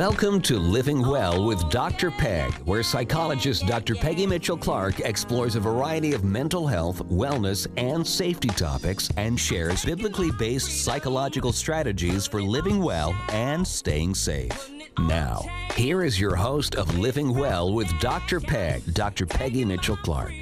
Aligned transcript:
Welcome 0.00 0.40
to 0.42 0.58
Living 0.58 1.06
Well 1.06 1.44
with 1.44 1.68
Dr. 1.68 2.10
Peg, 2.10 2.54
where 2.64 2.82
psychologist 2.82 3.66
Dr. 3.66 3.94
Peggy 3.94 4.26
Mitchell 4.26 4.56
Clark 4.56 5.00
explores 5.00 5.56
a 5.56 5.60
variety 5.60 6.14
of 6.14 6.24
mental 6.24 6.66
health, 6.66 7.06
wellness, 7.10 7.66
and 7.76 8.06
safety 8.06 8.48
topics 8.48 9.10
and 9.18 9.38
shares 9.38 9.84
biblically 9.84 10.30
based 10.38 10.86
psychological 10.86 11.52
strategies 11.52 12.26
for 12.26 12.40
living 12.40 12.82
well 12.82 13.14
and 13.28 13.68
staying 13.68 14.14
safe. 14.14 14.70
Now, 15.00 15.44
here 15.74 16.02
is 16.02 16.18
your 16.18 16.34
host 16.34 16.76
of 16.76 16.98
Living 16.98 17.34
Well 17.34 17.70
with 17.74 17.86
Dr. 18.00 18.40
Peg, 18.40 18.94
Dr. 18.94 19.26
Peggy 19.26 19.66
Mitchell 19.66 19.98
Clark. 19.98 20.32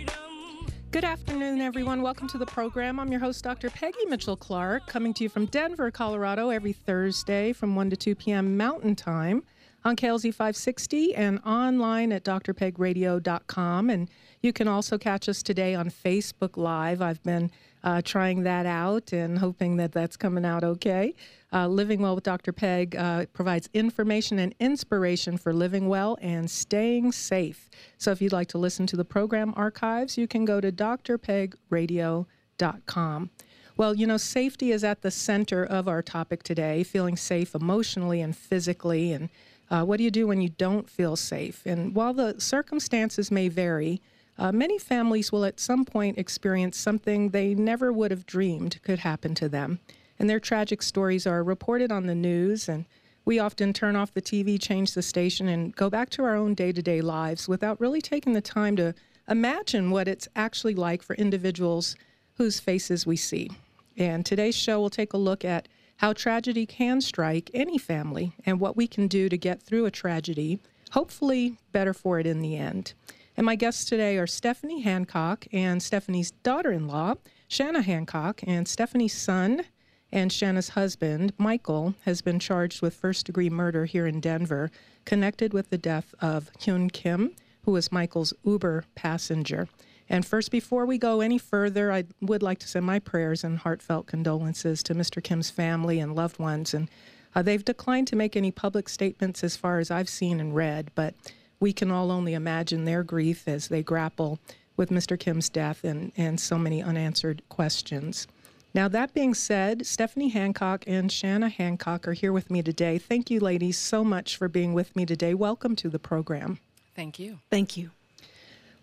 Good 0.98 1.04
afternoon, 1.04 1.60
everyone. 1.60 2.02
Welcome 2.02 2.26
to 2.30 2.38
the 2.38 2.46
program. 2.46 2.98
I'm 2.98 3.12
your 3.12 3.20
host, 3.20 3.44
Dr. 3.44 3.70
Peggy 3.70 4.04
Mitchell 4.08 4.36
Clark, 4.36 4.88
coming 4.88 5.14
to 5.14 5.22
you 5.22 5.28
from 5.28 5.46
Denver, 5.46 5.92
Colorado, 5.92 6.50
every 6.50 6.72
Thursday 6.72 7.52
from 7.52 7.76
1 7.76 7.90
to 7.90 7.96
2 7.96 8.16
p.m. 8.16 8.56
Mountain 8.56 8.96
Time 8.96 9.44
on 9.84 9.94
KLZ 9.94 10.34
560 10.34 11.14
and 11.14 11.38
online 11.46 12.10
at 12.10 12.24
drpegradio.com. 12.24 13.90
And 13.90 14.10
you 14.42 14.52
can 14.52 14.66
also 14.66 14.98
catch 14.98 15.28
us 15.28 15.40
today 15.40 15.76
on 15.76 15.88
Facebook 15.88 16.56
Live. 16.56 17.00
I've 17.00 17.22
been 17.22 17.52
uh, 17.84 18.02
trying 18.02 18.42
that 18.42 18.66
out 18.66 19.12
and 19.12 19.38
hoping 19.38 19.76
that 19.76 19.92
that's 19.92 20.16
coming 20.16 20.44
out 20.44 20.64
okay. 20.64 21.14
Uh, 21.52 21.66
living 21.66 22.02
Well 22.02 22.14
with 22.14 22.24
Dr. 22.24 22.52
Peg 22.52 22.94
uh, 22.96 23.24
provides 23.32 23.70
information 23.72 24.38
and 24.38 24.54
inspiration 24.60 25.38
for 25.38 25.52
living 25.52 25.88
well 25.88 26.18
and 26.20 26.50
staying 26.50 27.12
safe. 27.12 27.70
So 27.96 28.10
if 28.10 28.20
you'd 28.20 28.32
like 28.32 28.48
to 28.48 28.58
listen 28.58 28.86
to 28.88 28.96
the 28.96 29.04
program 29.04 29.54
archives, 29.56 30.18
you 30.18 30.28
can 30.28 30.44
go 30.44 30.60
to 30.60 30.70
drpegradio.com. 30.70 33.30
Well, 33.78 33.94
you 33.94 34.08
know, 34.08 34.16
safety 34.16 34.72
is 34.72 34.82
at 34.82 35.02
the 35.02 35.10
center 35.12 35.64
of 35.64 35.86
our 35.86 36.02
topic 36.02 36.42
today, 36.42 36.82
feeling 36.82 37.16
safe 37.16 37.54
emotionally 37.54 38.20
and 38.20 38.36
physically. 38.36 39.12
And 39.12 39.28
uh, 39.70 39.84
what 39.84 39.98
do 39.98 40.04
you 40.04 40.10
do 40.10 40.26
when 40.26 40.42
you 40.42 40.48
don't 40.48 40.90
feel 40.90 41.14
safe? 41.14 41.62
And 41.64 41.94
while 41.94 42.12
the 42.12 42.40
circumstances 42.40 43.30
may 43.30 43.48
vary, 43.48 44.02
uh, 44.38 44.52
many 44.52 44.78
families 44.78 45.32
will 45.32 45.44
at 45.44 45.58
some 45.58 45.84
point 45.84 46.16
experience 46.16 46.78
something 46.78 47.30
they 47.30 47.54
never 47.54 47.92
would 47.92 48.10
have 48.12 48.24
dreamed 48.24 48.80
could 48.82 49.00
happen 49.00 49.34
to 49.34 49.48
them. 49.48 49.80
And 50.18 50.30
their 50.30 50.40
tragic 50.40 50.82
stories 50.82 51.26
are 51.26 51.42
reported 51.42 51.90
on 51.90 52.06
the 52.06 52.14
news, 52.14 52.68
and 52.68 52.86
we 53.24 53.38
often 53.38 53.72
turn 53.72 53.96
off 53.96 54.14
the 54.14 54.22
TV, 54.22 54.60
change 54.60 54.94
the 54.94 55.02
station, 55.02 55.48
and 55.48 55.74
go 55.74 55.90
back 55.90 56.10
to 56.10 56.24
our 56.24 56.36
own 56.36 56.54
day 56.54 56.72
to 56.72 56.82
day 56.82 57.00
lives 57.00 57.48
without 57.48 57.80
really 57.80 58.00
taking 58.00 58.32
the 58.32 58.40
time 58.40 58.76
to 58.76 58.94
imagine 59.28 59.90
what 59.90 60.08
it's 60.08 60.28
actually 60.36 60.74
like 60.74 61.02
for 61.02 61.14
individuals 61.16 61.96
whose 62.34 62.60
faces 62.60 63.06
we 63.06 63.16
see. 63.16 63.50
And 63.96 64.24
today's 64.24 64.54
show 64.54 64.80
will 64.80 64.90
take 64.90 65.12
a 65.12 65.18
look 65.18 65.44
at 65.44 65.68
how 65.96 66.12
tragedy 66.12 66.64
can 66.64 67.00
strike 67.00 67.50
any 67.52 67.76
family 67.76 68.32
and 68.46 68.60
what 68.60 68.76
we 68.76 68.86
can 68.86 69.08
do 69.08 69.28
to 69.28 69.36
get 69.36 69.60
through 69.60 69.84
a 69.84 69.90
tragedy, 69.90 70.60
hopefully 70.92 71.56
better 71.72 71.92
for 71.92 72.20
it 72.20 72.26
in 72.26 72.40
the 72.40 72.56
end. 72.56 72.94
And 73.38 73.44
my 73.44 73.54
guests 73.54 73.84
today 73.84 74.18
are 74.18 74.26
Stephanie 74.26 74.80
Hancock 74.80 75.46
and 75.52 75.80
Stephanie's 75.80 76.32
daughter 76.32 76.72
in 76.72 76.88
law, 76.88 77.14
Shanna 77.46 77.82
Hancock, 77.82 78.40
and 78.44 78.66
Stephanie's 78.66 79.16
son 79.16 79.62
and 80.10 80.32
Shanna's 80.32 80.70
husband, 80.70 81.32
Michael, 81.38 81.94
has 82.04 82.20
been 82.20 82.40
charged 82.40 82.82
with 82.82 82.94
first 82.94 83.26
degree 83.26 83.48
murder 83.48 83.84
here 83.84 84.08
in 84.08 84.18
Denver, 84.18 84.72
connected 85.04 85.52
with 85.52 85.70
the 85.70 85.78
death 85.78 86.16
of 86.20 86.50
Hyun 86.54 86.90
Kim, 86.90 87.30
who 87.62 87.70
was 87.70 87.92
Michael's 87.92 88.34
Uber 88.42 88.86
passenger. 88.96 89.68
And 90.08 90.26
first, 90.26 90.50
before 90.50 90.84
we 90.84 90.98
go 90.98 91.20
any 91.20 91.38
further, 91.38 91.92
I 91.92 92.06
would 92.20 92.42
like 92.42 92.58
to 92.58 92.68
send 92.68 92.86
my 92.86 92.98
prayers 92.98 93.44
and 93.44 93.58
heartfelt 93.58 94.08
condolences 94.08 94.82
to 94.82 94.96
Mr. 94.96 95.22
Kim's 95.22 95.48
family 95.48 96.00
and 96.00 96.16
loved 96.16 96.40
ones. 96.40 96.74
And 96.74 96.90
uh, 97.36 97.42
they've 97.42 97.64
declined 97.64 98.08
to 98.08 98.16
make 98.16 98.34
any 98.34 98.50
public 98.50 98.88
statements 98.88 99.44
as 99.44 99.56
far 99.56 99.78
as 99.78 99.92
I've 99.92 100.08
seen 100.08 100.40
and 100.40 100.56
read, 100.56 100.90
but 100.96 101.14
we 101.60 101.72
can 101.72 101.90
all 101.90 102.10
only 102.10 102.34
imagine 102.34 102.84
their 102.84 103.02
grief 103.02 103.48
as 103.48 103.68
they 103.68 103.82
grapple 103.82 104.38
with 104.76 104.90
Mr. 104.90 105.18
Kim's 105.18 105.48
death 105.48 105.84
and, 105.84 106.12
and 106.16 106.40
so 106.40 106.56
many 106.58 106.82
unanswered 106.82 107.42
questions. 107.48 108.26
Now, 108.74 108.86
that 108.88 109.14
being 109.14 109.34
said, 109.34 109.86
Stephanie 109.86 110.28
Hancock 110.28 110.84
and 110.86 111.10
Shanna 111.10 111.48
Hancock 111.48 112.06
are 112.06 112.12
here 112.12 112.32
with 112.32 112.50
me 112.50 112.62
today. 112.62 112.98
Thank 112.98 113.30
you, 113.30 113.40
ladies, 113.40 113.78
so 113.78 114.04
much 114.04 114.36
for 114.36 114.46
being 114.46 114.72
with 114.74 114.94
me 114.94 115.04
today. 115.06 115.34
Welcome 115.34 115.74
to 115.76 115.88
the 115.88 115.98
program. 115.98 116.60
Thank 116.94 117.18
you. 117.18 117.40
Thank 117.50 117.76
you. 117.76 117.90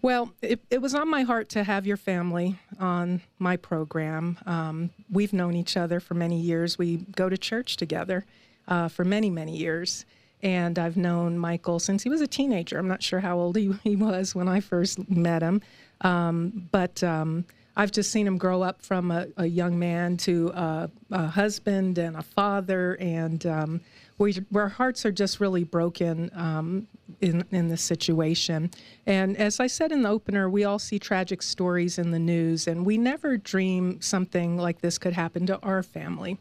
Well, 0.02 0.34
it, 0.42 0.60
it 0.70 0.82
was 0.82 0.94
on 0.94 1.10
my 1.10 1.24
heart 1.24 1.50
to 1.50 1.64
have 1.64 1.88
your 1.88 1.98
family 1.98 2.60
on 2.80 3.22
my 3.40 3.58
program. 3.58 4.38
Um, 4.46 4.90
we've 5.10 5.34
known 5.34 5.56
each 5.56 5.78
other 5.78 6.00
for 6.00 6.14
many 6.14 6.40
years. 6.40 6.78
We 6.78 6.98
go 6.98 7.30
to 7.30 7.38
church 7.38 7.78
together 7.78 8.26
uh, 8.68 8.88
for 8.90 9.06
many, 9.06 9.30
many 9.30 9.56
years. 9.56 10.06
And 10.44 10.78
I've 10.78 10.98
known 10.98 11.38
Michael 11.38 11.80
since 11.80 12.04
he 12.04 12.10
was 12.10 12.22
a 12.22 12.28
teenager. 12.28 12.78
I'm 12.78 12.88
not 12.88 13.02
sure 13.02 13.20
how 13.20 13.38
old 13.38 13.56
he, 13.56 13.74
he 13.84 13.96
was 13.96 14.36
when 14.36 14.48
I 14.48 14.60
first 14.60 15.10
met 15.10 15.42
him. 15.42 15.62
Um, 16.02 16.68
but 16.72 17.04
um, 17.04 17.46
I've 17.78 17.92
just 17.92 18.12
seen 18.12 18.28
him 18.28 18.38
grow 18.38 18.62
up 18.62 18.82
from 18.82 19.12
a, 19.12 19.28
a 19.38 19.46
young 19.46 19.78
man 19.78 20.18
to 20.18 20.50
a, 20.50 20.90
a, 21.12 21.28
husband 21.28 21.98
and 21.98 22.16
a 22.16 22.22
father. 22.22 22.96
And 23.00 23.46
um, 23.46 23.82
we, 24.18 24.36
our 24.54 24.70
hearts 24.70 25.06
are 25.06 25.12
just 25.12 25.40
really 25.40 25.64
broken 25.64 26.32
um, 26.34 26.88
in, 27.22 27.44
in 27.52 27.68
this 27.68 27.82
situation. 27.82 28.72
And 29.06 29.36
as 29.38 29.60
I 29.60 29.68
said 29.68 29.92
in 29.92 30.04
the 30.04 30.10
opener, 30.10 30.50
we 30.50 30.64
all 30.64 30.80
see 30.80 31.00
tragic 31.00 31.42
stories 31.42 31.98
in 31.98 32.12
the 32.12 32.20
news, 32.20 32.68
and 32.68 32.86
we 32.86 32.98
never 32.98 33.38
dream 33.38 34.02
something 34.02 34.58
like 34.58 34.82
this 34.82 34.98
could 34.98 35.14
happen 35.14 35.46
to 35.48 35.60
our 35.60 35.84
family. 35.84 36.38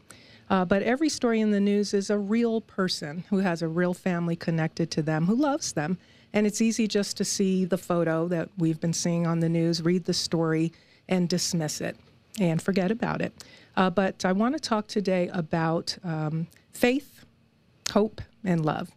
Uh, 0.49 0.63
but 0.63 0.83
every 0.83 1.09
story 1.09 1.41
in 1.41 1.51
the 1.51 1.59
news 1.59 1.93
is 1.93 2.09
a 2.09 2.17
real 2.17 2.61
person 2.61 3.23
who 3.29 3.39
has 3.39 3.61
a 3.61 3.67
real 3.67 3.93
family 3.93 4.35
connected 4.35 4.91
to 4.91 5.01
them 5.01 5.25
who 5.25 5.35
loves 5.35 5.73
them. 5.73 5.97
And 6.33 6.45
it's 6.45 6.61
easy 6.61 6.87
just 6.87 7.17
to 7.17 7.25
see 7.25 7.65
the 7.65 7.77
photo 7.77 8.27
that 8.27 8.49
we've 8.57 8.79
been 8.79 8.93
seeing 8.93 9.25
on 9.25 9.39
the 9.39 9.49
news, 9.49 9.81
read 9.81 10.05
the 10.05 10.13
story, 10.13 10.71
and 11.07 11.29
dismiss 11.29 11.81
it 11.81 11.97
and 12.39 12.61
forget 12.61 12.91
about 12.91 13.21
it. 13.21 13.33
Uh, 13.77 13.89
but 13.89 14.25
I 14.25 14.31
want 14.31 14.55
to 14.55 14.59
talk 14.59 14.87
today 14.87 15.29
about 15.33 15.97
um, 16.03 16.47
faith, 16.71 17.25
hope, 17.91 18.21
and 18.43 18.65
love, 18.65 18.91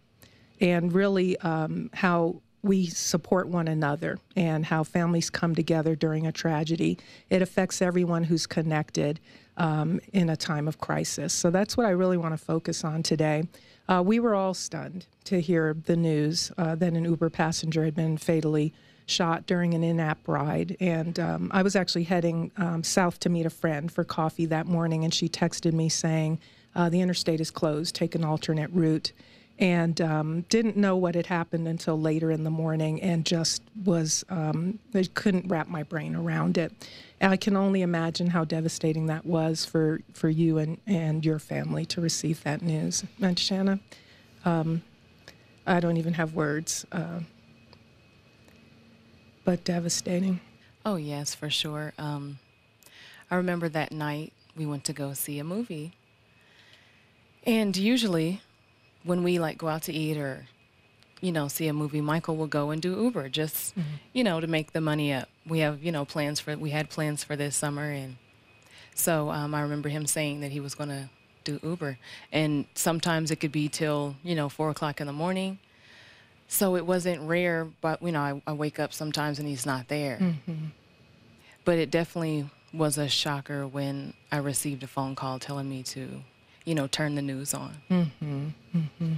and 0.60 0.92
really 0.92 1.38
um, 1.38 1.90
how 1.94 2.42
we 2.62 2.86
support 2.86 3.48
one 3.48 3.68
another 3.68 4.18
and 4.34 4.66
how 4.66 4.82
families 4.82 5.30
come 5.30 5.54
together 5.54 5.94
during 5.94 6.26
a 6.26 6.32
tragedy. 6.32 6.98
It 7.30 7.40
affects 7.40 7.80
everyone 7.80 8.24
who's 8.24 8.46
connected 8.46 9.20
um, 9.58 10.00
in 10.12 10.30
a 10.30 10.36
time 10.36 10.66
of 10.66 10.78
crisis. 10.78 11.32
So 11.34 11.50
that's 11.50 11.76
what 11.76 11.84
I 11.84 11.90
really 11.90 12.16
want 12.16 12.32
to 12.32 12.42
focus 12.42 12.84
on 12.84 13.02
today. 13.02 13.44
Uh, 13.88 14.02
we 14.04 14.20
were 14.20 14.34
all 14.34 14.54
stunned 14.54 15.06
to 15.24 15.40
hear 15.40 15.76
the 15.86 15.96
news 15.96 16.52
uh, 16.56 16.74
that 16.76 16.92
an 16.92 17.04
Uber 17.04 17.30
passenger 17.30 17.84
had 17.84 17.94
been 17.94 18.16
fatally 18.16 18.72
shot 19.06 19.46
during 19.46 19.74
an 19.74 19.82
in 19.82 19.98
app 19.98 20.26
ride. 20.28 20.76
And 20.80 21.18
um, 21.18 21.50
I 21.52 21.62
was 21.62 21.74
actually 21.74 22.04
heading 22.04 22.52
um, 22.56 22.84
south 22.84 23.18
to 23.20 23.28
meet 23.28 23.46
a 23.46 23.50
friend 23.50 23.90
for 23.90 24.04
coffee 24.04 24.46
that 24.46 24.66
morning, 24.66 25.04
and 25.04 25.12
she 25.12 25.28
texted 25.28 25.72
me 25.72 25.88
saying, 25.88 26.38
uh, 26.74 26.88
The 26.88 27.00
interstate 27.00 27.40
is 27.40 27.50
closed, 27.50 27.94
take 27.94 28.14
an 28.14 28.24
alternate 28.24 28.70
route 28.72 29.12
and 29.58 30.00
um, 30.00 30.42
didn't 30.42 30.76
know 30.76 30.96
what 30.96 31.14
had 31.16 31.26
happened 31.26 31.66
until 31.66 32.00
later 32.00 32.30
in 32.30 32.44
the 32.44 32.50
morning 32.50 33.02
and 33.02 33.26
just 33.26 33.62
was 33.84 34.24
um, 34.28 34.78
I 34.94 35.04
couldn't 35.14 35.48
wrap 35.48 35.68
my 35.68 35.82
brain 35.82 36.14
around 36.14 36.56
it. 36.56 36.72
And 37.20 37.32
I 37.32 37.36
can 37.36 37.56
only 37.56 37.82
imagine 37.82 38.28
how 38.28 38.44
devastating 38.44 39.06
that 39.06 39.26
was 39.26 39.64
for, 39.64 40.00
for 40.14 40.28
you 40.28 40.58
and, 40.58 40.78
and 40.86 41.24
your 41.24 41.40
family 41.40 41.84
to 41.86 42.00
receive 42.00 42.44
that 42.44 42.62
news. 42.62 43.02
And 43.20 43.36
Shanna, 43.36 43.80
um, 44.44 44.82
I 45.66 45.80
don't 45.80 45.96
even 45.96 46.14
have 46.14 46.34
words, 46.34 46.86
uh, 46.92 47.20
but 49.44 49.64
devastating. 49.64 50.40
Oh, 50.86 50.96
yes, 50.96 51.34
for 51.34 51.50
sure. 51.50 51.92
Um, 51.98 52.38
I 53.28 53.34
remember 53.34 53.68
that 53.70 53.90
night 53.90 54.32
we 54.56 54.66
went 54.66 54.84
to 54.84 54.92
go 54.92 55.12
see 55.14 55.40
a 55.40 55.44
movie. 55.44 55.94
And 57.44 57.76
usually 57.76 58.40
when 59.04 59.22
we 59.22 59.38
like 59.38 59.58
go 59.58 59.68
out 59.68 59.82
to 59.82 59.92
eat 59.92 60.16
or 60.16 60.46
you 61.20 61.32
know 61.32 61.48
see 61.48 61.66
a 61.68 61.72
movie 61.72 62.00
michael 62.00 62.36
will 62.36 62.46
go 62.46 62.70
and 62.70 62.82
do 62.82 63.00
uber 63.00 63.28
just 63.28 63.76
mm-hmm. 63.76 63.96
you 64.12 64.22
know 64.22 64.40
to 64.40 64.46
make 64.46 64.72
the 64.72 64.80
money 64.80 65.12
up 65.12 65.28
we 65.46 65.60
have 65.60 65.82
you 65.82 65.92
know 65.92 66.04
plans 66.04 66.40
for 66.40 66.56
we 66.56 66.70
had 66.70 66.88
plans 66.88 67.24
for 67.24 67.36
this 67.36 67.56
summer 67.56 67.90
and 67.90 68.16
so 68.94 69.30
um, 69.30 69.54
i 69.54 69.60
remember 69.60 69.88
him 69.88 70.06
saying 70.06 70.40
that 70.40 70.52
he 70.52 70.60
was 70.60 70.74
going 70.74 70.88
to 70.88 71.08
do 71.44 71.58
uber 71.62 71.98
and 72.32 72.66
sometimes 72.74 73.30
it 73.30 73.36
could 73.36 73.52
be 73.52 73.68
till 73.68 74.16
you 74.22 74.34
know 74.34 74.48
four 74.48 74.70
o'clock 74.70 75.00
in 75.00 75.06
the 75.06 75.12
morning 75.12 75.58
so 76.46 76.76
it 76.76 76.86
wasn't 76.86 77.20
rare 77.22 77.66
but 77.80 78.02
you 78.02 78.12
know 78.12 78.20
i, 78.20 78.42
I 78.46 78.52
wake 78.52 78.78
up 78.78 78.92
sometimes 78.92 79.38
and 79.38 79.48
he's 79.48 79.66
not 79.66 79.88
there 79.88 80.18
mm-hmm. 80.18 80.66
but 81.64 81.78
it 81.78 81.90
definitely 81.90 82.50
was 82.72 82.98
a 82.98 83.08
shocker 83.08 83.66
when 83.66 84.12
i 84.30 84.36
received 84.36 84.82
a 84.82 84.86
phone 84.86 85.14
call 85.14 85.38
telling 85.38 85.68
me 85.68 85.82
to 85.84 86.22
you 86.68 86.74
know, 86.74 86.86
turn 86.86 87.14
the 87.14 87.22
news 87.22 87.54
on. 87.54 87.74
Mm-hmm, 87.90 88.48
mm-hmm. 88.76 89.14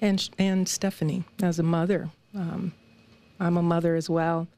And 0.00 0.30
and 0.38 0.66
Stephanie, 0.66 1.24
as 1.42 1.58
a 1.58 1.62
mother, 1.62 2.08
um, 2.34 2.72
I'm 3.38 3.58
a 3.58 3.62
mother 3.62 3.96
as 3.96 4.08
well, 4.08 4.48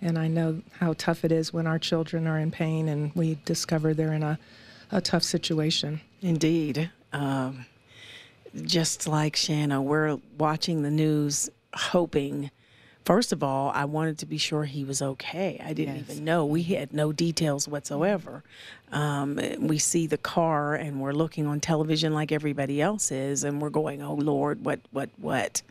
and 0.00 0.18
I 0.18 0.28
know 0.28 0.62
how 0.78 0.94
tough 0.94 1.26
it 1.26 1.32
is 1.32 1.52
when 1.52 1.66
our 1.66 1.78
children 1.78 2.26
are 2.26 2.38
in 2.38 2.50
pain 2.50 2.88
and 2.88 3.14
we 3.14 3.38
discover 3.44 3.92
they're 3.92 4.14
in 4.14 4.22
a, 4.22 4.38
a 4.90 5.02
tough 5.02 5.22
situation. 5.22 6.00
Indeed. 6.22 6.90
Um, 7.12 7.66
just 8.62 9.06
like 9.06 9.36
Shanna, 9.36 9.82
we're 9.82 10.18
watching 10.38 10.82
the 10.82 10.90
news 10.90 11.50
hoping. 11.74 12.50
First 13.08 13.32
of 13.32 13.42
all, 13.42 13.70
I 13.74 13.86
wanted 13.86 14.18
to 14.18 14.26
be 14.26 14.36
sure 14.36 14.64
he 14.64 14.84
was 14.84 15.00
okay. 15.00 15.58
I 15.64 15.72
didn't 15.72 15.96
Yes. 15.96 16.10
even 16.10 16.24
know. 16.26 16.44
We 16.44 16.62
had 16.64 16.92
no 16.92 17.10
details 17.10 17.66
whatsoever. 17.66 18.44
Um, 18.92 19.40
we 19.60 19.78
see 19.78 20.06
the 20.06 20.18
car 20.18 20.74
and 20.74 21.00
we're 21.00 21.14
looking 21.14 21.46
on 21.46 21.58
television 21.58 22.12
like 22.12 22.32
everybody 22.32 22.82
else 22.82 23.10
is, 23.10 23.44
and 23.44 23.62
we're 23.62 23.70
going, 23.70 24.02
"Oh 24.02 24.12
Lord, 24.12 24.62
what, 24.62 24.80
what, 24.90 25.08
what?" 25.16 25.62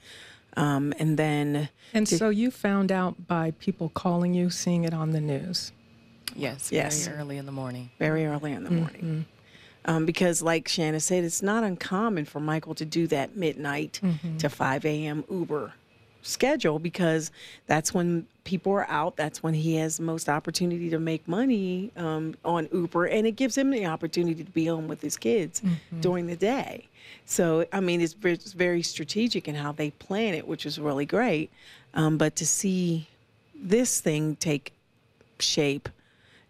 Um, 0.55 0.95
and 0.97 1.15
then, 1.15 1.69
And 1.93 2.07
to- 2.07 2.17
so 2.17 2.29
you 2.29 2.49
found 2.49 2.91
out 2.91 3.27
by 3.27 3.51
people 3.59 3.89
calling 3.89 4.33
you, 4.33 4.49
seeing 4.49 4.83
it 4.83 4.91
on 4.95 5.11
the 5.11 5.21
news. 5.21 5.71
Yes, 6.35 6.71
Yes. 6.71 7.05
very 7.05 7.19
early 7.19 7.37
in 7.37 7.45
the 7.45 7.51
morning. 7.51 7.91
very 7.99 8.25
early 8.25 8.51
in 8.51 8.63
the 8.63 8.71
morning. 8.71 9.25
Um, 9.85 10.07
because, 10.07 10.41
like 10.41 10.67
Shanna 10.67 10.99
said, 10.99 11.23
it's 11.23 11.43
not 11.43 11.63
uncommon 11.63 12.25
for 12.25 12.39
Michael 12.39 12.73
to 12.73 12.83
do 12.83 13.05
that 13.07 13.37
midnight 13.37 14.01
to 14.39 14.49
5 14.49 14.85
a.m. 14.85 15.23
Uber 15.29 15.73
schedule 16.27 16.79
because 16.79 17.31
that's 17.65 17.93
when 17.93 18.27
people 18.43 18.71
are 18.73 18.89
out. 18.89 19.15
That's 19.15 19.41
when 19.41 19.53
he 19.53 19.75
has 19.75 19.97
the 19.97 20.03
most 20.03 20.29
opportunity 20.29 20.89
to 20.89 20.99
make 20.99 21.27
money 21.27 21.91
um, 21.97 22.35
on 22.45 22.69
Uber, 22.71 23.05
and 23.05 23.25
it 23.27 23.31
gives 23.31 23.57
him 23.57 23.71
the 23.71 23.85
opportunity 23.85 24.43
to 24.43 24.51
be 24.51 24.65
home 24.67 24.87
with 24.87 25.01
his 25.01 25.17
kids 25.17 25.61
during 26.01 26.27
the 26.27 26.35
day. 26.35 26.87
So, 27.25 27.65
I 27.73 27.79
mean, 27.79 28.01
it's 28.01 28.13
very, 28.13 28.35
it's 28.35 28.53
very 28.53 28.81
strategic 28.81 29.47
in 29.47 29.55
how 29.55 29.71
they 29.71 29.91
plan 29.91 30.33
it, 30.33 30.47
which 30.47 30.65
is 30.65 30.79
really 30.79 31.05
great. 31.05 31.49
Um, 31.93 32.17
but 32.17 32.35
to 32.37 32.45
see 32.45 33.07
this 33.55 33.99
thing 33.99 34.35
take 34.37 34.73
shape, 35.39 35.89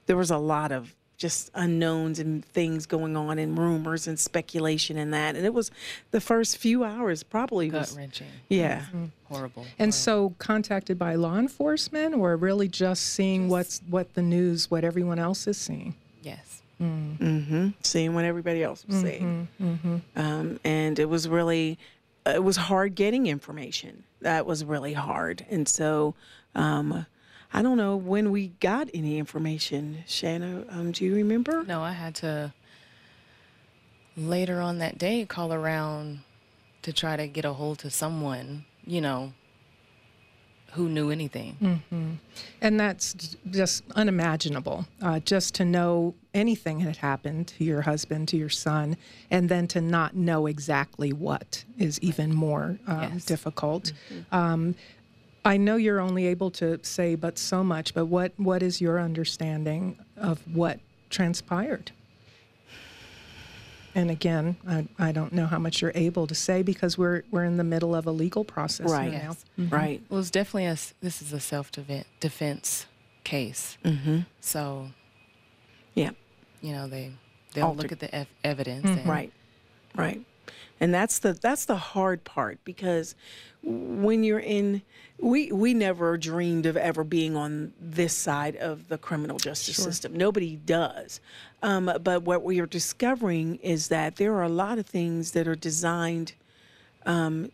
there 0.06 0.18
was 0.18 0.32
a 0.32 0.38
lot 0.38 0.72
of 0.72 0.94
just 1.18 1.50
unknowns 1.56 2.19
and 2.19 2.46
things 2.46 2.86
going 2.86 3.18
on 3.18 3.40
and 3.40 3.58
rumors 3.58 4.08
and 4.08 4.19
speculation 4.19 4.98
and 4.98 5.12
that. 5.14 5.36
And 5.36 5.46
it 5.46 5.54
was 5.54 5.72
the 6.12 6.22
first 6.22 6.58
few 6.58 6.84
hours 6.84 7.24
probably 7.24 7.69
Gut 7.69 7.92
wrenching. 7.98 8.28
yeah. 8.50 8.86
Horrible. 9.25 9.64
And 9.80 9.92
horrible. 9.92 9.92
so 9.92 10.36
contacted 10.38 11.00
by 11.00 11.16
law 11.16 11.38
enforcement 11.38 12.14
or 12.16 12.38
really 12.38 12.68
just 12.68 13.04
seeing 13.04 13.50
what's 13.50 13.81
what 13.90 14.14
the 14.14 14.22
news, 14.22 14.69
what 14.69 14.84
everyone 14.84 15.18
else 15.19 15.48
is 15.48 15.58
seeing. 15.58 15.96
yes. 16.22 16.62
mm-hmm 16.80 17.69
Seeing 17.81 18.14
what 18.14 18.24
everybody 18.24 18.62
else 18.62 18.86
was 18.86 19.02
seeing. 19.02 19.48
Um, 20.16 20.60
and 20.64 21.00
it 21.00 21.10
was 21.10 21.28
really, 21.28 21.80
it 22.28 22.44
was 22.44 22.58
hard 22.58 22.94
getting 22.94 23.25
information. 23.25 24.04
That 24.22 24.46
was 24.46 24.64
really 24.64 24.94
hard. 24.94 25.46
And 25.50 25.68
so, 25.68 26.14
um, 26.54 27.06
I 27.54 27.62
don't 27.62 27.78
know 27.78 27.96
when 27.96 28.32
we 28.32 28.50
got 28.60 28.90
any 28.94 29.18
information. 29.18 30.04
Shanna, 30.06 30.66
um, 30.70 30.92
do 30.92 31.06
you 31.06 31.16
remember? 31.16 31.64
No, 31.64 31.82
I 31.82 31.94
had 31.94 32.16
to 32.16 32.54
later 34.16 34.62
on 34.62 34.80
that 34.80 34.98
day 34.98 35.26
call 35.26 35.54
around 35.54 36.20
to 36.82 36.92
try 36.94 37.16
to 37.16 37.28
get 37.28 37.46
a 37.46 37.54
hold 37.54 37.80
to 37.80 37.90
someone, 37.90 38.66
you 38.86 39.00
know, 39.02 39.34
who 40.74 40.90
knew 40.90 41.10
anything. 41.10 41.82
And 42.62 42.80
that's 42.80 43.36
just 43.50 43.84
unimaginable. 43.96 44.86
Uh, 45.02 45.20
just 45.20 45.56
to 45.56 45.66
know 45.66 46.14
anything 46.34 46.82
had 46.82 46.98
happened 46.98 47.48
to 47.50 47.64
your 47.64 47.82
husband, 47.82 48.28
to 48.30 48.38
your 48.38 48.50
son, 48.50 48.98
and 49.32 49.50
then 49.50 49.68
to 49.70 49.82
not 49.82 50.16
know 50.16 50.46
exactly 50.46 51.14
what 51.14 51.64
is 51.78 52.00
even 52.02 52.34
more 52.36 52.78
um, 52.86 53.14
Yes. 53.14 53.26
difficult. 53.26 53.94
Um, 54.32 54.76
I 55.48 55.58
know 55.58 55.78
you're 55.78 56.00
only 56.02 56.28
able 56.28 56.52
to 56.52 56.80
say 56.84 57.16
but 57.16 57.38
so 57.38 57.64
much, 57.64 57.94
but 57.94 58.06
what, 58.08 58.34
what 58.38 58.62
is 58.62 58.82
your 58.82 59.00
understanding 59.00 59.98
of 60.18 60.40
what 60.54 60.80
transpired? 61.10 61.92
And 63.96 64.12
again, 64.12 64.58
I, 64.68 64.88
I 65.00 65.12
don't 65.12 65.34
know 65.34 65.48
how 65.48 65.58
much 65.58 65.82
you're 65.82 65.94
able 65.96 66.28
to 66.28 66.36
say 66.36 66.62
because 66.62 66.98
we're 67.00 67.24
we're 67.32 67.46
in 67.46 67.58
the 67.58 67.64
middle 67.64 67.96
of 67.96 68.06
a 68.06 68.12
legal 68.12 68.44
process 68.44 68.92
Right. 68.92 69.12
now. 69.12 69.36
Yes. 69.58 69.72
Right. 69.72 70.04
Well, 70.10 70.20
it's 70.20 70.30
definitely 70.30 70.66
a 70.66 70.78
this 71.02 71.22
is 71.22 71.34
a 71.34 71.40
self 71.40 71.72
defense 72.20 72.86
case. 73.24 73.78
Mm-hmm. 73.84 74.20
So, 74.40 74.90
Yeah. 75.96 76.12
you 76.62 76.74
know, 76.74 76.88
they, 76.88 77.12
they'll 77.54 77.68
Alter- 77.68 77.82
look 77.84 77.92
at 77.92 78.00
the 78.00 78.14
ev- 78.14 78.28
evidence. 78.44 78.86
And, 78.86 79.06
Right. 79.08 79.32
Right. 79.96 80.22
And 80.80 80.94
that's 80.94 81.20
the 81.20 81.34
that's 81.34 81.66
the 81.66 81.78
hard 81.78 82.24
part 82.24 82.60
because 82.64 83.16
when 83.64 84.24
you're 84.24 84.40
in 84.40 84.82
we 85.20 85.52
we 85.52 85.74
never 85.74 86.18
dreamed 86.18 86.66
of 86.66 86.78
ever 86.78 87.04
being 87.04 87.36
on 87.36 87.74
this 87.80 88.14
side 88.14 88.56
of 88.56 88.88
the 88.88 88.98
criminal 88.98 89.38
justice 89.38 89.78
system. 89.78 90.16
Nobody 90.16 90.56
does. 90.56 91.20
Um, 91.64 91.92
but 92.04 92.24
what 92.24 92.44
we 92.44 92.60
are 92.60 92.68
discovering 92.68 93.56
is 93.58 93.88
that 93.88 94.18
there 94.18 94.36
are 94.36 94.44
a 94.44 94.50
lot 94.50 94.78
of 94.78 94.86
things 94.86 95.32
that 95.32 95.48
are 95.48 95.56
designed 95.56 96.34
um, 97.06 97.52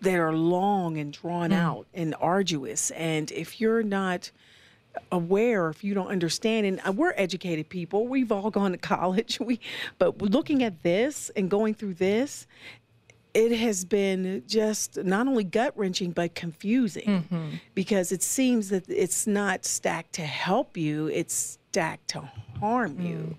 that 0.00 0.14
are 0.14 0.32
long 0.32 0.98
and 0.98 1.12
drawn 1.12 1.52
out 1.52 1.86
and 1.92 2.14
arduous. 2.20 2.90
And 2.92 3.32
if 3.32 3.60
you're 3.60 3.82
not 3.82 4.30
aware 5.12 5.68
if 5.68 5.84
you 5.84 5.94
don't 5.94 6.08
understand 6.08 6.66
and 6.66 6.80
uh, 6.86 6.92
we're 6.92 7.14
educated 7.16 7.68
people. 7.68 8.06
We've 8.06 8.32
all 8.32 8.50
gone 8.50 8.72
to 8.72 8.78
college. 8.94 9.38
We 9.40 9.60
but 9.98 10.20
looking 10.20 10.62
at 10.62 10.82
this 10.82 11.30
and 11.36 11.50
going 11.50 11.74
through 11.74 11.94
this 11.94 12.46
it 13.32 13.50
has 13.50 13.84
been 13.84 14.44
just 14.46 14.96
not 15.02 15.26
only 15.26 15.42
gut 15.42 15.76
wrenching 15.76 16.12
but 16.12 16.34
confusing. 16.36 17.60
Because 17.74 18.12
it 18.12 18.22
seems 18.22 18.68
that 18.68 18.88
it's 18.88 19.26
not 19.26 19.64
stacked 19.64 20.12
to 20.14 20.22
help 20.22 20.76
you 20.76 21.08
it's 21.08 21.58
stacked 21.70 22.08
to 22.08 22.30
harm 22.60 23.00
you. 23.00 23.36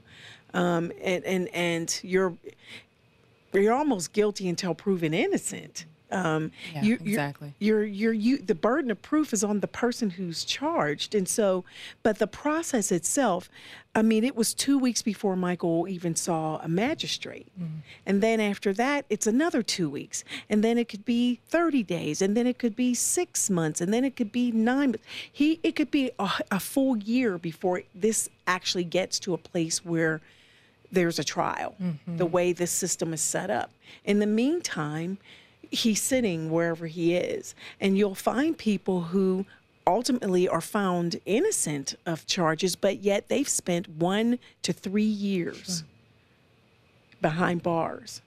Um, 0.54 0.92
and 1.02 1.24
and 1.24 1.48
and 1.50 2.00
you're 2.04 2.36
you're 3.54 3.74
almost 3.74 4.12
guilty 4.12 4.50
until 4.50 4.76
proven 4.76 5.14
innocent 5.14 5.86
um, 6.16 6.52
Yeah, 6.74 6.82
you, 6.82 6.88
you're- 7.04 7.10
exactly. 7.12 7.54
you're 7.60 7.84
you're 7.84 8.14
you 8.14 8.38
the 8.38 8.56
burden 8.56 8.90
of 8.92 9.02
proof 9.02 9.34
is 9.34 9.44
on 9.44 9.60
the 9.60 9.68
person 9.68 10.12
who's 10.12 10.44
charged. 10.46 11.14
And 11.14 11.28
so 11.28 11.64
but 12.04 12.20
the 12.20 12.28
process 12.28 12.92
itself 12.92 13.50
i 13.98 14.02
mean 14.02 14.24
it 14.26 14.36
was 14.36 14.54
two 14.54 14.78
weeks 14.78 15.02
before 15.02 15.36
michael 15.38 15.88
even 15.88 16.16
saw 16.16 16.58
a 16.62 16.68
magistrate. 16.68 17.48
And 18.06 18.22
then 18.22 18.40
after 18.40 18.74
that 18.74 19.06
it's 19.10 19.28
another 19.28 19.62
two 19.64 19.90
weeks. 19.90 20.24
And 20.50 20.64
then 20.64 20.78
it 20.78 20.88
could 20.90 21.06
be 21.06 21.40
30 21.48 21.84
days. 21.84 22.22
And 22.22 22.36
then 22.38 22.48
it 22.48 22.58
could 22.60 22.76
be 22.76 22.94
six 22.94 23.50
months. 23.50 23.82
And 23.82 23.94
then 23.94 24.04
it 24.06 24.16
could 24.16 24.32
be 24.32 24.52
nine 24.52 24.90
months. 24.92 25.04
He 25.32 25.60
it 25.64 25.76
could 25.76 25.92
be 25.92 26.12
a, 26.20 26.30
a 26.52 26.60
full 26.60 26.98
year 26.98 27.38
before 27.38 27.84
this 27.94 28.30
actually 28.48 28.84
gets 28.86 29.20
to 29.20 29.34
a 29.34 29.38
place 29.38 29.84
where 29.86 30.22
there's 30.92 31.20
a 31.20 31.24
trial, 31.24 31.76
the 32.08 32.26
way 32.26 32.54
this 32.54 32.72
system 32.72 33.12
is 33.14 33.20
set 33.22 33.50
up. 33.50 33.70
In 34.06 34.20
the 34.20 34.28
meantime, 34.28 35.18
he's 35.76 36.02
sitting 36.02 36.52
wherever 36.52 36.88
he 36.88 37.16
is. 37.16 37.56
And 37.80 37.98
you'll 37.98 38.16
find 38.16 38.58
people 38.58 39.02
who 39.02 39.46
ultimately 39.88 40.48
are 40.48 40.62
found 40.62 41.22
innocent 41.26 41.96
of 42.06 42.26
charges, 42.26 42.76
but 42.76 43.04
yet 43.04 43.30
they've 43.30 43.48
spent 43.48 43.88
one 43.90 44.40
to 44.64 44.74
three 44.74 45.04
years 45.04 45.84
behind 47.22 47.62
bars 47.64 48.22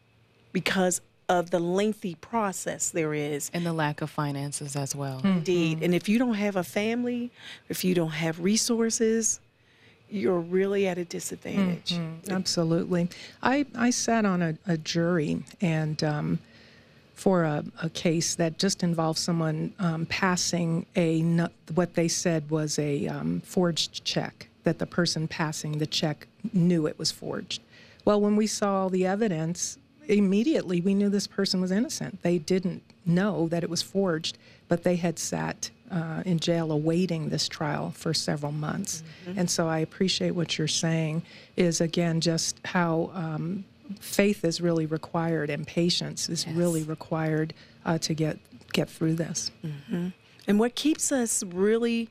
because 0.53 1.01
of 1.29 1.51
the 1.51 1.59
lengthy 1.59 2.15
process 2.15 2.91
there 2.91 3.13
is 3.13 3.51
And 3.53 3.67
the 3.67 3.73
lack 3.73 4.01
of 4.01 4.09
finances 4.09 4.77
as 4.77 4.97
well. 4.97 5.21
Hmm. 5.21 5.27
Indeed. 5.39 5.79
Hmm. 5.79 5.85
And 5.85 5.95
if 5.95 6.09
you 6.09 6.19
don't 6.19 6.35
have 6.35 6.57
a 6.57 6.65
family, 6.65 7.31
if 7.69 7.85
you 7.85 7.95
don't 7.95 8.11
have 8.11 8.41
resources, 8.41 9.41
you're 10.11 10.41
really 10.41 10.87
at 10.87 10.97
a 10.97 11.05
disadvantage. 11.05 11.95
Hmm, 11.95 12.15
Absolutely. 12.31 13.11
I, 13.43 13.67
I 13.75 13.91
sat 13.91 14.25
on 14.25 14.41
a, 14.41 14.57
a 14.67 14.79
jury 14.79 15.45
and 15.61 16.03
um, 16.03 16.39
for 17.19 17.43
a, 17.43 17.65
a 17.83 17.91
case 17.91 18.37
that 18.37 18.59
just 18.59 18.85
involved 18.85 19.19
someone 19.19 19.75
um, 19.81 20.07
passing 20.07 20.87
a 20.97 21.21
what 21.75 21.95
they 21.95 22.07
said 22.07 22.49
was 22.49 22.79
a 22.79 23.09
um, 23.09 23.41
forged 23.41 24.05
check 24.05 24.49
that 24.63 24.79
the 24.79 24.87
person 24.87 25.27
passing 25.27 25.79
the 25.79 25.87
check 25.87 26.29
knew 26.53 26.87
it 26.87 26.97
was 26.97 27.11
forged. 27.11 27.61
Well, 28.05 28.21
when 28.21 28.37
we 28.37 28.47
saw 28.47 28.83
all 28.83 28.89
the 28.89 29.05
evidence, 29.05 29.79
immediately 30.07 30.81
we 30.81 30.95
knew 30.95 31.09
this 31.09 31.27
person 31.27 31.61
was 31.61 31.73
innocent. 31.73 32.23
They 32.23 32.39
didn't 32.39 32.83
know 33.05 33.49
that 33.49 33.65
it 33.65 33.71
was 33.71 33.83
forged, 33.83 34.39
but 34.69 34.85
they 34.85 34.95
had 34.95 35.19
sat 35.19 35.71
uh, 35.91 36.23
in 36.25 36.39
jail 36.39 36.71
awaiting 36.71 37.31
this 37.31 37.49
trial 37.49 37.91
for 37.97 38.15
several 38.15 38.53
months. 38.53 39.03
And 39.39 39.51
so 39.51 39.69
I 39.69 39.81
appreciate 39.81 40.33
what 40.33 40.57
you're 40.57 40.69
saying 40.69 41.23
is 41.57 41.81
again 41.81 42.21
just 42.21 42.61
how 42.65 43.11
um, 43.13 43.65
faith 44.01 44.45
is 44.45 44.61
really 44.61 44.87
required 44.87 45.51
and 45.51 45.67
patience 45.67 46.29
is 46.29 46.47
really 46.47 46.83
required 46.83 47.55
uh, 47.85 47.99
to 47.99 48.15
get 48.15 48.39
get 48.73 48.89
through 48.89 49.15
this. 49.15 49.51
And 50.47 50.59
what 50.59 50.75
keeps 50.75 51.13
us 51.13 51.43
really 51.43 52.09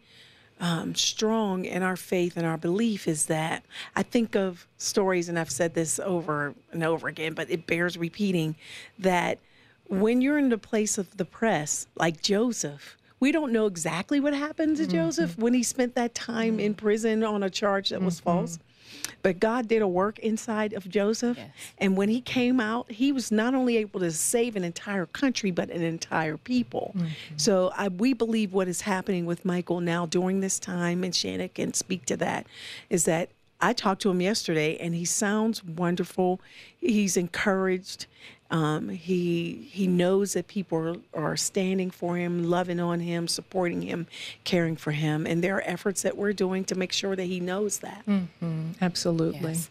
um, 0.59 0.95
strong 0.95 1.65
in 1.65 1.83
our 1.83 1.95
faith 1.95 2.37
and 2.37 2.45
our 2.45 2.57
belief 2.57 3.07
is 3.07 3.27
that 3.27 3.63
I 3.95 4.03
think 4.03 4.35
of 4.35 4.67
stories, 4.77 5.29
and 5.29 5.37
I've 5.37 5.51
said 5.51 5.73
this 5.73 5.99
over 5.99 6.55
and 6.71 6.83
over 6.83 7.07
again, 7.07 7.33
but 7.33 7.49
it 7.49 7.67
bears 7.67 7.97
repeating 7.97 8.55
that 8.99 9.39
when 9.87 10.21
you're 10.21 10.37
in 10.37 10.49
the 10.49 10.57
place 10.57 10.97
of 10.97 11.15
the 11.17 11.25
press, 11.25 11.87
like 11.95 12.21
Joseph, 12.21 12.97
we 13.19 13.31
don't 13.31 13.51
know 13.51 13.65
exactly 13.65 14.19
what 14.19 14.33
happened 14.33 14.77
to 14.77 14.83
Mm-hmm. 14.83 14.91
Joseph 14.91 15.37
when 15.37 15.53
he 15.53 15.63
spent 15.63 15.95
that 15.95 16.13
time 16.13 16.59
in 16.59 16.73
prison 16.73 17.23
on 17.23 17.43
a 17.43 17.49
charge 17.49 17.89
that 17.89 18.01
was 18.01 18.19
false. 18.19 18.59
But 19.21 19.39
God 19.39 19.67
did 19.67 19.81
a 19.81 19.87
work 19.87 20.19
inside 20.19 20.73
of 20.73 20.87
Joseph. 20.87 21.37
Yes. 21.37 21.49
And 21.77 21.97
when 21.97 22.09
he 22.09 22.21
came 22.21 22.59
out, 22.59 22.91
he 22.91 23.11
was 23.11 23.31
not 23.31 23.53
only 23.53 23.77
able 23.77 23.99
to 23.99 24.11
save 24.11 24.55
an 24.55 24.63
entire 24.63 25.05
country, 25.05 25.51
but 25.51 25.69
an 25.69 25.81
entire 25.81 26.37
people. 26.37 26.93
Mm-hmm. 26.95 27.07
So 27.37 27.71
I, 27.75 27.87
we 27.89 28.13
believe 28.13 28.53
what 28.53 28.67
is 28.67 28.81
happening 28.81 29.25
with 29.25 29.45
Michael 29.45 29.81
now 29.81 30.05
during 30.05 30.39
this 30.39 30.59
time, 30.59 31.03
and 31.03 31.13
Shanna 31.13 31.49
can 31.49 31.73
speak 31.73 32.05
to 32.05 32.17
that, 32.17 32.47
is 32.89 33.05
that 33.05 33.29
I 33.59 33.73
talked 33.73 34.01
to 34.03 34.11
him 34.11 34.21
yesterday 34.21 34.77
and 34.77 34.93
he 34.93 35.05
sounds 35.05 35.63
wonderful. 35.63 36.39
He's 36.77 37.17
encouraged. 37.17 38.05
Um, 38.49 38.89
he 38.89 39.67
he 39.71 39.87
knows 39.87 40.33
that 40.33 40.47
people 40.47 40.77
are, 41.13 41.31
are 41.31 41.37
standing 41.37 41.91
for 41.91 42.15
him, 42.15 42.45
loving 42.45 42.79
on 42.79 43.01
him, 43.01 43.27
supporting 43.27 43.81
him, 43.81 44.07
caring 44.45 44.77
for 44.77 44.91
him, 44.91 45.25
and 45.27 45.43
there 45.43 45.57
are 45.57 45.63
efforts 45.65 46.01
that 46.03 46.15
we're 46.15 46.33
doing 46.33 46.63
to 46.65 46.75
make 46.75 46.93
sure 46.93 47.15
that 47.15 47.25
he 47.25 47.39
knows 47.41 47.79
that. 47.79 48.03
Absolutely. 48.81 49.51
Yes. 49.51 49.69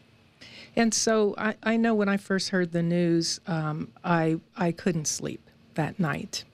And 0.77 0.93
so 0.93 1.35
I, 1.39 1.55
I 1.63 1.79
know 1.79 1.95
when 1.95 2.11
I 2.11 2.19
first 2.19 2.51
heard 2.51 2.73
the 2.73 2.83
news, 2.83 3.41
um, 3.47 3.93
I 4.05 4.41
I 4.57 4.73
couldn't 4.73 5.07
sleep 5.07 5.41
that 5.75 5.99
night, 5.99 6.45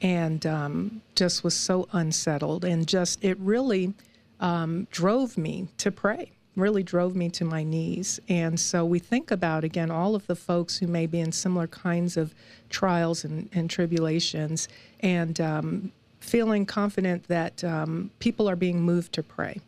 and 0.00 0.46
um, 0.46 1.02
just 1.16 1.42
was 1.42 1.56
so 1.56 1.88
unsettled, 1.90 2.64
and 2.64 2.86
just 2.86 3.24
it 3.24 3.36
really 3.40 3.94
um, 4.38 4.86
drove 4.92 5.36
me 5.36 5.68
to 5.78 5.90
pray. 5.90 6.30
Really 6.56 6.82
drove 6.82 7.16
me 7.16 7.28
to 7.30 7.44
my 7.44 7.64
knees. 7.64 8.20
And 8.28 8.58
so 8.60 8.84
we 8.84 8.98
think 8.98 9.30
about 9.30 9.64
again 9.64 9.90
all 9.90 10.14
of 10.14 10.26
the 10.26 10.36
folks 10.36 10.78
who 10.78 10.86
may 10.86 11.06
be 11.06 11.20
in 11.20 11.32
similar 11.32 11.66
kinds 11.66 12.16
of 12.16 12.34
trials 12.70 13.24
and, 13.24 13.48
and 13.52 13.68
tribulations, 13.68 14.68
and 15.00 15.40
um, 15.40 15.92
feeling 16.20 16.64
confident 16.64 17.28
that 17.28 17.62
um, 17.64 18.10
people 18.18 18.48
are 18.48 18.56
being 18.56 18.80
moved 18.80 19.12
to 19.14 19.22
pray 19.22 19.60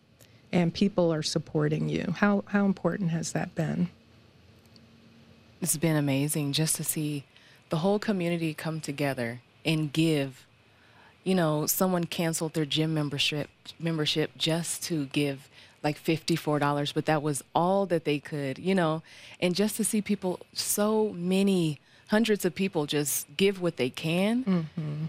and 0.52 0.72
people 0.72 1.12
are 1.12 1.22
supporting 1.22 1.88
you. 1.88 2.14
How 2.18 2.44
how 2.46 2.64
important 2.64 3.10
has 3.10 3.32
that 3.32 3.54
been? 3.54 3.88
It's 5.60 5.76
been 5.76 5.96
amazing 5.96 6.52
just 6.52 6.76
to 6.76 6.84
see 6.84 7.24
the 7.70 7.78
whole 7.78 7.98
community 7.98 8.54
come 8.54 8.80
together 8.80 9.40
and 9.64 9.92
give. 9.92 10.46
You 11.24 11.34
know, 11.34 11.66
someone 11.66 12.04
canceled 12.04 12.54
their 12.54 12.64
gym 12.64 12.94
membership 12.94 13.50
membership 13.78 14.30
just 14.36 14.82
to 14.84 15.06
give 15.06 15.48
like 15.86 16.02
$54, 16.02 16.92
but 16.92 17.06
that 17.06 17.22
was 17.22 17.44
all 17.54 17.86
that 17.86 18.04
they 18.04 18.18
could, 18.18 18.58
you 18.58 18.74
know. 18.74 19.04
And 19.40 19.54
just 19.54 19.76
to 19.76 19.84
see 19.84 20.02
people 20.02 20.40
so 20.52 21.10
many 21.10 21.78
hundreds 22.08 22.44
of 22.44 22.56
people 22.56 22.86
just 22.86 23.26
give 23.36 23.62
what 23.62 23.76
they 23.76 23.88
can. 23.88 24.44
Mm-hmm. 24.44 25.04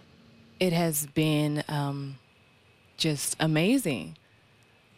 It 0.59 0.73
has 0.73 1.07
been 1.07 1.63
um, 1.67 2.19
just 2.95 3.35
amazing. 3.39 4.17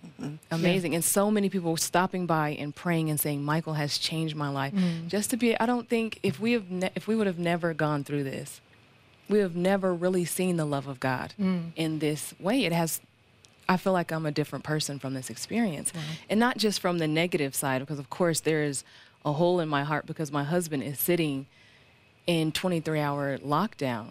Mm-hmm. 0.05 0.35
Amazing. 0.51 0.95
And 0.95 1.03
so 1.03 1.31
many 1.31 1.49
people 1.49 1.77
stopping 1.77 2.25
by 2.25 2.49
and 2.59 2.75
praying 2.75 3.09
and 3.09 3.17
saying, 3.17 3.41
Michael 3.41 3.73
has 3.73 3.97
changed 3.97 4.35
my 4.35 4.49
life. 4.49 4.73
Mm. 4.73 5.07
Just 5.07 5.29
to 5.29 5.37
be, 5.37 5.57
I 5.57 5.65
don't 5.65 5.87
think 5.87 6.19
if 6.23 6.41
we 6.41 6.51
have, 6.53 6.69
ne- 6.69 6.91
if 6.93 7.07
we 7.07 7.15
would 7.15 7.27
have 7.27 7.39
never 7.39 7.73
gone 7.73 8.03
through 8.03 8.25
this, 8.25 8.59
we 9.29 9.39
have 9.39 9.55
never 9.55 9.93
really 9.93 10.25
seen 10.25 10.57
the 10.57 10.65
love 10.65 10.87
of 10.87 10.99
God 10.99 11.33
mm. 11.39 11.71
in 11.77 11.99
this 11.99 12.33
way. 12.37 12.65
It 12.65 12.73
has, 12.73 12.99
I 13.69 13.77
feel 13.77 13.93
like 13.93 14.11
I'm 14.11 14.25
a 14.25 14.31
different 14.31 14.65
person 14.65 14.97
from 14.99 15.13
this 15.13 15.29
experience. 15.29 15.93
And 16.29 16.39
not 16.39 16.57
just 16.57 16.81
from 16.81 16.97
the 16.97 17.07
negative 17.07 17.53
side, 17.55 17.79
because 17.79 17.99
of 17.99 18.09
course 18.09 18.39
there 18.41 18.63
is 18.63 18.83
a 19.23 19.31
hole 19.33 19.59
in 19.59 19.69
my 19.69 19.83
heart 19.83 20.05
because 20.07 20.31
my 20.31 20.43
husband 20.43 20.81
is 20.83 20.99
sitting 20.99 21.45
in 22.25 22.51
23 22.51 22.99
hour 22.99 23.37
lockdown. 23.37 24.07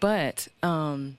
But, 0.00 0.48
um, 0.62 1.18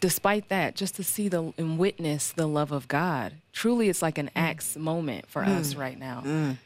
despite 0.00 0.48
that, 0.50 0.74
just 0.74 0.94
to 0.96 1.04
see 1.04 1.28
the 1.28 1.52
and 1.56 1.78
witness 1.78 2.32
the 2.32 2.46
love 2.46 2.72
of 2.72 2.88
God, 2.88 3.34
truly 3.52 3.88
it's 3.88 4.02
like 4.02 4.18
an 4.18 4.30
Acts 4.36 4.76
moment 4.76 5.28
for 5.28 5.42
us 5.44 5.74
right 5.74 5.98
now. 5.98 6.56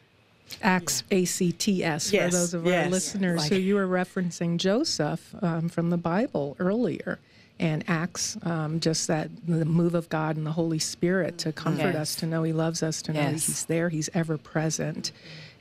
Acts, 0.62 1.02
A 1.10 1.24
C 1.24 1.50
T 1.52 1.82
S, 1.84 2.10
for 2.10 2.16
Yes, 2.16 2.32
those 2.32 2.54
of 2.54 2.64
our 2.66 2.72
yes. 2.72 2.90
listeners 2.90 3.40
Like- 3.42 3.52
who 3.52 3.58
you 3.58 3.74
were 3.74 3.86
referencing 3.88 4.58
Joseph 4.58 5.34
um, 5.42 5.68
from 5.68 5.90
the 5.90 5.96
Bible 5.96 6.56
earlier. 6.60 7.18
And 7.58 7.84
Acts, 7.88 8.36
um, 8.42 8.80
just 8.80 9.08
that 9.08 9.30
the 9.46 9.64
move 9.64 9.94
of 9.94 10.08
God 10.10 10.36
and 10.36 10.44
the 10.46 10.52
Holy 10.52 10.78
Spirit 10.78 11.38
to 11.38 11.52
comfort 11.52 11.94
Yes. 11.94 11.96
us, 11.96 12.14
to 12.16 12.26
know 12.26 12.42
He 12.42 12.52
loves 12.52 12.82
us, 12.82 13.00
to 13.02 13.12
know 13.14 13.20
Yes. 13.20 13.46
He's 13.46 13.64
there, 13.64 13.88
He's 13.88 14.10
ever 14.12 14.36
present. 14.36 15.12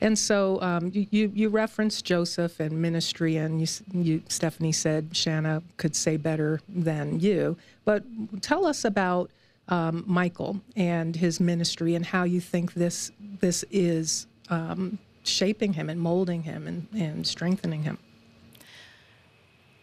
And 0.02 0.20
so 0.20 0.62
um, 0.62 0.92
you, 0.94 1.08
you, 1.10 1.32
you 1.34 1.48
referenced 1.50 2.04
Joseph 2.04 2.60
and 2.60 2.82
ministry, 2.82 3.38
and 3.38 3.62
you, 3.62 3.68
you, 3.94 4.22
Stephanie 4.28 4.74
said 4.74 5.16
Shanna 5.16 5.64
could 5.78 5.96
say 5.96 6.18
better 6.18 6.60
than 6.68 7.22
you. 7.22 7.56
But 7.86 8.04
tell 8.42 8.66
us 8.66 8.84
about 8.84 9.32
um, 9.70 10.04
Michael 10.06 10.60
and 10.76 11.16
his 11.16 11.40
ministry 11.40 11.96
and 11.96 12.06
how 12.06 12.24
you 12.24 12.42
think 12.42 12.74
this 12.74 13.12
this 13.40 13.64
is 13.72 14.28
um, 14.50 15.00
shaping 15.24 15.74
him 15.74 15.90
and 15.90 16.00
molding 16.00 16.44
him 16.44 16.68
and, 16.68 16.88
and 16.94 17.26
strengthening 17.26 17.84
him. 17.84 17.98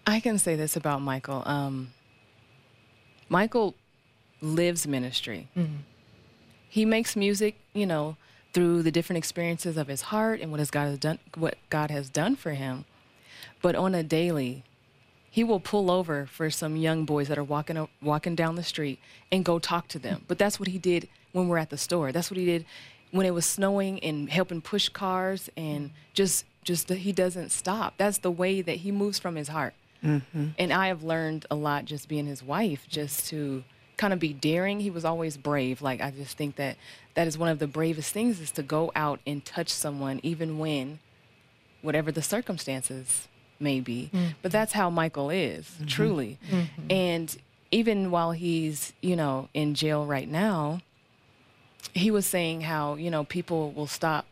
I 0.07 0.21
can 0.21 0.38
say 0.38 0.57
this 0.57 0.76
about 0.76 1.00
Michael. 1.00 1.42
Um, 1.47 1.92
Michael 3.32 3.74
lives 4.42 4.86
ministry. 4.86 5.48
Mm-hmm. 5.56 5.76
He 6.68 6.84
makes 6.84 7.16
music, 7.16 7.56
you 7.72 7.86
know, 7.86 8.18
through 8.52 8.82
the 8.82 8.90
different 8.90 9.16
experiences 9.16 9.78
of 9.78 9.88
his 9.88 10.02
heart 10.02 10.40
and 10.42 10.50
what 10.50 10.60
his 10.60 10.70
God 10.70 10.88
has 10.88 10.98
done, 10.98 11.18
what 11.34 11.56
God 11.70 11.90
has 11.90 12.10
done 12.10 12.36
for 12.36 12.50
him. 12.50 12.84
But 13.62 13.74
on 13.74 13.94
a 13.94 14.02
daily, 14.02 14.64
he 15.30 15.42
will 15.44 15.60
pull 15.60 15.90
over 15.90 16.26
for 16.26 16.50
some 16.50 16.76
young 16.76 17.06
boys 17.06 17.28
that 17.28 17.38
are 17.38 17.44
walking 17.44 17.88
walking 18.02 18.34
down 18.34 18.56
the 18.56 18.62
street 18.62 18.98
and 19.32 19.46
go 19.46 19.58
talk 19.58 19.88
to 19.88 19.98
them. 19.98 20.24
But 20.28 20.36
that's 20.36 20.60
what 20.60 20.68
he 20.68 20.76
did 20.76 21.08
when 21.32 21.48
we're 21.48 21.56
at 21.56 21.70
the 21.70 21.78
store. 21.78 22.12
That's 22.12 22.30
what 22.30 22.36
he 22.36 22.44
did 22.44 22.66
when 23.12 23.24
it 23.24 23.32
was 23.32 23.46
snowing 23.46 23.98
and 24.00 24.28
helping 24.28 24.60
push 24.60 24.90
cars 24.90 25.48
and 25.56 25.90
just 26.12 26.44
just 26.64 26.90
he 26.90 27.12
doesn't 27.12 27.50
stop. 27.50 27.94
That's 27.96 28.18
the 28.18 28.30
way 28.30 28.60
that 28.60 28.76
he 28.84 28.92
moves 28.92 29.18
from 29.18 29.36
his 29.36 29.48
heart. 29.48 29.72
Mm-hmm. 30.04 30.49
And 30.59 30.73
I 30.73 30.88
have 30.88 31.02
learned 31.02 31.47
a 31.50 31.54
lot 31.54 31.85
just 31.85 32.09
being 32.09 32.26
his 32.26 32.42
wife, 32.42 32.87
just 32.88 33.28
to 33.28 33.64
kind 33.97 34.12
of 34.12 34.18
be 34.18 34.32
daring. 34.32 34.80
He 34.80 34.90
was 34.90 35.04
always 35.04 35.37
brave. 35.37 35.80
Like 35.82 36.00
I 36.00 36.11
just 36.11 36.37
think 36.37 36.56
that 36.56 36.76
that 37.14 37.26
is 37.26 37.38
one 37.38 37.49
of 37.49 37.59
the 37.59 37.66
bravest 37.66 38.12
things 38.12 38.40
is 38.40 38.50
to 38.52 38.62
go 38.62 38.90
out 38.97 39.21
and 39.26 39.44
touch 39.44 39.68
someone, 39.68 40.21
even 40.23 40.59
when 40.59 40.99
whatever 41.82 42.11
the 42.11 42.23
circumstances 42.23 43.28
may 43.61 43.80
be. 43.80 44.11
Mm-hmm. 44.12 44.32
But 44.42 44.50
that's 44.52 44.73
how 44.73 44.90
Michael 44.90 45.30
is, 45.30 45.66
mm-hmm. 45.66 45.87
truly. 45.87 46.38
And 46.90 47.37
even 47.71 48.11
while 48.11 48.32
he's, 48.32 48.92
you 49.00 49.16
know, 49.16 49.49
in 49.54 49.75
jail 49.75 50.04
right 50.04 50.28
now, 50.28 50.80
he 51.94 52.11
was 52.11 52.26
saying 52.26 52.62
how, 52.62 52.94
you 52.94 53.11
know, 53.11 53.25
people 53.25 53.73
will 53.73 53.87
stop 53.87 54.26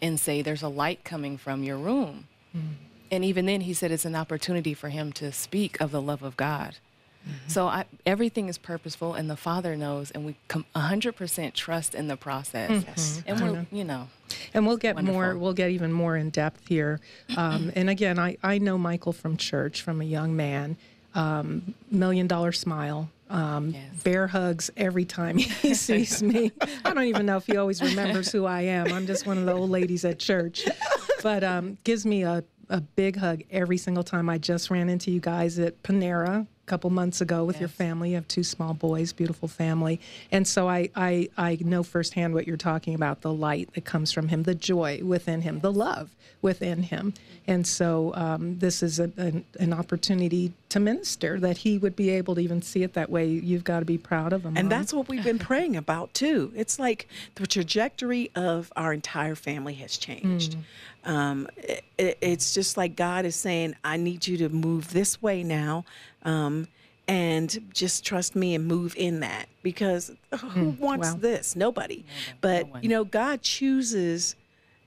and 0.00 0.18
say 0.18 0.42
there's 0.42 0.62
a 0.62 0.68
light 0.68 1.04
coming 1.04 1.36
from 1.36 1.62
your 1.62 1.76
room. 1.76 2.26
And 3.12 3.24
even 3.26 3.44
then 3.44 3.60
he 3.60 3.74
said 3.74 3.92
it's 3.92 4.06
an 4.06 4.16
opportunity 4.16 4.72
for 4.72 4.88
him 4.88 5.12
to 5.12 5.30
speak 5.32 5.78
of 5.82 5.90
the 5.92 6.00
love 6.00 6.22
of 6.22 6.34
God. 6.36 6.76
So 7.46 7.68
I, 7.68 7.84
everything 8.04 8.48
is 8.48 8.58
purposeful, 8.58 9.14
and 9.14 9.30
the 9.30 9.36
Father 9.36 9.76
knows, 9.76 10.10
and 10.10 10.26
we 10.26 10.34
com- 10.48 10.64
100% 10.74 11.52
trust 11.52 11.94
in 11.94 12.08
the 12.08 12.16
process. 12.16 12.82
Yes. 12.84 13.22
And 13.26 13.40
we're, 13.40 13.66
you 13.70 13.84
know, 13.84 14.08
And 14.52 14.66
we'll 14.66 14.76
get 14.76 15.00
more, 15.00 15.38
we'll 15.38 15.52
get 15.52 15.70
even 15.70 15.92
more 15.92 16.16
in 16.16 16.30
depth 16.30 16.66
here. 16.66 16.98
Um, 17.36 17.70
and 17.76 17.88
again, 17.88 18.18
I, 18.18 18.38
I 18.42 18.58
know 18.58 18.76
Michael 18.76 19.12
from 19.12 19.36
church, 19.36 19.82
from 19.82 20.00
a 20.00 20.04
young 20.04 20.34
man, 20.34 20.76
um, 21.14 21.74
million 21.92 22.26
dollar 22.26 22.50
smile, 22.50 23.08
um, 23.30 23.68
Yes. 23.70 24.02
bear 24.02 24.26
hugs 24.26 24.70
every 24.76 25.04
time 25.04 25.38
he 25.38 25.74
sees 25.86 26.24
me. 26.24 26.50
I 26.84 26.92
don't 26.92 27.04
even 27.04 27.26
know 27.26 27.36
if 27.36 27.46
he 27.46 27.56
always 27.56 27.80
remembers 27.80 28.32
who 28.32 28.46
I 28.46 28.62
am. 28.62 28.92
I'm 28.92 29.06
just 29.06 29.26
one 29.28 29.38
of 29.38 29.46
the 29.46 29.52
old 29.52 29.70
ladies 29.70 30.04
at 30.04 30.18
church. 30.18 30.64
But 31.22 31.44
um, 31.44 31.78
gives 31.84 32.04
me 32.04 32.24
a, 32.24 32.42
a 32.68 32.80
big 32.80 33.16
hug 33.16 33.42
every 33.50 33.76
single 33.76 34.04
time. 34.04 34.28
I 34.28 34.38
just 34.38 34.70
ran 34.70 34.88
into 34.88 35.10
you 35.10 35.20
guys 35.20 35.58
at 35.58 35.82
Panera 35.82 36.46
couple 36.66 36.88
months 36.90 37.20
ago 37.20 37.44
with 37.44 37.58
your 37.60 37.68
family. 37.68 38.10
You 38.10 38.14
have 38.16 38.28
two 38.28 38.44
small 38.44 38.72
boys, 38.72 39.12
beautiful 39.12 39.48
family. 39.48 40.00
And 40.30 40.46
so 40.46 40.68
I, 40.68 40.90
I, 40.94 41.28
I 41.36 41.58
know 41.60 41.82
firsthand 41.82 42.34
what 42.34 42.46
you're 42.46 42.56
talking 42.56 42.94
about 42.94 43.20
the 43.22 43.32
light 43.32 43.72
that 43.74 43.84
comes 43.84 44.12
from 44.12 44.28
him, 44.28 44.44
the 44.44 44.54
joy 44.54 45.00
within 45.02 45.42
him, 45.42 45.60
the 45.60 45.72
love 45.72 46.10
within 46.40 46.84
him. 46.84 47.14
And 47.46 47.66
so 47.66 48.12
um, 48.14 48.58
this 48.58 48.82
is 48.82 49.00
a, 49.00 49.10
an, 49.16 49.44
an 49.58 49.72
opportunity 49.72 50.52
to 50.68 50.78
minister 50.80 51.40
that 51.40 51.58
he 51.58 51.78
would 51.78 51.96
be 51.96 52.10
able 52.10 52.36
to 52.36 52.40
even 52.40 52.62
see 52.62 52.84
it 52.84 52.94
that 52.94 53.10
way. 53.10 53.26
You've 53.26 53.64
got 53.64 53.80
to 53.80 53.84
be 53.84 53.98
proud 53.98 54.32
of 54.32 54.44
him. 54.44 54.56
And 54.56 54.68
Mom. 54.68 54.78
that's 54.78 54.92
what 54.92 55.08
we've 55.08 55.24
been 55.24 55.38
praying 55.50 55.76
about 55.76 56.14
too. 56.14 56.52
It's 56.54 56.78
like 56.78 57.08
the 57.34 57.46
trajectory 57.46 58.30
of 58.36 58.72
our 58.76 58.92
entire 58.92 59.34
family 59.34 59.74
has 59.74 59.96
changed. 59.96 60.56
Um, 61.04 61.48
it, 61.56 61.84
it- 61.98 62.18
it's 62.20 62.54
just 62.54 62.76
like 62.76 62.94
God 62.96 63.24
is 63.24 63.34
saying, 63.36 63.74
I 63.84 63.96
need 63.96 64.26
you 64.26 64.36
to 64.38 64.48
move 64.48 64.92
this 64.92 65.20
way 65.22 65.42
now. 65.42 65.84
Um, 66.24 66.68
and 67.08 67.58
just 67.74 68.04
trust 68.04 68.36
me 68.36 68.54
and 68.54 68.64
move 68.66 68.94
in 68.96 69.20
that 69.20 69.48
because 69.62 70.12
who 70.40 70.70
wants 70.78 71.08
wow. 71.10 71.18
this? 71.18 71.56
Nobody. 71.56 72.04
But, 72.40 72.68
one. 72.68 72.82
you 72.82 72.88
know, 72.88 73.04
God 73.04 73.42
chooses 73.42 74.36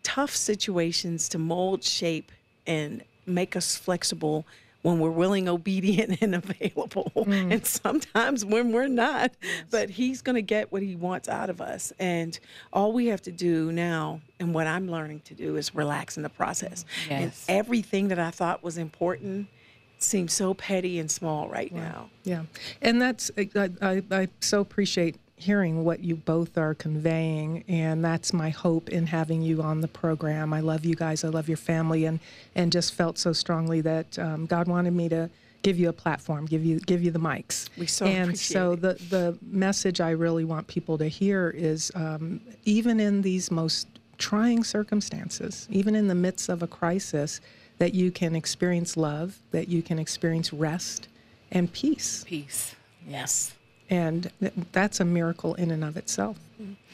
tough 0.04 0.34
situations 0.36 1.27
to 1.30 1.38
mold, 1.38 1.84
shape, 1.84 2.32
and 2.65 3.04
make 3.25 3.56
us 3.56 3.75
flexible 3.75 4.46
when 4.82 5.00
we're 5.00 5.10
willing, 5.10 5.50
obedient, 5.58 6.22
and 6.22 6.36
available, 6.36 7.12
Mm. 7.15 7.51
and 7.51 7.65
sometimes 7.65 8.46
when 8.46 8.72
we're 8.72 8.88
not. 8.88 9.32
But 9.72 9.89
He's 9.89 10.22
going 10.22 10.36
to 10.36 10.42
get 10.44 10.72
what 10.72 10.84
He 10.84 10.96
wants 10.96 11.27
out 11.27 11.50
of 11.50 11.60
us. 11.60 11.92
And 12.00 12.39
all 12.72 12.94
we 12.94 13.08
have 13.08 13.22
to 13.24 13.32
do 13.32 13.72
now, 13.72 14.22
and 14.39 14.54
what 14.54 14.68
I'm 14.68 14.89
learning 14.89 15.22
to 15.25 15.34
do, 15.34 15.58
is 15.58 15.75
relax 15.75 16.18
in 16.18 16.24
the 16.24 16.30
process. 16.30 16.86
And 17.10 17.34
everything 17.50 18.08
that 18.10 18.20
I 18.20 18.30
thought 18.32 18.63
was 18.63 18.77
important 18.77 19.48
seems 20.06 20.34
so 20.34 20.54
petty 20.54 21.00
and 21.00 21.10
small 21.10 21.50
right 21.50 21.72
now. 21.72 22.10
Yeah, 22.24 22.44
and 22.82 23.02
that's 23.02 23.32
I, 23.38 23.70
I, 23.82 24.04
I 24.12 24.28
so 24.40 24.62
appreciate 24.62 25.18
hearing 25.38 25.84
what 25.84 26.00
you 26.00 26.16
both 26.16 26.58
are 26.58 26.74
conveying, 26.74 27.64
and 27.68 28.04
that's 28.04 28.32
my 28.32 28.50
hope 28.50 28.90
in 28.90 29.08
having 29.08 29.42
you 29.42 29.62
on 29.62 29.82
the 29.82 29.88
program. 29.88 30.54
I 30.54 30.62
love 30.62 30.86
you 30.86 30.96
guys. 30.96 31.24
I 31.24 31.30
love 31.30 31.48
your 31.48 31.58
family, 31.58 32.06
and 32.06 32.20
and 32.56 32.72
just 32.72 32.94
felt 32.94 33.18
so 33.18 33.34
strongly 33.34 33.82
that 33.82 34.18
um, 34.18 34.46
God 34.46 34.68
wanted 34.68 34.94
me 34.94 35.10
to 35.10 35.30
give 35.66 35.80
you 35.80 35.90
a 35.90 35.94
platform, 35.94 36.46
give 36.46 36.64
you 36.64 36.80
give 36.80 37.04
you 37.04 37.12
the 37.12 37.20
mics. 37.20 37.70
We 37.78 37.88
so 37.88 38.06
and 38.06 38.38
so 38.38 38.74
it. 38.74 38.82
the 38.82 38.94
the 39.10 39.38
message 39.42 40.00
I 40.00 40.12
really 40.12 40.46
want 40.46 40.68
people 40.68 40.98
to 41.00 41.08
hear 41.08 41.50
is 41.50 41.92
um, 41.96 42.40
even 42.66 43.00
in 43.00 43.22
these 43.22 43.52
most 43.52 43.88
trying 44.18 44.64
circumstances, 44.64 45.68
even 45.70 45.96
in 45.96 46.08
the 46.08 46.16
midst 46.16 46.50
of 46.50 46.64
a 46.64 46.68
crisis, 46.68 47.42
that 47.77 47.94
you 47.94 48.12
can 48.12 48.36
experience 48.36 48.96
love, 48.98 49.39
that 49.51 49.67
you 49.67 49.82
can 49.82 50.00
experience 50.00 50.53
rest 50.53 51.08
and 51.51 51.72
peace. 51.72 52.24
Peace. 52.27 52.75
Yes. 53.08 53.53
And 53.89 54.32
th- 54.39 54.53
that's 54.72 55.00
a 55.00 55.05
miracle 55.05 55.53
in 55.55 55.72
and 55.72 55.84
of 55.84 55.98
itself. 55.98 56.38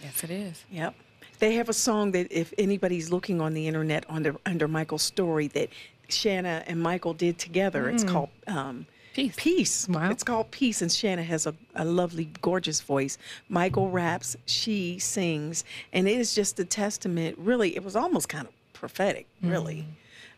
Yes, 0.03 0.23
it 0.23 0.31
is. 0.31 0.63
Yep. 0.71 0.95
They 1.39 1.53
have 1.53 1.69
a 1.69 1.73
song 1.73 2.11
that 2.11 2.31
if 2.31 2.53
anybody's 2.57 3.11
looking 3.11 3.41
on 3.41 3.53
the 3.53 3.67
internet 3.67 4.05
under 4.09 4.35
under 4.45 4.67
Michael's 4.67 5.01
story 5.01 5.47
that 5.49 5.69
Shanna 6.09 6.63
and 6.67 6.81
Michael 6.81 7.13
did 7.13 7.39
together, 7.39 7.89
it's 7.89 8.03
called 8.03 8.29
um, 8.47 8.85
Peace. 9.13 9.33
Peace. 9.37 9.87
Wow. 9.89 10.09
It's 10.11 10.23
called 10.23 10.51
Peace, 10.51 10.81
and 10.81 10.91
Shanna 10.91 11.23
has 11.23 11.45
a, 11.45 11.55
a 11.75 11.83
lovely, 11.83 12.29
gorgeous 12.41 12.81
voice. 12.81 13.17
Michael 13.49 13.89
raps, 13.89 14.37
she 14.45 14.99
sings, 14.99 15.63
and 15.93 16.07
it 16.07 16.17
is 16.19 16.35
just 16.35 16.59
a 16.59 16.65
testament. 16.65 17.37
Really, 17.37 17.75
it 17.75 17.83
was 17.83 17.95
almost 17.95 18.29
kind 18.29 18.47
of 18.47 18.53
prophetic, 18.73 19.27
really. 19.41 19.85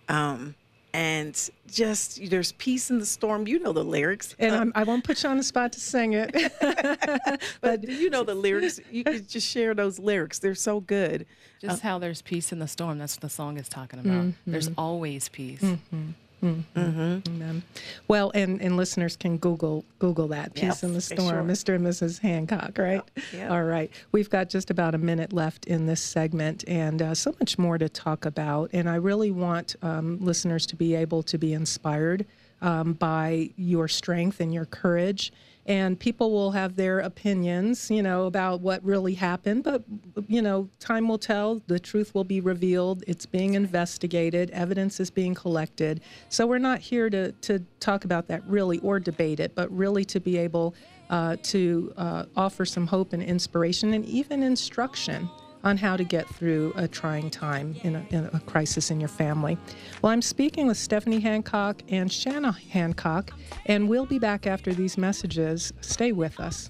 Um, 0.10 0.56
and 0.96 1.50
just 1.72 2.30
there's 2.30 2.52
peace 2.54 2.92
in 2.92 3.00
the 3.00 3.06
storm. 3.06 3.48
You 3.48 3.58
know 3.60 3.74
the 3.74 3.84
lyrics. 3.84 4.36
And 4.38 4.54
Uh, 4.54 4.60
I'm, 4.60 4.72
I 4.76 4.84
won't 4.84 5.04
put 5.04 5.24
you 5.24 5.30
on 5.30 5.38
the 5.38 5.44
spot 5.44 5.74
to 5.74 5.80
sing 5.80 6.14
it. 6.14 6.32
but 7.62 7.88
you 7.88 8.10
know 8.12 8.24
the 8.24 8.36
lyrics. 8.36 8.80
You 8.92 9.04
could 9.06 9.28
just 9.28 9.48
share 9.48 9.74
those 9.74 9.98
lyrics. 9.98 10.38
They're 10.40 10.54
so 10.56 10.82
good. 10.82 11.26
Just 11.62 11.82
how 11.82 11.98
there's 11.98 12.22
peace 12.22 12.52
in 12.52 12.60
the 12.60 12.68
storm. 12.68 13.00
That's 13.00 13.16
what 13.16 13.22
the 13.22 13.30
song 13.30 13.58
is 13.58 13.68
talking 13.70 14.00
about. 14.00 14.34
There's 14.46 14.70
always 14.78 15.30
peace. 15.30 15.64
Amen. 17.28 17.64
Well, 18.08 18.32
and, 18.36 18.62
and 18.62 18.78
listeners 18.78 19.16
can 19.16 19.38
Google 19.38 19.86
Google 20.00 20.28
that 20.30 20.54
Peace 20.54 20.84
in 20.84 20.94
the 20.94 21.02
Storm, 21.02 21.48
Mr. 21.48 21.76
and 21.76 21.86
Mrs. 21.86 22.20
Hancock, 22.20 22.78
right? 22.78 23.02
yep. 23.34 23.52
All 23.52 23.64
right. 23.64 23.92
We've 24.12 24.30
got 24.30 24.50
just 24.50 24.70
about 24.70 24.96
a 24.96 24.98
minute 24.98 25.34
left 25.34 25.66
in 25.66 25.86
this 25.86 26.02
segment, 26.02 26.64
and 26.68 27.02
uh, 27.02 27.16
so 27.16 27.34
much 27.40 27.58
more 27.58 27.78
to 27.78 27.90
talk 27.90 28.26
about. 28.26 28.70
And 28.74 28.90
I 28.90 28.96
really 28.96 29.32
want 29.32 29.76
um, 29.82 30.18
listeners 30.20 30.66
to 30.68 30.76
be 30.76 30.96
able 30.96 31.24
to 31.24 31.38
be 31.38 31.54
inspired 31.54 32.26
um, 32.62 32.94
by 32.94 33.50
your 33.56 33.88
strength 33.88 34.40
and 34.40 34.54
your 34.54 34.66
courage. 34.66 35.32
And 35.66 35.98
people 35.98 36.32
will 36.32 36.52
have 36.52 36.76
their 36.76 37.00
opinions, 37.00 37.90
you 37.90 38.04
know, 38.04 38.26
about 38.26 38.60
what 38.60 38.84
really 38.84 39.14
happened. 39.14 39.64
But, 39.64 39.84
you 40.28 40.42
know, 40.42 40.70
time 40.80 41.08
will 41.08 41.18
tell. 41.18 41.62
The 41.68 41.80
truth 41.80 42.14
will 42.14 42.26
be 42.26 42.42
revealed. 42.42 43.04
It's 43.08 43.26
being 43.26 43.54
investigated. 43.54 44.50
Evidence 44.52 45.00
is 45.00 45.10
being 45.10 45.34
collected. 45.34 46.02
So 46.30 46.46
we're 46.46 46.58
not 46.58 46.80
here 46.80 47.10
to, 47.10 47.32
to 47.32 47.60
talk 47.80 48.04
about 48.04 48.28
that 48.28 48.46
really 48.46 48.80
or 48.80 49.00
debate 49.00 49.40
it, 49.40 49.56
but 49.56 49.72
really 49.76 50.04
to 50.06 50.20
be 50.20 50.38
able 50.38 50.76
uh, 51.10 51.38
to 51.44 51.94
uh, 51.98 52.26
offer 52.36 52.66
some 52.66 52.88
hope 52.88 53.14
and 53.14 53.24
inspiration 53.24 53.94
and 53.94 54.06
even 54.06 54.44
instruction 54.44 55.30
on 55.64 55.78
how 55.78 55.96
to 55.96 56.04
get 56.04 56.28
through 56.28 56.74
a 56.76 56.88
trying 56.88 57.30
time 57.30 57.76
in 57.84 57.96
a, 57.96 58.06
in 58.10 58.30
a 58.34 58.40
crisis 58.42 58.92
in 58.92 59.00
your 59.00 59.10
family. 59.10 59.58
Well, 60.02 60.12
I'm 60.12 60.22
speaking 60.22 60.68
with 60.68 60.78
Stephanie 60.78 61.20
Hancock 61.20 61.82
and 61.90 62.12
Shanna 62.12 62.52
Hancock, 62.52 63.32
and 63.66 63.88
we'll 63.88 64.06
be 64.06 64.20
back 64.20 64.46
after 64.46 64.74
these 64.74 64.98
messages. 64.98 65.72
Stay 65.82 66.12
with 66.12 66.40
us. 66.40 66.70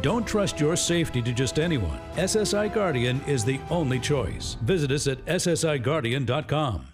Don't 0.00 0.26
trust 0.26 0.60
your 0.60 0.76
safety 0.76 1.20
to 1.22 1.32
just 1.32 1.58
anyone. 1.58 1.98
SSI 2.14 2.72
Guardian 2.72 3.20
is 3.26 3.44
the 3.44 3.58
only 3.68 3.98
choice. 3.98 4.56
Visit 4.62 4.92
us 4.92 5.06
at 5.08 5.24
ssiguardian.com. 5.26 6.86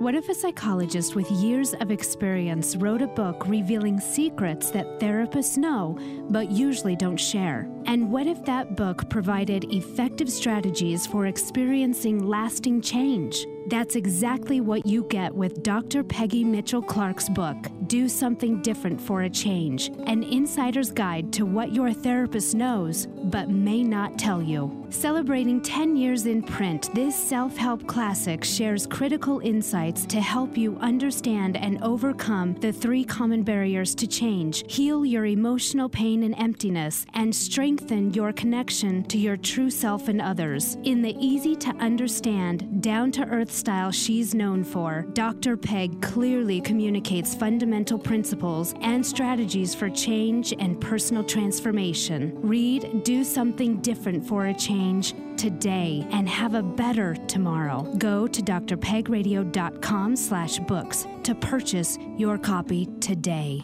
What 0.00 0.14
if 0.14 0.30
a 0.30 0.34
psychologist 0.34 1.14
with 1.14 1.30
years 1.30 1.74
of 1.74 1.90
experience 1.90 2.74
wrote 2.74 3.02
a 3.02 3.06
book 3.06 3.46
revealing 3.46 4.00
secrets 4.00 4.70
that 4.70 4.98
therapists 4.98 5.58
know 5.58 5.98
but 6.30 6.50
usually 6.50 6.96
don't 6.96 7.18
share? 7.18 7.70
And 7.84 8.10
what 8.10 8.26
if 8.26 8.42
that 8.46 8.76
book 8.76 9.10
provided 9.10 9.64
effective 9.64 10.30
strategies 10.30 11.06
for 11.06 11.26
experiencing 11.26 12.26
lasting 12.26 12.80
change? 12.80 13.44
That's 13.70 13.94
exactly 13.94 14.60
what 14.60 14.84
you 14.84 15.04
get 15.04 15.32
with 15.32 15.62
Dr. 15.62 16.02
Peggy 16.02 16.42
Mitchell 16.42 16.82
Clark's 16.82 17.28
book, 17.28 17.56
Do 17.86 18.08
Something 18.08 18.60
Different 18.62 19.00
for 19.00 19.22
a 19.22 19.30
Change 19.30 19.92
An 20.08 20.24
Insider's 20.24 20.90
Guide 20.90 21.32
to 21.34 21.46
What 21.46 21.72
Your 21.72 21.92
Therapist 21.92 22.56
Knows 22.56 23.06
but 23.06 23.48
May 23.48 23.84
Not 23.84 24.18
Tell 24.18 24.42
You. 24.42 24.86
Celebrating 24.90 25.60
10 25.60 25.94
years 25.94 26.26
in 26.26 26.42
print, 26.42 26.92
this 26.96 27.14
self 27.14 27.56
help 27.56 27.86
classic 27.86 28.42
shares 28.42 28.88
critical 28.88 29.38
insights 29.38 30.04
to 30.06 30.20
help 30.20 30.58
you 30.58 30.76
understand 30.80 31.56
and 31.56 31.80
overcome 31.80 32.54
the 32.54 32.72
three 32.72 33.04
common 33.04 33.44
barriers 33.44 33.94
to 33.94 34.08
change, 34.08 34.64
heal 34.72 35.06
your 35.06 35.26
emotional 35.26 35.88
pain 35.88 36.24
and 36.24 36.34
emptiness, 36.38 37.06
and 37.14 37.32
strengthen 37.32 38.12
your 38.14 38.32
connection 38.32 39.04
to 39.04 39.16
your 39.16 39.36
true 39.36 39.70
self 39.70 40.08
and 40.08 40.20
others. 40.20 40.76
In 40.82 41.02
the 41.02 41.16
easy 41.24 41.54
to 41.54 41.70
understand, 41.76 42.82
down 42.82 43.12
to 43.12 43.24
earth 43.26 43.59
style 43.60 43.90
she's 43.90 44.34
known 44.34 44.64
for, 44.64 45.06
Dr. 45.12 45.56
Peg 45.56 46.00
clearly 46.00 46.60
communicates 46.60 47.34
fundamental 47.34 47.98
principles 47.98 48.74
and 48.80 49.04
strategies 49.04 49.74
for 49.74 49.90
change 49.90 50.52
and 50.58 50.80
personal 50.80 51.22
transformation. 51.22 52.32
Read 52.40 53.04
Do 53.04 53.22
Something 53.22 53.80
Different 53.82 54.26
for 54.26 54.46
a 54.46 54.54
Change 54.54 55.14
today 55.36 56.06
and 56.10 56.28
have 56.28 56.54
a 56.54 56.62
better 56.62 57.14
tomorrow. 57.26 57.82
Go 57.98 58.26
to 58.26 58.42
drpegradio.com 58.42 60.16
slash 60.16 60.58
books 60.60 61.06
to 61.22 61.34
purchase 61.34 61.98
your 62.16 62.38
copy 62.38 62.86
today. 63.00 63.62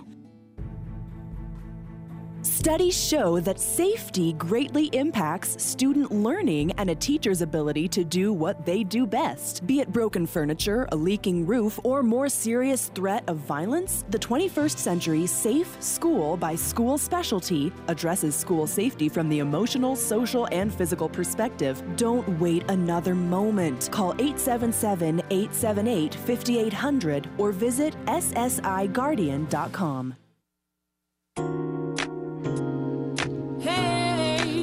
Studies 2.57 2.97
show 2.97 3.38
that 3.40 3.61
safety 3.61 4.33
greatly 4.33 4.87
impacts 4.95 5.62
student 5.62 6.11
learning 6.11 6.73
and 6.79 6.88
a 6.88 6.95
teacher's 6.95 7.42
ability 7.42 7.87
to 7.88 8.03
do 8.03 8.33
what 8.33 8.64
they 8.64 8.83
do 8.83 9.07
best. 9.07 9.66
Be 9.66 9.81
it 9.81 9.92
broken 9.92 10.27
furniture, 10.27 10.88
a 10.90 10.97
leaking 10.97 11.45
roof, 11.45 11.79
or 11.85 12.03
more 12.03 12.31
serious 12.31 12.90
threat 12.95 13.25
of 13.29 13.37
violence, 13.37 14.07
the 14.09 14.19
21st 14.19 14.79
Century 14.79 15.27
Safe 15.27 15.77
School 15.81 16.38
by 16.38 16.55
School 16.55 16.97
Specialty 16.97 17.71
addresses 17.88 18.35
school 18.35 18.66
safety 18.66 19.11
from 19.11 19.29
the 19.29 19.40
emotional, 19.40 19.95
social, 19.95 20.47
and 20.47 20.73
physical 20.73 21.11
perspective. 21.11 21.83
Don't 21.97 22.27
wait 22.40 22.64
another 22.71 23.14
moment. 23.14 23.90
Call 23.92 24.12
877 24.12 25.21
878 25.29 26.14
5800 26.14 27.29
or 27.37 27.53
visit 27.53 27.95
ssiguardian.com. 28.07 30.16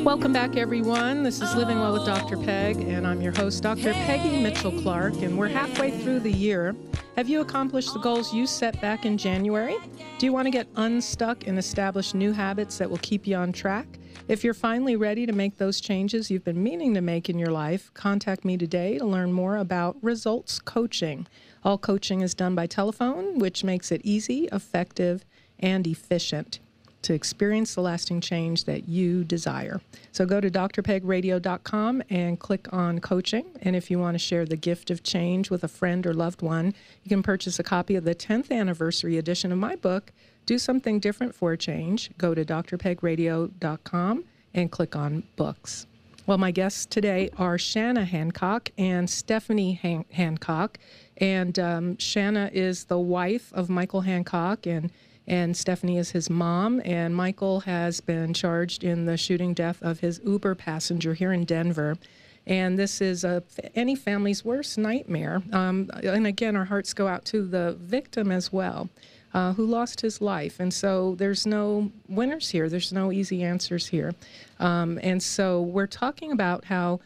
Welcome 0.03 0.33
back, 0.33 0.57
everyone. 0.57 1.23
This 1.23 1.39
is 1.39 1.55
Living 1.55 1.79
Well 1.79 1.93
with 1.93 2.05
Dr. 2.05 2.35
Peg, 2.35 2.75
and 2.75 3.07
I'm 3.07 3.21
your 3.21 3.31
host, 3.31 3.63
Dr. 3.63 3.93
Peggy 3.93 4.43
Mitchell 4.43 4.73
Clark, 4.81 5.13
and 5.21 5.37
we're 5.37 5.47
halfway 5.47 5.91
through 5.91 6.19
the 6.19 6.31
year. 6.31 6.75
Have 7.15 7.29
you 7.29 7.39
accomplished 7.39 7.93
the 7.93 8.01
goals 8.01 8.33
you 8.33 8.45
set 8.45 8.81
back 8.81 9.05
in 9.05 9.17
January? 9.17 9.77
Do 10.19 10.25
you 10.25 10.33
want 10.33 10.45
to 10.45 10.51
get 10.51 10.67
unstuck 10.75 11.47
and 11.47 11.57
establish 11.57 12.13
new 12.13 12.33
habits 12.33 12.77
that 12.79 12.89
will 12.89 12.97
keep 12.97 13.25
you 13.25 13.37
on 13.37 13.53
track? 13.53 13.87
If 14.27 14.43
you're 14.43 14.53
finally 14.53 14.97
ready 14.97 15.25
to 15.25 15.31
make 15.31 15.57
those 15.57 15.79
changes 15.79 16.29
you've 16.29 16.43
been 16.43 16.61
meaning 16.61 16.93
to 16.95 17.01
make 17.01 17.29
in 17.29 17.39
your 17.39 17.51
life, 17.51 17.89
contact 17.93 18.43
me 18.43 18.57
today 18.57 18.97
to 18.97 19.05
learn 19.05 19.31
more 19.31 19.55
about 19.55 19.95
results 20.01 20.59
coaching. 20.59 21.27
All 21.63 21.77
coaching 21.77 22.19
is 22.19 22.33
done 22.33 22.55
by 22.55 22.67
telephone, 22.67 23.39
which 23.39 23.63
makes 23.63 23.89
it 23.89 24.01
easy, 24.03 24.49
effective, 24.51 25.23
and 25.59 25.87
efficient 25.87 26.59
to 27.03 27.13
experience 27.13 27.75
the 27.75 27.81
lasting 27.81 28.21
change 28.21 28.63
that 28.65 28.89
you 28.89 29.23
desire. 29.23 29.81
So 30.11 30.25
go 30.25 30.41
to 30.41 30.49
drpegradio.com 30.49 32.03
and 32.09 32.39
click 32.39 32.71
on 32.73 32.99
coaching. 32.99 33.45
And 33.61 33.75
if 33.75 33.91
you 33.91 33.99
want 33.99 34.15
to 34.15 34.19
share 34.19 34.45
the 34.45 34.55
gift 34.55 34.89
of 34.89 35.03
change 35.03 35.49
with 35.49 35.63
a 35.63 35.67
friend 35.67 36.05
or 36.05 36.13
loved 36.13 36.41
one, 36.41 36.73
you 37.03 37.09
can 37.09 37.23
purchase 37.23 37.59
a 37.59 37.63
copy 37.63 37.95
of 37.95 38.03
the 38.03 38.15
10th 38.15 38.51
anniversary 38.51 39.17
edition 39.17 39.51
of 39.51 39.57
my 39.57 39.75
book, 39.75 40.11
Do 40.45 40.57
Something 40.57 40.99
Different 40.99 41.35
for 41.35 41.53
a 41.53 41.57
Change. 41.57 42.11
Go 42.17 42.33
to 42.33 42.43
drpegradio.com 42.43 44.23
and 44.53 44.71
click 44.71 44.95
on 44.95 45.23
books. 45.35 45.87
Well, 46.25 46.37
my 46.37 46.51
guests 46.51 46.85
today 46.85 47.29
are 47.37 47.57
Shanna 47.57 48.05
Hancock 48.05 48.69
and 48.77 49.09
Stephanie 49.09 49.73
Han- 49.81 50.05
Hancock. 50.11 50.77
And 51.17 51.59
um, 51.59 51.97
Shanna 51.97 52.49
is 52.53 52.85
the 52.85 52.97
wife 52.97 53.51
of 53.53 53.69
Michael 53.69 54.01
Hancock, 54.01 54.65
and 54.65 54.89
and 55.27 55.55
Stephanie 55.55 55.97
is 55.97 56.11
his 56.11 56.29
mom. 56.29 56.81
And 56.85 57.15
Michael 57.15 57.61
has 57.61 58.01
been 58.01 58.33
charged 58.33 58.83
in 58.83 59.05
the 59.05 59.17
shooting 59.17 59.53
death 59.53 59.81
of 59.81 59.99
his 59.99 60.19
Uber 60.25 60.55
passenger 60.55 61.13
here 61.13 61.33
in 61.33 61.45
Denver. 61.45 61.97
And 62.45 62.77
this 62.77 62.99
is 62.99 63.23
a, 63.23 63.41
any 63.73 63.95
family's 63.95 64.43
worst 64.43 64.77
nightmare. 64.77 65.41
Um, 65.53 65.89
and 66.03 66.27
again, 66.27 66.55
our 66.55 66.65
hearts 66.65 66.93
go 66.93 67.07
out 67.07 67.23
to 67.25 67.45
the 67.45 67.77
victim 67.79 68.31
as 68.31 68.51
well, 68.51 68.89
uh, 69.33 69.53
who 69.53 69.65
lost 69.65 70.01
his 70.01 70.19
life. 70.19 70.59
And 70.59 70.73
so 70.73 71.15
there's 71.15 71.45
no 71.45 71.91
winners 72.09 72.49
here, 72.49 72.67
there's 72.67 72.91
no 72.91 73.11
easy 73.13 73.43
answers 73.43 73.87
here. 73.87 74.13
Um, 74.59 74.99
and 75.01 75.23
so 75.23 75.61
we're 75.61 75.87
talking 75.87 76.33
about 76.33 76.65
how 76.65 76.99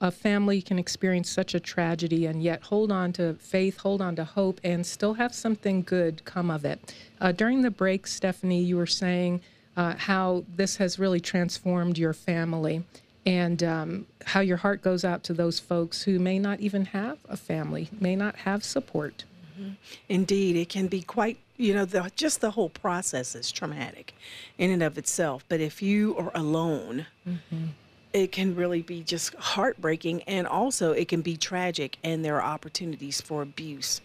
a 0.00 0.10
family 0.10 0.62
can 0.62 0.78
experience 0.78 1.28
such 1.28 1.54
a 1.54 1.60
tragedy 1.60 2.26
and 2.26 2.42
yet 2.42 2.62
hold 2.64 2.92
on 2.92 3.12
to 3.14 3.34
faith, 3.34 3.78
hold 3.78 4.00
on 4.00 4.14
to 4.16 4.24
hope, 4.24 4.60
and 4.62 4.86
still 4.86 5.14
have 5.14 5.34
something 5.34 5.82
good 5.82 6.24
come 6.24 6.50
of 6.50 6.64
it. 6.64 6.94
Uh, 7.20 7.32
during 7.32 7.62
the 7.62 7.70
break, 7.70 8.06
Stephanie, 8.06 8.62
you 8.62 8.76
were 8.76 8.86
saying 8.86 9.40
uh, 9.76 9.94
how 9.96 10.44
this 10.56 10.76
has 10.76 10.98
really 10.98 11.20
transformed 11.20 11.98
your 11.98 12.12
family 12.12 12.84
and 13.26 13.62
um, 13.62 14.06
how 14.26 14.40
your 14.40 14.56
heart 14.58 14.82
goes 14.82 15.04
out 15.04 15.22
to 15.24 15.34
those 15.34 15.58
folks 15.58 16.02
who 16.02 16.18
may 16.18 16.38
not 16.38 16.60
even 16.60 16.86
have 16.86 17.18
a 17.28 17.36
family, 17.36 17.88
may 18.00 18.16
not 18.16 18.36
have 18.36 18.64
support. 18.64 19.24
Indeed, 20.08 20.56
it 20.56 20.68
can 20.68 20.86
be 20.86 21.02
quite, 21.02 21.36
you 21.56 21.74
know, 21.74 21.84
the, 21.84 22.10
just 22.14 22.40
the 22.40 22.52
whole 22.52 22.68
process 22.68 23.34
is 23.34 23.50
traumatic 23.50 24.14
in 24.56 24.70
and 24.70 24.82
of 24.82 24.96
itself. 24.96 25.44
But 25.48 25.60
if 25.60 25.82
you 25.82 26.16
are 26.16 26.30
alone, 26.34 27.06
it 28.18 28.32
can 28.32 28.54
really 28.54 28.82
be 28.82 29.02
just 29.02 29.34
heartbreaking. 29.34 30.22
And 30.24 30.46
also, 30.46 30.92
it 30.92 31.08
can 31.08 31.22
be 31.22 31.36
tragic, 31.36 31.96
and 32.02 32.24
there 32.24 32.36
are 32.36 32.42
opportunities 32.42 33.20
for 33.20 33.42
abuse, 33.42 34.00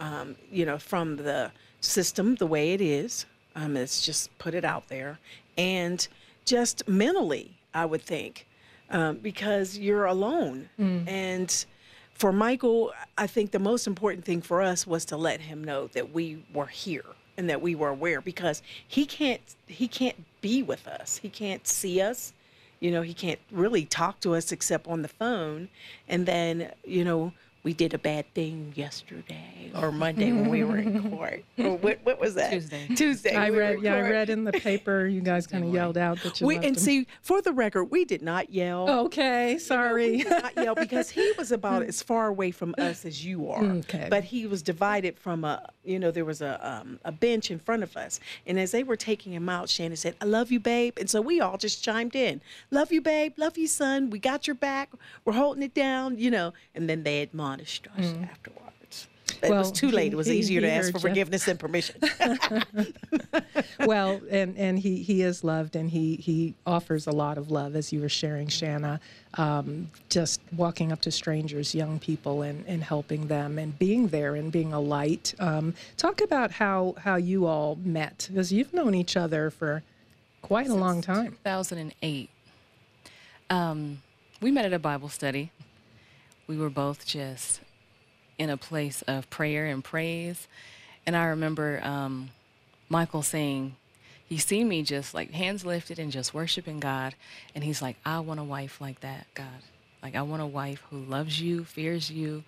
um, 0.00 0.36
you 0.50 0.64
know, 0.64 0.78
from 0.78 1.16
the 1.16 1.50
system 1.80 2.36
the 2.36 2.46
way 2.46 2.72
it 2.72 2.80
is. 2.80 3.26
Um, 3.54 3.74
let's 3.74 4.04
just 4.04 4.36
put 4.38 4.54
it 4.54 4.64
out 4.64 4.88
there. 4.88 5.18
And 5.58 6.06
just 6.44 6.86
mentally, 6.86 7.56
I 7.74 7.86
would 7.86 8.02
think, 8.02 8.46
um, 8.90 9.16
because 9.16 9.78
you're 9.78 10.04
alone. 10.04 10.68
And 11.08 11.66
for 12.12 12.32
Michael, 12.32 12.92
I 13.18 13.26
think 13.26 13.50
the 13.50 13.58
most 13.58 13.86
important 13.86 14.24
thing 14.24 14.40
for 14.42 14.62
us 14.62 14.86
was 14.86 15.04
to 15.06 15.16
let 15.16 15.40
him 15.40 15.64
know 15.64 15.88
that 15.88 16.12
we 16.12 16.42
were 16.54 16.66
here 16.66 17.04
and 17.36 17.50
that 17.50 17.60
we 17.60 17.74
were 17.74 17.88
aware 17.90 18.20
because 18.20 18.62
he 18.88 19.04
can't 19.04 19.42
he 19.66 19.88
can't 19.88 20.16
be 20.40 20.62
with 20.62 20.86
us. 20.86 21.18
He 21.18 21.28
can't 21.28 21.66
see 21.66 22.00
us. 22.00 22.32
You 22.80 22.90
know, 22.90 23.02
he 23.02 23.14
can't 23.14 23.40
really 23.50 23.84
talk 23.84 24.20
to 24.20 24.34
us 24.34 24.52
except 24.52 24.86
on 24.86 25.02
the 25.02 25.08
phone. 25.08 25.68
And 26.08 26.26
then, 26.26 26.72
you 26.84 27.04
know, 27.04 27.32
we 27.66 27.74
did 27.74 27.92
a 27.94 27.98
bad 27.98 28.32
thing 28.32 28.72
yesterday 28.76 29.72
or 29.74 29.90
Monday 29.90 30.30
when 30.30 30.48
we 30.48 30.62
were 30.62 30.76
in 30.76 31.10
court. 31.16 31.44
Or 31.58 31.76
what, 31.78 31.98
what 32.04 32.20
was 32.20 32.34
that? 32.36 32.52
Tuesday. 32.52 32.86
Tuesday. 32.94 33.34
I 33.34 33.50
we 33.50 33.56
were 33.56 33.62
read, 33.62 33.78
in 33.78 33.82
yeah, 33.84 33.94
I 33.96 34.00
read 34.02 34.30
in 34.30 34.44
the 34.44 34.52
paper. 34.52 35.04
You 35.04 35.20
guys 35.20 35.48
kind 35.48 35.64
of 35.64 35.74
yelled 35.74 35.98
out 35.98 36.22
that 36.22 36.40
you 36.40 36.46
We, 36.46 36.54
loved 36.54 36.66
and 36.66 36.76
him. 36.76 36.80
see, 36.80 37.06
for 37.22 37.42
the 37.42 37.52
record, 37.52 37.86
we 37.86 38.04
did 38.04 38.22
not 38.22 38.50
yell. 38.52 38.88
Okay, 39.06 39.54
We 39.54 39.58
sorry. 39.58 40.18
did 40.18 40.28
not 40.30 40.54
yell 40.54 40.76
because 40.76 41.10
he 41.10 41.32
was 41.36 41.50
about 41.58 41.82
as 41.82 42.00
far 42.04 42.28
away 42.28 42.52
from 42.52 42.72
us 42.78 43.04
as 43.04 43.24
you 43.26 43.50
are. 43.50 43.64
Okay. 43.64 44.06
But 44.08 44.22
he 44.22 44.46
was 44.46 44.62
divided 44.62 45.18
from 45.18 45.42
a, 45.42 45.68
you 45.82 45.98
know, 45.98 46.12
there 46.12 46.24
was 46.24 46.42
a 46.42 46.64
um, 46.64 47.00
a 47.04 47.10
bench 47.10 47.50
in 47.50 47.58
front 47.58 47.82
of 47.82 47.96
us, 47.96 48.20
and 48.46 48.60
as 48.60 48.70
they 48.70 48.84
were 48.84 48.96
taking 48.96 49.32
him 49.32 49.48
out, 49.48 49.68
Shanna 49.68 49.96
said, 49.96 50.14
"I 50.20 50.24
love 50.24 50.52
you, 50.52 50.60
babe," 50.60 50.94
and 51.00 51.10
so 51.10 51.20
we 51.20 51.40
all 51.40 51.58
just 51.58 51.82
chimed 51.82 52.14
in, 52.14 52.40
"Love 52.70 52.92
you, 52.92 53.00
babe. 53.00 53.32
Love 53.36 53.58
you, 53.58 53.66
son. 53.66 54.10
We 54.10 54.20
got 54.20 54.46
your 54.46 54.54
back. 54.54 54.90
We're 55.24 55.32
holding 55.32 55.64
it 55.64 55.74
down," 55.74 56.18
you 56.18 56.30
know. 56.30 56.52
And 56.74 56.88
then 56.88 57.02
they 57.02 57.22
admonished 57.22 57.55
us 57.60 57.80
afterwards. 58.30 59.08
It 59.42 59.50
was 59.50 59.72
too 59.72 59.90
late. 59.90 60.12
It 60.12 60.16
was 60.16 60.28
he- 60.28 60.38
easier 60.38 60.60
he 60.60 60.66
to 60.66 60.72
ask 60.72 60.92
for 60.92 60.98
you. 60.98 61.02
forgiveness 61.08 61.48
and 61.48 61.58
permission. 61.58 62.00
well, 63.80 64.20
and 64.30 64.56
and 64.56 64.78
he 64.78 65.02
he 65.02 65.22
is 65.22 65.44
loved, 65.44 65.76
and 65.76 65.90
he 65.90 66.16
he 66.16 66.54
offers 66.66 67.06
a 67.06 67.12
lot 67.12 67.36
of 67.36 67.50
love, 67.50 67.76
as 67.76 67.92
you 67.92 68.00
were 68.00 68.08
sharing, 68.08 68.48
Shanna. 68.48 69.00
Um, 69.34 69.90
just 70.08 70.40
walking 70.56 70.92
up 70.92 71.00
to 71.02 71.10
strangers, 71.10 71.74
young 71.74 71.98
people, 71.98 72.42
and 72.42 72.64
and 72.66 72.82
helping 72.82 73.26
them, 73.26 73.58
and 73.58 73.78
being 73.78 74.08
there, 74.08 74.36
and 74.36 74.50
being 74.50 74.72
a 74.72 74.80
light. 74.80 75.34
Um, 75.38 75.74
talk 75.96 76.20
about 76.20 76.52
how 76.52 76.94
how 76.98 77.16
you 77.16 77.46
all 77.46 77.76
met, 77.84 78.28
because 78.30 78.52
you've 78.52 78.72
known 78.72 78.94
each 78.94 79.16
other 79.16 79.50
for 79.50 79.82
quite 80.40 80.68
a 80.68 80.74
long 80.74 81.02
time. 81.02 81.32
2008. 81.44 82.30
Um, 83.50 84.02
we 84.40 84.50
met 84.50 84.64
at 84.64 84.72
a 84.72 84.78
Bible 84.78 85.08
study. 85.08 85.52
We 86.46 86.56
were 86.56 86.70
both 86.70 87.06
just 87.06 87.60
in 88.38 88.50
a 88.50 88.56
place 88.56 89.02
of 89.02 89.28
prayer 89.30 89.66
and 89.66 89.82
praise. 89.82 90.46
And 91.06 91.16
I 91.16 91.26
remember 91.26 91.80
um, 91.82 92.30
Michael 92.88 93.22
saying, 93.22 93.76
he 94.28 94.38
seen 94.38 94.68
me 94.68 94.82
just 94.82 95.14
like 95.14 95.30
hands 95.30 95.64
lifted 95.64 95.98
and 95.98 96.10
just 96.10 96.34
worshiping 96.34 96.80
God. 96.80 97.14
And 97.54 97.62
he's 97.62 97.80
like, 97.80 97.96
I 98.04 98.20
want 98.20 98.40
a 98.40 98.44
wife 98.44 98.80
like 98.80 99.00
that, 99.00 99.26
God. 99.34 99.46
Like, 100.02 100.14
I 100.14 100.22
want 100.22 100.42
a 100.42 100.46
wife 100.46 100.82
who 100.90 100.98
loves 100.98 101.40
you, 101.40 101.64
fears 101.64 102.10
you, 102.10 102.44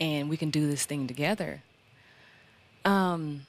and 0.00 0.28
we 0.28 0.36
can 0.36 0.50
do 0.50 0.66
this 0.66 0.84
thing 0.84 1.06
together. 1.06 1.62
Um, 2.84 3.46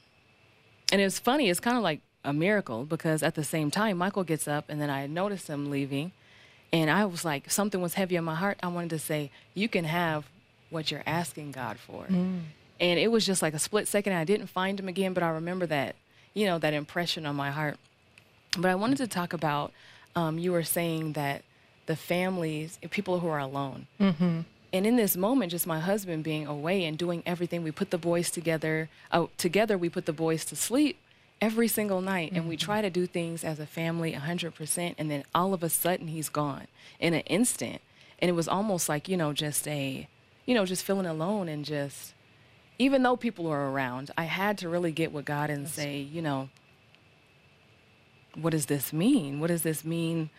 and 0.90 1.00
it 1.00 1.04
was 1.04 1.18
funny. 1.18 1.48
It's 1.48 1.60
kind 1.60 1.76
of 1.76 1.82
like 1.82 2.00
a 2.24 2.32
miracle 2.32 2.84
because 2.84 3.22
at 3.22 3.34
the 3.34 3.44
same 3.44 3.70
time, 3.70 3.98
Michael 3.98 4.24
gets 4.24 4.46
up 4.46 4.66
and 4.68 4.80
then 4.80 4.90
I 4.90 5.06
notice 5.06 5.48
him 5.48 5.70
leaving. 5.70 6.12
And 6.72 6.90
I 6.90 7.04
was 7.04 7.24
like, 7.24 7.50
something 7.50 7.82
was 7.82 7.94
heavy 7.94 8.16
on 8.16 8.24
my 8.24 8.34
heart. 8.34 8.58
I 8.62 8.68
wanted 8.68 8.90
to 8.90 8.98
say, 8.98 9.30
You 9.54 9.68
can 9.68 9.84
have 9.84 10.24
what 10.70 10.90
you're 10.90 11.02
asking 11.06 11.52
God 11.52 11.78
for. 11.78 12.06
And 12.80 12.98
it 12.98 13.10
was 13.12 13.26
just 13.26 13.42
like 13.42 13.54
a 13.54 13.58
split 13.58 13.86
second. 13.88 14.14
I 14.14 14.24
didn't 14.24 14.46
find 14.48 14.80
him 14.80 14.88
again, 14.88 15.12
but 15.12 15.22
I 15.22 15.28
remember 15.28 15.66
that, 15.66 15.94
you 16.34 16.46
know, 16.46 16.58
that 16.58 16.72
impression 16.72 17.26
on 17.26 17.36
my 17.36 17.50
heart. 17.50 17.76
But 18.58 18.70
I 18.70 18.74
wanted 18.74 18.96
to 18.98 19.06
talk 19.06 19.32
about 19.32 19.72
um, 20.16 20.38
you 20.38 20.52
were 20.52 20.62
saying 20.64 21.12
that 21.12 21.42
the 21.86 21.96
families, 21.96 22.78
people 22.90 23.20
who 23.20 23.28
are 23.28 23.38
alone. 23.38 23.86
And 24.74 24.86
in 24.86 24.96
this 24.96 25.16
moment, 25.16 25.50
just 25.50 25.66
my 25.66 25.80
husband 25.80 26.24
being 26.24 26.46
away 26.46 26.84
and 26.84 26.96
doing 26.96 27.22
everything, 27.26 27.62
we 27.62 27.70
put 27.70 27.90
the 27.90 27.98
boys 27.98 28.30
together. 28.30 28.88
Oh, 29.12 29.28
together 29.36 29.76
we 29.76 29.90
put 29.90 30.06
the 30.06 30.12
boys 30.14 30.44
to 30.46 30.56
sleep 30.56 30.96
every 31.42 31.66
single 31.66 32.00
night, 32.00 32.30
and 32.32 32.48
we 32.48 32.56
mm-hmm. 32.56 32.64
try 32.64 32.80
to 32.80 32.88
do 32.88 33.04
things 33.04 33.42
as 33.42 33.58
a 33.58 33.66
family 33.66 34.12
100%. 34.12 34.94
And 34.96 35.10
then 35.10 35.24
all 35.34 35.52
of 35.52 35.62
a 35.62 35.68
sudden, 35.68 36.06
he's 36.06 36.28
gone 36.28 36.68
in 37.00 37.12
an 37.12 37.22
instant, 37.22 37.82
and 38.20 38.28
it 38.30 38.32
was 38.32 38.48
almost 38.48 38.88
like 38.88 39.08
you 39.08 39.16
know, 39.18 39.34
just 39.34 39.66
a, 39.68 40.08
you 40.46 40.54
know, 40.54 40.64
just 40.64 40.84
feeling 40.84 41.04
alone 41.04 41.48
and 41.48 41.64
just, 41.64 42.14
even 42.78 43.02
though 43.02 43.16
people 43.16 43.44
were 43.46 43.70
around, 43.70 44.12
I 44.16 44.24
had 44.24 44.56
to 44.58 44.68
really 44.68 44.92
get 44.92 45.12
with 45.12 45.24
God 45.24 45.50
and 45.50 45.68
say, 45.68 45.98
you 45.98 46.22
know, 46.22 46.48
what 48.34 48.50
does 48.50 48.66
this 48.66 48.92
mean? 48.92 49.40
What 49.40 49.48
does 49.48 49.62
this 49.62 49.84
mean? 49.84 50.30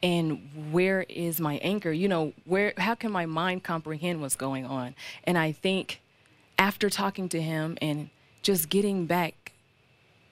and 0.00 0.70
where 0.70 1.04
is 1.08 1.40
my 1.40 1.56
anchor 1.56 1.90
you 1.90 2.06
know 2.06 2.32
where 2.44 2.72
how 2.76 2.94
can 2.94 3.10
my 3.10 3.26
mind 3.26 3.64
comprehend 3.64 4.20
what's 4.20 4.36
going 4.36 4.64
on 4.64 4.94
and 5.24 5.36
i 5.36 5.50
think 5.50 6.00
after 6.56 6.88
talking 6.88 7.28
to 7.28 7.42
him 7.42 7.76
and 7.82 8.08
just 8.40 8.68
getting 8.68 9.06
back 9.06 9.47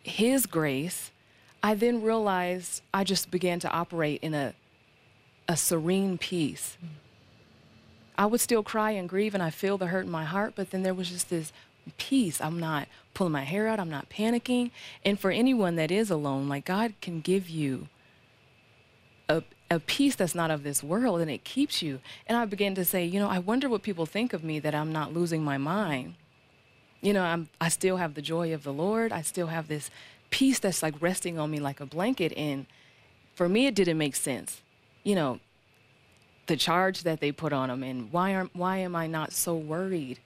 his 0.07 0.47
grace 0.47 1.11
i 1.63 1.75
then 1.75 2.01
realized 2.01 2.83
i 2.95 3.03
just 3.03 3.31
began 3.31 3.59
to 3.59 3.71
operate 3.71 4.21
in 4.23 4.35
a 4.35 4.55
a 5.49 5.57
serene 5.57 6.17
peace 6.17 6.77
i 8.17 8.25
would 8.25 8.41
still 8.41 8.63
cry 8.63 8.93
and 8.93 9.09
grieve 9.09 9.35
and 9.35 9.43
i 9.43 9.51
feel 9.51 9.77
the 9.77 9.89
hurt 9.89 10.05
in 10.05 10.11
my 10.11 10.25
heart 10.25 10.53
but 10.55 10.71
then 10.71 10.83
there 10.83 10.95
was 10.95 11.11
just 11.11 11.29
this 11.29 11.53
peace 11.99 12.41
i'm 12.41 12.59
not 12.59 12.89
pulling 13.15 13.33
my 13.33 13.43
hair 13.43 13.67
out 13.67 13.81
i'm 13.81 13.91
not 13.91 14.09
panicking 14.09 14.71
and 15.05 15.19
for 15.19 15.31
anyone 15.31 15.77
that 15.77 15.91
is 15.91 16.11
alone 16.11 16.49
like 16.49 16.65
god 16.65 16.95
can 17.01 17.21
give 17.21 17.49
you 17.49 17.89
a, 19.29 19.43
a 19.71 19.81
peace 19.81 20.15
that's 20.15 20.35
not 20.35 20.51
of 20.51 20.63
this 20.63 20.83
world 20.83 21.21
and 21.21 21.31
it 21.31 21.45
keeps 21.45 21.83
you. 21.83 22.01
And 22.27 22.39
I 22.39 22.45
began 22.45 22.75
to 22.77 22.85
say, 22.85 23.05
you 23.05 23.19
know, 23.19 23.29
I 23.29 23.39
wonder 23.39 23.69
what 23.69 23.83
people 23.83 24.07
think 24.07 24.33
of 24.33 24.45
me 24.45 24.59
that 24.61 24.75
I'm 24.75 24.93
not 24.93 25.13
losing 25.13 25.43
my 25.43 25.59
mind. 25.59 26.15
You 27.07 27.13
know, 27.13 27.23
I'm 27.23 27.49
I 27.61 27.69
still 27.69 27.99
have 27.99 28.15
the 28.15 28.21
joy 28.21 28.53
of 28.53 28.65
the 28.65 28.73
Lord. 28.73 29.13
I 29.13 29.23
still 29.23 29.47
have 29.47 29.69
this 29.69 29.91
peace 30.31 30.59
that's 30.59 30.83
like 30.83 31.01
resting 31.01 31.39
on 31.39 31.49
me 31.53 31.61
like 31.61 31.79
a 31.79 31.87
blanket 31.87 32.33
and 32.37 32.67
for 33.37 33.49
me 33.49 33.69
it 33.69 33.77
didn't 33.77 33.97
make 33.97 34.17
sense. 34.17 34.61
You 35.05 35.15
know, 35.15 35.39
the 36.49 36.57
charge 36.57 37.05
that 37.05 37.21
they 37.21 37.31
put 37.31 37.53
on 37.53 37.69
them 37.69 37.85
and 37.85 38.11
why 38.11 38.35
are 38.35 38.49
why 38.55 38.79
am 38.79 38.97
I 38.97 39.07
not 39.07 39.33
so 39.33 39.55
worried? 39.55 40.19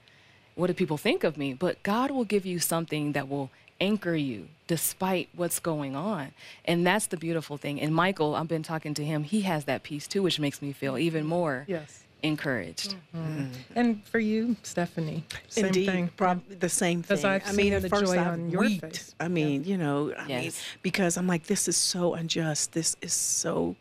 What 0.55 0.69
do 0.69 0.73
people 0.73 0.97
think 0.97 1.23
of 1.23 1.37
me? 1.37 1.53
But 1.53 1.83
God 1.83 2.11
will 2.11 2.25
give 2.25 2.47
you 2.47 2.59
something 2.59 3.13
that 3.13 3.29
will 3.29 3.51
anchor 3.79 4.17
you 4.17 4.49
despite 4.67 5.29
what's 5.37 5.59
going 5.59 5.95
on. 5.95 6.33
And 6.65 6.87
that's 6.87 7.07
the 7.09 7.19
beautiful 7.19 7.59
thing. 7.59 7.79
And 7.79 7.95
Michael, 7.95 8.35
I've 8.35 8.49
been 8.49 8.63
talking 8.63 8.95
to 8.95 9.05
him, 9.05 9.25
he 9.25 9.43
has 9.43 9.67
that 9.67 9.83
peace 9.83 10.09
too, 10.09 10.23
which 10.23 10.41
makes 10.41 10.63
me 10.63 10.73
feel 10.73 10.97
even 10.97 11.27
more 11.27 11.67
Yes. 11.69 12.05
Encouraged. 12.23 12.95
Mm-hmm. 13.15 13.47
And 13.75 14.05
for 14.05 14.19
you, 14.19 14.57
Stephanie, 14.63 15.25
same 15.49 15.67
Indeed, 15.67 15.87
thing. 15.87 16.11
probably 16.17 16.57
the 16.57 16.69
same 16.69 17.03
thing. 17.03 17.25
I've 17.25 17.43
I 17.47 17.53
mean, 17.53 17.57
seen 17.57 17.73
at 17.75 17.83
the 17.83 17.89
first 17.89 18.13
joy 18.13 18.19
I 18.19 18.27
on 18.27 18.51
your 18.51 18.61
weeped. 18.61 18.83
face. 18.85 19.15
I 19.21 19.29
mean, 19.29 19.65
you 19.65 19.77
know, 19.77 20.13
I 20.17 20.27
mean, 20.27 20.53
because 20.83 21.17
I'm 21.17 21.27
like, 21.27 21.45
this 21.45 21.69
is 21.69 21.77
so 21.77 22.15
unjust. 22.15 22.73
This 22.73 22.97
is 23.01 23.13
so 23.13 23.77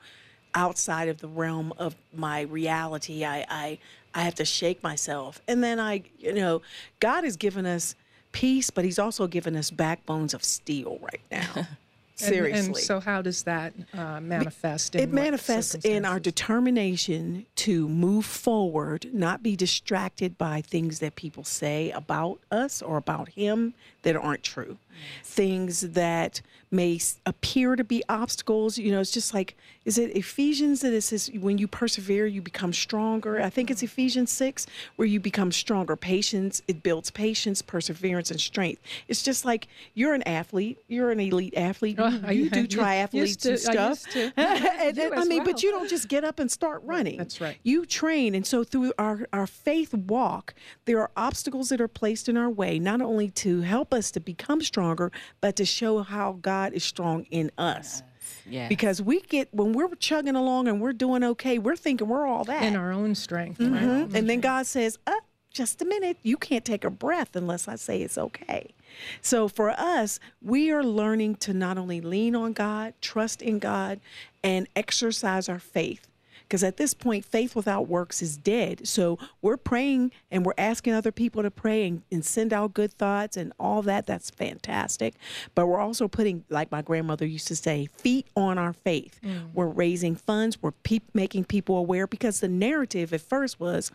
outside 0.55 1.09
of 1.09 1.19
the 1.19 1.27
realm 1.27 1.73
of 1.77 1.95
my 2.13 2.41
reality. 2.41 3.23
I, 3.23 3.45
I, 3.49 3.79
I 4.13 4.21
have 4.23 4.35
to 4.35 4.45
shake 4.45 4.81
myself, 4.83 5.41
and 5.47 5.63
then 5.63 5.79
I, 5.79 6.03
you 6.17 6.33
know, 6.33 6.61
God 6.99 7.23
has 7.23 7.37
given 7.37 7.65
us 7.65 7.95
peace, 8.31 8.69
but 8.69 8.85
He's 8.85 8.99
also 8.99 9.27
given 9.27 9.55
us 9.55 9.69
backbones 9.71 10.33
of 10.33 10.43
steel 10.43 10.99
right 11.01 11.21
now. 11.31 11.67
And- 12.21 12.29
Seriously. 12.29 12.67
And, 12.67 12.77
so, 12.77 12.99
how 12.99 13.21
does 13.21 13.43
that 13.43 13.73
uh, 13.93 14.19
manifest? 14.19 14.95
in 14.95 15.01
it 15.01 15.13
manifests 15.13 15.75
in 15.85 16.05
our 16.05 16.19
determination 16.19 17.45
to 17.55 17.87
move 17.87 18.25
forward, 18.25 19.09
not 19.13 19.41
be 19.41 19.55
distracted 19.55 20.37
by 20.37 20.61
things 20.61 20.99
that 20.99 21.15
people 21.15 21.43
say 21.43 21.91
about 21.91 22.39
us 22.51 22.81
or 22.81 22.97
about 22.97 23.29
him 23.29 23.73
that 24.03 24.15
aren't 24.15 24.43
true. 24.43 24.77
Things 25.23 25.81
that 25.81 26.41
may 26.71 26.99
appear 27.25 27.75
to 27.75 27.83
be 27.83 28.03
obstacles. 28.09 28.77
You 28.77 28.91
know, 28.91 28.99
it's 28.99 29.11
just 29.11 29.33
like, 29.33 29.55
is 29.85 29.97
it 29.97 30.15
Ephesians 30.15 30.81
that 30.81 30.93
it 30.93 31.01
says, 31.01 31.31
when 31.39 31.57
you 31.57 31.67
persevere, 31.67 32.27
you 32.27 32.41
become 32.41 32.73
stronger? 32.73 33.41
I 33.41 33.49
think 33.49 33.71
it's 33.71 33.79
mm-hmm. 33.79 33.85
Ephesians 33.85 34.31
6, 34.31 34.67
where 34.97 35.07
you 35.07 35.19
become 35.19 35.51
stronger. 35.51 35.95
Patience, 35.95 36.61
it 36.67 36.83
builds 36.83 37.09
patience, 37.09 37.61
perseverance, 37.61 38.29
and 38.29 38.39
strength. 38.39 38.81
It's 39.07 39.23
just 39.23 39.45
like 39.45 39.67
you're 39.95 40.13
an 40.13 40.21
athlete, 40.23 40.77
you're 40.87 41.11
an 41.11 41.19
elite 41.19 41.55
athlete. 41.57 41.95
Oh, 41.99 42.07
you, 42.07 42.19
Oh, 42.23 42.27
I- 42.27 42.31
you 42.31 42.45
I 42.45 42.49
do 42.49 42.67
triathletes 42.67 43.39
to- 43.41 43.49
and 43.49 43.57
I 43.57 43.71
stuff. 43.71 43.89
used 43.89 44.11
to. 44.11 44.33
and, 44.37 45.13
I 45.19 45.23
mean, 45.25 45.43
but 45.43 45.63
you 45.63 45.71
don't 45.71 45.89
just 45.89 46.07
get 46.07 46.23
up 46.23 46.39
and 46.39 46.51
start 46.51 46.83
running. 46.83 47.17
That's 47.17 47.41
right. 47.41 47.57
You 47.63 47.85
train. 47.85 48.35
And 48.35 48.45
so 48.45 48.63
through 48.63 48.93
our, 48.99 49.27
our 49.33 49.47
faith 49.47 49.93
walk, 49.93 50.53
there 50.85 50.99
are 50.99 51.09
obstacles 51.17 51.69
that 51.69 51.81
are 51.81 51.87
placed 51.87 52.29
in 52.29 52.37
our 52.37 52.49
way, 52.49 52.77
not 52.77 53.01
only 53.01 53.29
to 53.31 53.61
help 53.61 53.88
us 53.93 54.11
to 54.11 54.19
become 54.19 54.61
stronger, 54.61 55.11
but 55.41 55.55
to 55.57 55.65
show 55.65 56.03
how 56.03 56.33
God 56.41 56.73
is 56.73 56.83
strong 56.83 57.25
in 57.31 57.51
us. 57.57 58.03
Yeah. 58.47 58.67
Because 58.67 59.01
we 59.01 59.21
get, 59.21 59.47
when 59.53 59.73
we're 59.73 59.93
chugging 59.95 60.35
along 60.35 60.67
and 60.67 60.81
we're 60.81 60.93
doing 60.93 61.23
okay, 61.23 61.57
we're 61.59 61.75
thinking 61.75 62.07
we're 62.07 62.25
all 62.27 62.43
that. 62.45 62.63
in 62.63 62.75
our 62.75 62.91
own 62.91 63.15
strength. 63.15 63.59
Mhm. 63.59 63.73
Right? 63.73 64.15
And 64.15 64.29
then 64.29 64.39
God 64.39 64.65
says, 64.65 64.97
uh, 65.07 65.13
just 65.51 65.81
a 65.81 65.85
minute, 65.85 66.17
you 66.23 66.37
can't 66.37 66.63
take 66.63 66.83
a 66.83 66.89
breath 66.89 67.35
unless 67.35 67.67
I 67.67 67.75
say 67.75 68.01
it's 68.01 68.17
okay. 68.17 68.73
So 69.21 69.47
for 69.47 69.69
us, 69.71 70.19
we 70.41 70.71
are 70.71 70.83
learning 70.83 71.35
to 71.37 71.53
not 71.53 71.77
only 71.77 72.01
lean 72.01 72.35
on 72.35 72.53
God, 72.53 72.93
trust 73.01 73.41
in 73.41 73.59
God, 73.59 73.99
and 74.43 74.67
exercise 74.75 75.49
our 75.49 75.59
faith. 75.59 76.07
Because 76.49 76.63
at 76.63 76.77
this 76.77 76.95
point, 76.95 77.25
faith 77.25 77.55
without 77.55 77.87
works 77.87 78.23
is 78.23 78.35
dead. 78.35 78.87
So 78.87 79.19
we're 79.39 79.55
praying 79.55 80.11
and 80.31 80.43
we're 80.43 80.55
asking 80.57 80.93
other 80.93 81.11
people 81.11 81.43
to 81.43 81.51
pray 81.51 81.85
and, 81.85 82.01
and 82.11 82.25
send 82.25 82.51
out 82.51 82.73
good 82.73 82.91
thoughts 82.91 83.37
and 83.37 83.53
all 83.59 83.83
that. 83.83 84.07
That's 84.07 84.31
fantastic. 84.31 85.13
But 85.53 85.67
we're 85.67 85.79
also 85.79 86.07
putting, 86.07 86.43
like 86.49 86.71
my 86.71 86.81
grandmother 86.81 87.27
used 87.27 87.47
to 87.49 87.55
say, 87.55 87.85
feet 87.85 88.25
on 88.35 88.57
our 88.57 88.73
faith. 88.73 89.19
Mm. 89.23 89.53
We're 89.53 89.67
raising 89.67 90.15
funds. 90.15 90.59
We're 90.59 90.71
pe- 90.71 91.01
making 91.13 91.45
people 91.45 91.77
aware 91.77 92.07
because 92.07 92.39
the 92.39 92.47
narrative 92.47 93.13
at 93.13 93.21
first 93.21 93.59
was 93.59 93.91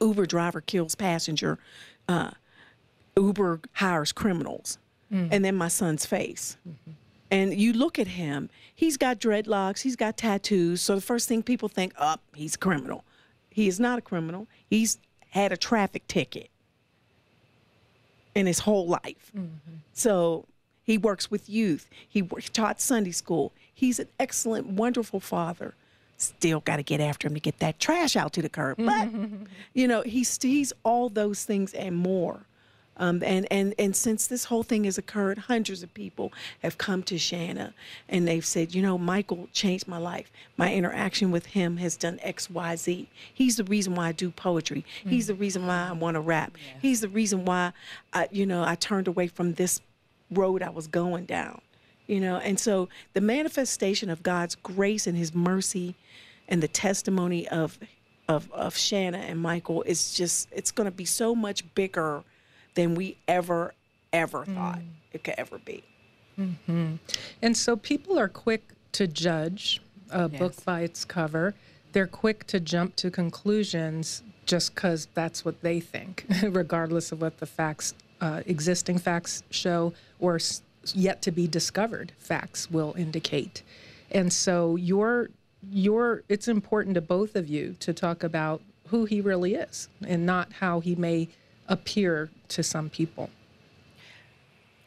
Uber 0.00 0.26
driver 0.26 0.60
kills 0.60 0.94
passenger, 0.94 1.58
uh, 2.08 2.30
Uber 3.16 3.60
hires 3.72 4.12
criminals, 4.12 4.78
mm. 5.12 5.28
and 5.32 5.44
then 5.44 5.56
my 5.56 5.68
son's 5.68 6.06
face. 6.06 6.58
Mm-hmm. 6.68 6.92
And 7.30 7.54
you 7.54 7.72
look 7.72 7.98
at 7.98 8.06
him, 8.06 8.50
he's 8.74 8.96
got 8.96 9.18
dreadlocks, 9.18 9.80
he's 9.80 9.96
got 9.96 10.16
tattoos. 10.16 10.80
So 10.80 10.94
the 10.94 11.00
first 11.00 11.28
thing 11.28 11.42
people 11.42 11.68
think, 11.68 11.92
up, 11.96 12.20
oh, 12.24 12.36
he's 12.36 12.54
a 12.54 12.58
criminal. 12.58 13.04
He 13.50 13.68
is 13.68 13.80
not 13.80 13.98
a 13.98 14.02
criminal. 14.02 14.46
He's 14.68 14.98
had 15.30 15.52
a 15.52 15.56
traffic 15.56 16.06
ticket 16.06 16.50
in 18.34 18.46
his 18.46 18.60
whole 18.60 18.86
life. 18.86 19.32
Mm-hmm. 19.36 19.76
So 19.92 20.46
he 20.82 20.98
works 20.98 21.30
with 21.30 21.48
youth. 21.48 21.88
He, 22.08 22.20
he 22.20 22.48
taught 22.52 22.80
Sunday 22.80 23.10
school. 23.10 23.52
He's 23.72 23.98
an 23.98 24.08
excellent, 24.20 24.66
wonderful 24.68 25.20
father. 25.20 25.74
Still 26.18 26.60
got 26.60 26.76
to 26.76 26.82
get 26.82 27.00
after 27.00 27.26
him 27.26 27.34
to 27.34 27.40
get 27.40 27.58
that 27.58 27.78
trash 27.78 28.14
out 28.14 28.32
to 28.34 28.42
the 28.42 28.48
curb. 28.48 28.78
But, 28.78 29.08
you 29.74 29.88
know, 29.88 30.02
he's, 30.02 30.40
he's 30.40 30.72
all 30.84 31.08
those 31.08 31.44
things 31.44 31.74
and 31.74 31.96
more. 31.96 32.46
Um, 32.98 33.22
and, 33.24 33.46
and, 33.50 33.74
and 33.78 33.94
since 33.94 34.26
this 34.26 34.44
whole 34.44 34.62
thing 34.62 34.84
has 34.84 34.96
occurred, 34.96 35.38
hundreds 35.38 35.82
of 35.82 35.92
people 35.92 36.32
have 36.62 36.78
come 36.78 37.02
to 37.04 37.18
Shanna 37.18 37.74
and 38.08 38.26
they've 38.26 38.44
said, 38.44 38.74
you 38.74 38.80
know, 38.80 38.96
Michael 38.96 39.48
changed 39.52 39.86
my 39.86 39.98
life. 39.98 40.30
My 40.56 40.72
interaction 40.72 41.30
with 41.30 41.46
him 41.46 41.76
has 41.76 41.96
done 41.96 42.18
X, 42.22 42.48
Y, 42.48 42.76
Z. 42.76 43.08
He's 43.32 43.56
the 43.56 43.64
reason 43.64 43.94
why 43.94 44.08
I 44.08 44.12
do 44.12 44.30
poetry. 44.30 44.84
He's 45.04 45.26
the 45.26 45.34
reason 45.34 45.66
why 45.66 45.88
I 45.88 45.92
want 45.92 46.14
to 46.14 46.20
rap. 46.20 46.56
He's 46.80 47.02
the 47.02 47.08
reason 47.08 47.44
why, 47.44 47.72
I, 48.12 48.28
you 48.30 48.46
know, 48.46 48.64
I 48.64 48.76
turned 48.76 49.08
away 49.08 49.26
from 49.26 49.54
this 49.54 49.80
road 50.30 50.62
I 50.62 50.70
was 50.70 50.86
going 50.86 51.26
down. 51.26 51.60
You 52.06 52.20
know, 52.20 52.36
and 52.36 52.58
so 52.58 52.88
the 53.14 53.20
manifestation 53.20 54.10
of 54.10 54.22
God's 54.22 54.54
grace 54.54 55.08
and 55.08 55.18
His 55.18 55.34
mercy, 55.34 55.96
and 56.48 56.62
the 56.62 56.68
testimony 56.68 57.48
of 57.48 57.78
of 58.28 58.50
of 58.52 58.76
Shanna 58.76 59.18
and 59.18 59.40
Michael 59.40 59.82
is 59.82 60.14
just 60.14 60.48
it's 60.52 60.70
going 60.70 60.84
to 60.84 60.96
be 60.96 61.04
so 61.04 61.34
much 61.34 61.74
bigger 61.74 62.22
than 62.76 62.94
we 62.94 63.16
ever 63.26 63.74
ever 64.12 64.44
thought 64.44 64.78
it 65.12 65.24
could 65.24 65.34
ever 65.36 65.58
be. 65.58 65.82
And 67.42 67.56
so 67.56 67.76
people 67.76 68.18
are 68.18 68.28
quick 68.28 68.62
to 68.92 69.06
judge 69.08 69.80
a 70.10 70.28
book 70.28 70.64
by 70.64 70.82
its 70.82 71.04
cover. 71.04 71.54
They're 71.92 72.06
quick 72.06 72.46
to 72.48 72.60
jump 72.60 72.94
to 72.96 73.10
conclusions 73.10 74.22
just 74.44 74.74
because 74.74 75.08
that's 75.14 75.44
what 75.44 75.60
they 75.62 75.80
think, 75.80 76.24
regardless 76.42 77.10
of 77.10 77.20
what 77.20 77.38
the 77.38 77.46
facts, 77.46 77.94
uh, 78.20 78.42
existing 78.46 78.98
facts 78.98 79.42
show 79.50 79.92
or 80.20 80.36
s- 80.36 80.62
yet 80.94 81.20
to 81.22 81.32
be 81.32 81.48
discovered 81.48 82.12
facts 82.18 82.70
will 82.70 82.94
indicate. 82.96 83.62
And 84.12 84.32
so 84.32 84.76
your 84.76 85.30
your 85.72 86.22
it's 86.28 86.46
important 86.46 86.94
to 86.94 87.00
both 87.00 87.34
of 87.34 87.48
you 87.48 87.74
to 87.80 87.92
talk 87.92 88.22
about 88.22 88.60
who 88.88 89.04
he 89.04 89.20
really 89.20 89.54
is 89.56 89.88
and 90.06 90.24
not 90.24 90.52
how 90.52 90.78
he 90.80 90.94
may 90.94 91.28
appear 91.68 92.30
to 92.48 92.62
some 92.62 92.90
people. 92.90 93.30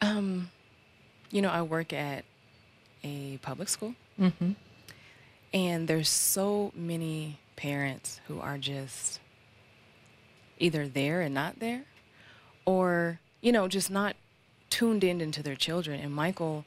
Um, 0.00 0.50
you 1.30 1.42
know, 1.42 1.50
I 1.50 1.62
work 1.62 1.92
at 1.92 2.24
a 3.04 3.38
public 3.38 3.68
school. 3.68 3.94
Mm-hmm. 4.18 4.52
And 5.52 5.88
there's 5.88 6.08
so 6.08 6.72
many 6.74 7.38
parents 7.56 8.20
who 8.28 8.40
are 8.40 8.58
just 8.58 9.20
either 10.58 10.86
there 10.86 11.20
and 11.20 11.34
not 11.34 11.58
there, 11.58 11.84
or, 12.64 13.18
you 13.40 13.50
know, 13.50 13.66
just 13.66 13.90
not 13.90 14.14
tuned 14.68 15.02
in 15.02 15.20
into 15.20 15.42
their 15.42 15.56
children. 15.56 16.00
And 16.00 16.14
Michael, 16.14 16.64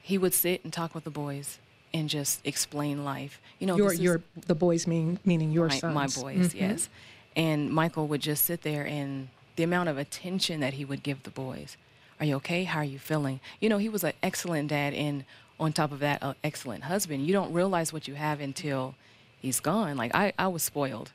he 0.00 0.16
would 0.16 0.32
sit 0.32 0.64
and 0.64 0.72
talk 0.72 0.94
with 0.94 1.04
the 1.04 1.10
boys 1.10 1.58
and 1.92 2.08
just 2.08 2.40
explain 2.44 3.04
life. 3.04 3.40
You 3.58 3.66
know, 3.66 3.76
Your 3.76 3.92
your 3.92 4.22
the 4.46 4.54
boys 4.54 4.86
mean 4.86 5.18
meaning 5.24 5.52
your 5.52 5.68
my, 5.68 5.76
sons. 5.76 5.94
my 5.94 6.06
boys, 6.06 6.48
mm-hmm. 6.48 6.58
yes. 6.58 6.88
And 7.36 7.70
Michael 7.70 8.06
would 8.08 8.20
just 8.20 8.44
sit 8.44 8.62
there 8.62 8.86
and 8.86 9.28
the 9.56 9.62
amount 9.62 9.88
of 9.88 9.98
attention 9.98 10.60
that 10.60 10.74
he 10.74 10.84
would 10.84 11.02
give 11.02 11.22
the 11.22 11.30
boys. 11.30 11.76
Are 12.20 12.26
you 12.26 12.36
okay? 12.36 12.64
How 12.64 12.80
are 12.80 12.84
you 12.84 12.98
feeling? 12.98 13.40
You 13.60 13.68
know, 13.68 13.78
he 13.78 13.88
was 13.88 14.04
an 14.04 14.12
excellent 14.22 14.68
dad 14.68 14.94
and 14.94 15.24
on 15.58 15.72
top 15.72 15.92
of 15.92 15.98
that, 16.00 16.22
an 16.22 16.34
excellent 16.44 16.84
husband. 16.84 17.26
You 17.26 17.32
don't 17.32 17.52
realize 17.52 17.92
what 17.92 18.06
you 18.08 18.14
have 18.14 18.40
until 18.40 18.94
he's 19.40 19.60
gone. 19.60 19.96
Like 19.96 20.14
I, 20.14 20.32
I 20.38 20.48
was 20.48 20.62
spoiled. 20.62 21.12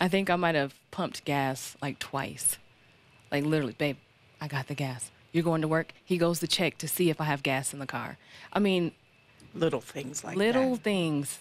I 0.00 0.08
think 0.08 0.28
I 0.28 0.36
might 0.36 0.54
have 0.54 0.74
pumped 0.90 1.24
gas 1.24 1.76
like 1.80 1.98
twice. 1.98 2.58
Like 3.30 3.44
literally, 3.44 3.74
babe, 3.76 3.96
I 4.40 4.48
got 4.48 4.66
the 4.68 4.74
gas. 4.74 5.10
You're 5.32 5.44
going 5.44 5.62
to 5.62 5.68
work. 5.68 5.92
He 6.04 6.18
goes 6.18 6.40
to 6.40 6.46
check 6.46 6.78
to 6.78 6.88
see 6.88 7.10
if 7.10 7.20
I 7.20 7.24
have 7.24 7.42
gas 7.42 7.72
in 7.72 7.78
the 7.78 7.86
car. 7.86 8.16
I 8.52 8.58
mean, 8.58 8.92
Little 9.54 9.80
things 9.80 10.22
like 10.22 10.34
that. 10.34 10.38
little 10.38 10.74
that. 10.74 10.82
things, 10.82 11.38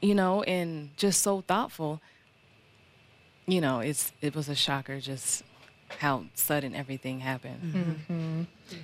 you 0.00 0.14
know, 0.14 0.42
and 0.44 0.96
just 0.96 1.22
so 1.22 1.42
thoughtful. 1.42 2.00
You 3.46 3.60
know, 3.60 3.80
it's 3.80 4.12
it 4.20 4.34
was 4.34 4.48
a 4.48 4.54
shocker 4.54 5.00
just 5.00 5.42
how 5.88 6.24
sudden 6.34 6.74
everything 6.74 7.20
happened. 7.20 7.96
Mm-hmm. 8.08 8.42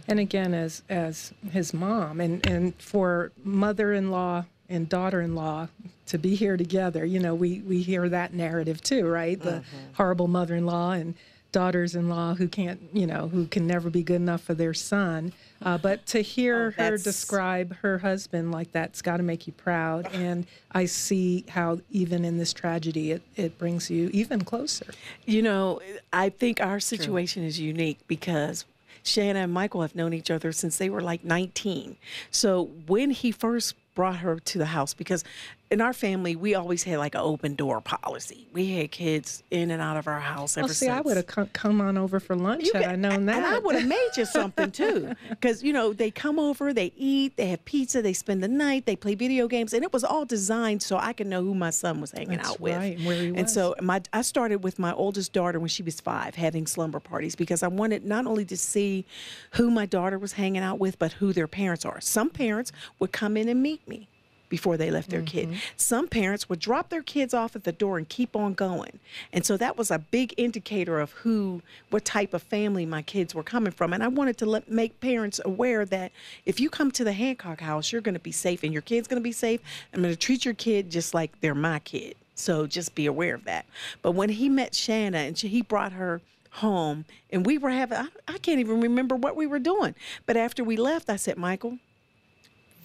And 0.09 0.21
again, 0.21 0.55
as 0.55 0.83
as 0.89 1.33
his 1.51 1.75
mom, 1.75 2.21
and 2.21 2.47
and 2.47 2.75
for 2.81 3.33
mother-in-law 3.43 4.45
and 4.69 4.89
daughter-in-law 4.89 5.69
to 6.07 6.19
be 6.19 6.35
here 6.35 6.57
together. 6.57 7.05
You 7.05 7.21
know, 7.21 7.35
we 7.35 7.61
we 7.61 7.83
hear 7.83 8.09
that 8.09 8.33
narrative 8.35 8.81
too, 8.83 9.07
right? 9.07 9.41
The 9.41 9.51
mm-hmm. 9.51 9.93
horrible 9.95 10.29
mother-in-law 10.29 10.93
and 10.93 11.15
daughters-in-law 11.53 12.35
who 12.35 12.49
can't, 12.49 12.81
you 12.93 13.07
know, 13.07 13.29
who 13.29 13.47
can 13.47 13.67
never 13.67 13.91
be 13.91 14.03
good 14.03 14.17
enough 14.17 14.43
for 14.43 14.55
their 14.55 14.75
son. 14.75 15.33
Uh, 15.63 15.79
but 15.79 16.05
to 16.07 16.21
hear 16.21 16.73
her 16.73 16.97
describe 16.97 17.77
her 17.77 17.99
husband 17.99 18.51
like 18.51 18.73
that's 18.73 19.01
got 19.01 19.19
to 19.19 19.23
make 19.23 19.47
you 19.47 19.53
proud. 19.53 20.13
And 20.13 20.47
I 20.73 20.87
see 20.87 21.45
how 21.49 21.81
even 21.91 22.25
in 22.25 22.39
this 22.39 22.53
tragedy, 22.53 23.13
it, 23.13 23.23
it 23.37 23.59
brings 23.59 23.91
you 23.91 24.11
even 24.13 24.43
closer. 24.43 24.87
You 25.25 25.43
know, 25.43 25.81
I 26.13 26.31
think 26.31 26.61
our 26.61 26.81
situation 26.81 27.45
is 27.45 27.61
unique 27.61 28.01
because 28.09 28.65
Shanna 29.05 29.41
and 29.41 29.53
Michael 29.53 29.83
have 29.83 29.95
known 29.95 30.13
each 30.15 30.31
other 30.31 30.53
since 30.53 30.79
they 30.79 30.91
were 30.91 31.01
like 31.01 31.25
19. 31.25 31.97
So 32.31 32.65
when 32.87 33.11
he 33.11 33.33
first 33.33 33.75
brought 33.95 34.17
her 34.17 34.39
to 34.39 34.59
the 34.59 34.67
house, 34.67 34.95
because 34.95 35.25
in 35.73 35.81
our 35.81 35.95
family, 35.95 36.37
we 36.37 36.55
always 36.55 36.83
had 36.83 36.99
like 36.99 37.15
an 37.15 37.23
open 37.23 37.55
door 37.55 37.81
policy. 37.81 38.47
We 38.53 38.77
had 38.77 38.91
kids 38.91 39.43
in 39.51 39.71
and 39.71 39.81
out 39.81 39.97
of 39.97 40.07
our 40.07 40.21
house 40.21 40.59
oh, 40.59 40.61
ever 40.61 40.67
Well, 40.67 40.75
see, 40.75 40.87
since. 40.87 40.99
I 40.99 41.01
would 41.01 41.17
have 41.17 41.27
come, 41.27 41.47
come 41.55 41.81
on 41.81 41.97
over 41.97 42.21
for 42.21 42.37
lunch 42.37 42.65
You 42.65 42.73
had 42.75 42.83
could- 42.83 42.93
I 42.93 42.97
known 42.97 43.25
that. 43.27 43.37
And 43.37 43.47
I 43.47 43.59
would 43.59 43.77
have 43.77 43.89
made 43.89 44.11
you 44.19 44.25
something 44.39 44.71
too. 44.71 45.15
Because, 45.31 45.63
you 45.63 45.73
know, 45.73 45.95
they 45.95 46.11
come 46.11 46.39
over, 46.39 46.75
they 46.75 46.93
eat, 46.95 47.39
they 47.39 47.47
have 47.47 47.65
pizza, 47.65 48.03
they 48.03 48.13
spend 48.13 48.43
the 48.43 48.49
night, 48.49 48.85
they 48.85 48.97
play 48.97 49.15
video 49.15 49.49
games. 49.49 49.73
And 49.73 49.83
it 49.83 49.95
was 49.95 50.05
all 50.05 50.27
designed 50.27 50.83
so 50.83 50.99
I 50.99 51.15
could 51.15 51.27
know 51.27 51.43
who 51.43 51.55
my 51.55 51.71
son 51.71 52.03
was 52.03 52.11
hanging 52.11 52.37
That's 52.37 52.51
out 52.51 52.61
with. 52.61 52.77
right, 52.77 52.99
and 52.99 53.07
where 53.07 53.17
he 53.23 53.33
was. 53.33 53.39
And 53.39 53.51
so 53.51 53.75
my 53.81 54.03
I 54.13 54.21
started 54.21 54.63
with 54.63 54.79
my 54.79 54.93
oldest 54.93 55.33
daughter 55.33 55.59
when 55.59 55.69
she 55.69 55.83
was 55.83 56.01
five, 56.01 56.35
having 56.35 56.67
slumber 56.67 57.01
parties 57.01 57.35
because 57.35 57.63
I 57.63 57.69
wanted 57.69 58.05
not 58.05 58.27
only 58.27 58.45
to 58.45 58.59
see 58.59 59.07
who 59.53 59.71
my 59.71 59.87
daughter 59.87 60.19
was 60.19 60.33
hanging 60.33 60.63
out 60.63 60.79
with, 60.79 60.99
but 60.99 61.13
who 61.15 61.33
their 61.33 61.49
parents 61.49 61.87
are. 61.87 61.99
Some 62.03 62.29
parents 62.29 62.73
would 62.99 63.13
come 63.13 63.39
in 63.39 63.49
and 63.49 63.63
meet 63.63 63.87
me 63.89 64.09
before 64.53 64.77
they 64.77 64.91
left 64.91 65.09
their 65.09 65.23
kid. 65.23 65.49
Mm-hmm. 65.49 65.57
Some 65.79 66.09
parents 66.09 66.47
would 66.47 66.59
drop 66.59 66.91
their 66.91 67.03
kids 67.03 67.33
off 67.33 67.57
at 67.57 67.65
the 67.65 67.73
door 67.73 67.97
and 67.97 68.07
keep 68.07 68.37
on 68.37 68.53
going. 68.53 68.99
And 69.33 69.47
so 69.47 69.57
that 69.57 69.79
was 69.79 69.91
a 69.91 69.99
big 69.99 70.35
indicator 70.37 71.01
of 71.01 71.13
who, 71.13 71.63
what 71.89 72.05
type 72.05 72.35
of 72.35 72.43
family 72.43 72.85
my 72.85 73.01
kids 73.01 73.35
were 73.35 73.43
coming 73.43 73.73
from. 73.73 73.95
And 73.95 74.03
I 74.03 74.09
wanted 74.09 74.37
to 74.37 74.45
let, 74.45 74.71
make 74.71 75.01
parents 75.01 75.41
aware 75.43 75.87
that 75.87 76.13
if 76.45 76.61
you 76.61 76.69
come 76.69 76.91
to 76.91 77.03
the 77.03 77.15
Hancock 77.15 77.63
house, 77.63 77.93
you're 77.93 78.03
going 78.03 78.13
to 78.13 78.21
be 78.21 78.31
safe 78.31 78.63
and 78.63 78.75
your 78.75 78.83
kid's 78.83 79.09
going 79.09 79.23
to 79.23 79.25
be 79.25 79.33
safe. 79.33 79.63
I'm 79.95 80.03
going 80.03 80.13
to 80.13 80.21
treat 80.21 80.45
your 80.45 80.53
kid 80.53 80.91
just 80.91 81.15
like 81.15 81.41
they're 81.41 81.55
my 81.55 81.79
kid. 81.79 82.15
So 82.35 82.67
just 82.67 82.95
be 82.95 83.07
aware 83.07 83.35
of 83.35 83.45
that. 83.45 83.65
But 84.03 84.11
when 84.11 84.29
he 84.29 84.51
met 84.51 84.75
Shanna 84.75 85.17
and 85.17 85.39
she, 85.39 85.49
he 85.49 85.63
brought 85.63 85.93
her 85.93 86.21
home 86.51 87.07
and 87.31 87.47
we 87.47 87.57
were 87.57 87.71
having, 87.71 87.97
I, 87.97 88.09
I 88.29 88.37
can't 88.37 88.61
even 88.61 88.83
remember 88.83 89.17
what 89.17 89.35
we 89.35 89.47
were 89.47 89.59
doing. 89.59 89.95
But 90.27 90.37
after 90.37 90.63
we 90.63 90.77
left, 90.77 91.09
I 91.09 91.17
said, 91.17 91.39
Michael, 91.39 91.79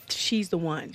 she's 0.09 0.49
the 0.49 0.57
one. 0.57 0.93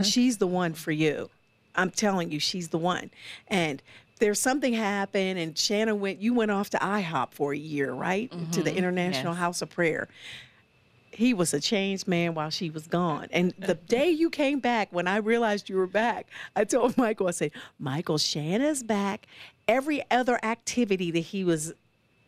she's 0.02 0.38
the 0.38 0.46
one 0.46 0.74
for 0.74 0.92
you. 0.92 1.30
I'm 1.74 1.90
telling 1.90 2.30
you, 2.30 2.38
she's 2.38 2.68
the 2.68 2.78
one. 2.78 3.10
And 3.48 3.82
there's 4.20 4.40
something 4.40 4.72
happened, 4.72 5.38
and 5.38 5.58
Shanna 5.58 5.94
went. 5.94 6.20
You 6.20 6.34
went 6.34 6.50
off 6.50 6.70
to 6.70 6.78
IHOP 6.78 7.32
for 7.32 7.52
a 7.52 7.58
year, 7.58 7.92
right? 7.92 8.30
To 8.52 8.62
the 8.62 8.70
mm-hmm. 8.70 8.78
International 8.78 9.32
Yes. 9.32 9.40
House 9.40 9.62
of 9.62 9.70
Prayer. 9.70 10.08
He 11.10 11.32
was 11.32 11.54
a 11.54 11.60
changed 11.60 12.08
man 12.08 12.34
while 12.34 12.50
she 12.50 12.70
was 12.70 12.86
gone. 12.88 13.28
And 13.30 13.52
the 13.58 13.72
uh-huh. 13.72 13.82
day 13.86 14.10
you 14.10 14.30
came 14.30 14.58
back, 14.58 14.88
when 14.92 15.06
I 15.06 15.18
realized 15.18 15.68
you 15.68 15.76
were 15.76 15.86
back, 15.86 16.26
I 16.56 16.64
told 16.64 16.96
Michael, 16.98 17.28
I 17.28 17.32
said, 17.32 17.52
Michael, 17.78 18.18
Shanna's 18.18 18.82
back. 18.82 19.26
Every 19.68 20.02
other 20.10 20.40
activity 20.44 21.10
that 21.12 21.20
he 21.20 21.44
was 21.44 21.72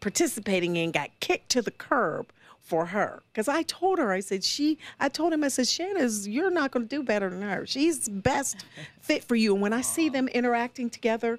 participating 0.01 0.77
in 0.77 0.93
got 0.93 1.11
kicked 1.19 1.49
to 1.51 1.63
the 1.63 1.73
curb 1.73 2.33
for 2.67 2.87
her. 2.87 3.23
Because 3.33 3.49
I 3.49 3.63
told 3.63 3.99
her, 3.99 4.13
I 4.13 4.21
said, 4.21 4.43
she, 4.43 4.79
I 4.99 5.09
told 5.09 5.33
him, 5.33 5.45
I 5.45 5.49
said, 5.49 5.69
Shanna's, 5.69 6.27
you're 6.27 6.51
not 6.51 6.73
going 6.73 6.89
to 6.89 6.97
do 6.97 7.03
better 7.03 7.31
than 7.31 7.43
her. 7.43 7.65
She's 7.65 8.09
best 8.09 8.65
fit 9.01 9.23
for 9.23 9.37
you. 9.37 9.55
And 9.55 9.63
when 9.63 9.73
I 9.73 9.83
see 9.83 10.09
them 10.09 10.27
interacting 10.29 10.91
together, 10.91 11.39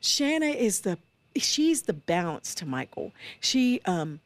Shanna 0.00 0.46
is 0.46 0.80
the, 0.80 0.98
she's 1.34 1.82
the 1.82 1.94
balance 1.94 2.54
to 2.56 2.66
Michael. 2.66 3.12
She, 3.40 3.80
um, 3.86 4.20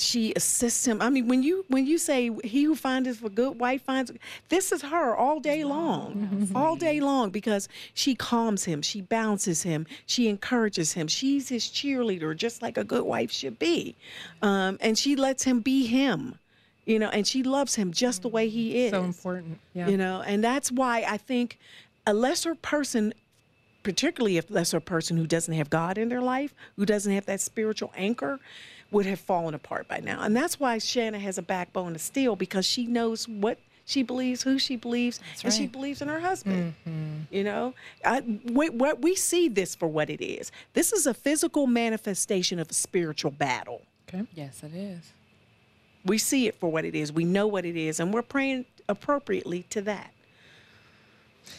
she 0.00 0.32
assists 0.34 0.86
him. 0.86 1.00
I 1.02 1.10
mean, 1.10 1.28
when 1.28 1.42
you 1.42 1.64
when 1.68 1.86
you 1.86 1.98
say 1.98 2.30
he 2.44 2.64
who 2.64 2.74
findeth 2.74 3.24
a 3.24 3.28
good 3.28 3.58
wife 3.58 3.82
finds, 3.82 4.12
this 4.48 4.72
is 4.72 4.82
her 4.82 5.16
all 5.16 5.40
day 5.40 5.64
long, 5.64 6.50
all 6.54 6.76
day 6.76 7.00
long 7.00 7.30
because 7.30 7.68
she 7.94 8.14
calms 8.14 8.64
him, 8.64 8.82
she 8.82 9.00
bounces 9.00 9.62
him, 9.62 9.86
she 10.06 10.28
encourages 10.28 10.92
him. 10.92 11.08
She's 11.08 11.48
his 11.48 11.64
cheerleader, 11.64 12.36
just 12.36 12.62
like 12.62 12.76
a 12.76 12.84
good 12.84 13.04
wife 13.04 13.30
should 13.30 13.58
be, 13.58 13.96
um, 14.42 14.78
and 14.80 14.96
she 14.98 15.16
lets 15.16 15.44
him 15.44 15.60
be 15.60 15.86
him, 15.86 16.38
you 16.86 16.98
know, 16.98 17.08
and 17.08 17.26
she 17.26 17.42
loves 17.42 17.74
him 17.74 17.92
just 17.92 18.22
the 18.22 18.28
way 18.28 18.48
he 18.48 18.84
is. 18.84 18.90
so 18.92 19.04
important. 19.04 19.58
Yeah. 19.74 19.88
You 19.88 19.96
know, 19.96 20.22
and 20.22 20.42
that's 20.42 20.70
why 20.72 21.04
I 21.06 21.16
think 21.16 21.58
a 22.06 22.14
lesser 22.14 22.54
person, 22.54 23.12
particularly 23.82 24.36
if 24.38 24.48
that's 24.48 24.72
a 24.72 24.76
lesser 24.76 24.80
person 24.80 25.16
who 25.16 25.26
doesn't 25.26 25.54
have 25.54 25.70
God 25.70 25.98
in 25.98 26.08
their 26.08 26.22
life, 26.22 26.54
who 26.76 26.86
doesn't 26.86 27.12
have 27.12 27.26
that 27.26 27.40
spiritual 27.40 27.92
anchor, 27.96 28.40
would 28.90 29.06
have 29.06 29.20
fallen 29.20 29.54
apart 29.54 29.86
by 29.88 30.00
now. 30.00 30.22
And 30.22 30.36
that's 30.36 30.58
why 30.58 30.78
Shanna 30.78 31.18
has 31.18 31.38
a 31.38 31.42
backbone 31.42 31.94
of 31.94 32.00
steel 32.00 32.36
because 32.36 32.64
she 32.64 32.86
knows 32.86 33.28
what 33.28 33.58
she 33.84 34.02
believes, 34.02 34.42
who 34.42 34.58
she 34.58 34.76
believes, 34.76 35.18
and 35.42 35.52
she 35.52 35.66
believes 35.66 36.02
in 36.02 36.08
her 36.08 36.20
husband. 36.20 36.74
Mm-hmm. 36.86 37.34
You 37.34 37.44
know, 37.44 37.74
I, 38.04 38.20
we, 38.44 38.68
what 38.68 39.00
we 39.00 39.14
see 39.14 39.48
this 39.48 39.74
for 39.74 39.88
what 39.88 40.10
it 40.10 40.22
is. 40.22 40.52
This 40.74 40.92
is 40.92 41.06
a 41.06 41.14
physical 41.14 41.66
manifestation 41.66 42.58
of 42.58 42.70
a 42.70 42.74
spiritual 42.74 43.30
battle. 43.30 43.82
Okay. 44.06 44.26
Yes, 44.34 44.62
it 44.62 44.74
is. 44.74 45.12
We 46.04 46.18
see 46.18 46.46
it 46.46 46.60
for 46.60 46.70
what 46.70 46.84
it 46.84 46.94
is. 46.94 47.12
We 47.12 47.24
know 47.24 47.46
what 47.46 47.64
it 47.64 47.76
is, 47.76 47.98
and 47.98 48.12
we're 48.12 48.22
praying 48.22 48.66
appropriately 48.90 49.64
to 49.70 49.80
that. 49.82 50.12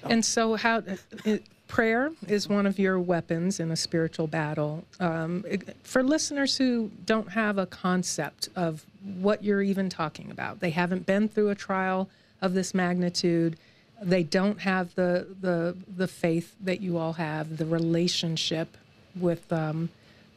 And 0.03 0.23
so, 0.23 0.55
how 0.55 0.83
it, 1.25 1.43
prayer 1.69 2.11
is 2.27 2.49
one 2.49 2.65
of 2.65 2.77
your 2.77 2.99
weapons 2.99 3.61
in 3.61 3.71
a 3.71 3.75
spiritual 3.77 4.27
battle. 4.27 4.83
Um, 4.99 5.45
for 5.83 6.03
listeners 6.03 6.57
who 6.57 6.91
don't 7.05 7.29
have 7.29 7.57
a 7.57 7.65
concept 7.65 8.49
of 8.55 8.85
what 9.19 9.43
you're 9.43 9.61
even 9.61 9.87
talking 9.87 10.31
about, 10.31 10.59
they 10.59 10.71
haven't 10.71 11.05
been 11.05 11.29
through 11.29 11.49
a 11.49 11.55
trial 11.55 12.09
of 12.41 12.53
this 12.53 12.73
magnitude. 12.73 13.57
They 14.01 14.23
don't 14.23 14.59
have 14.59 14.93
the 14.95 15.27
the 15.39 15.77
the 15.95 16.07
faith 16.07 16.55
that 16.61 16.81
you 16.81 16.97
all 16.97 17.13
have, 17.13 17.57
the 17.57 17.65
relationship 17.65 18.75
with 19.15 19.51
um, 19.53 19.89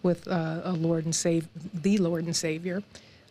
with 0.03 0.29
uh, 0.29 0.61
a 0.65 0.73
Lord 0.73 1.05
and 1.05 1.15
Savior, 1.15 1.49
the 1.75 1.99
Lord 1.99 2.25
and 2.25 2.37
Savior, 2.37 2.83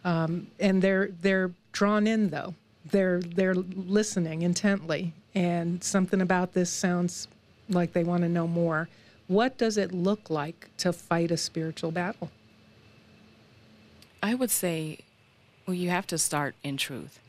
um, 0.04 0.48
and 0.60 0.82
they're 0.82 1.10
they're 1.22 1.52
drawn 1.72 2.08
in 2.08 2.30
though. 2.30 2.56
They're 2.90 3.22
they're 3.22 3.56
listening 3.56 4.42
intently, 4.42 5.14
and 5.36 5.84
something 5.84 6.22
about 6.22 6.54
this 6.54 6.70
sounds 6.72 7.28
like 7.70 7.94
they 7.94 8.04
want 8.04 8.24
to 8.24 8.30
know 8.30 8.48
more. 8.48 8.90
What 9.28 9.58
does 9.58 9.78
it 9.78 9.94
look 9.94 10.30
like 10.30 10.70
to 10.78 10.92
fight 10.92 11.32
a 11.32 11.38
spiritual 11.38 11.92
battle? 11.92 12.30
I 14.22 14.36
would 14.36 14.52
say, 14.52 15.00
well, 15.66 15.74
you 15.74 15.90
have 15.90 16.08
to 16.08 16.18
start 16.18 16.56
in 16.64 16.78
truth. 16.78 17.20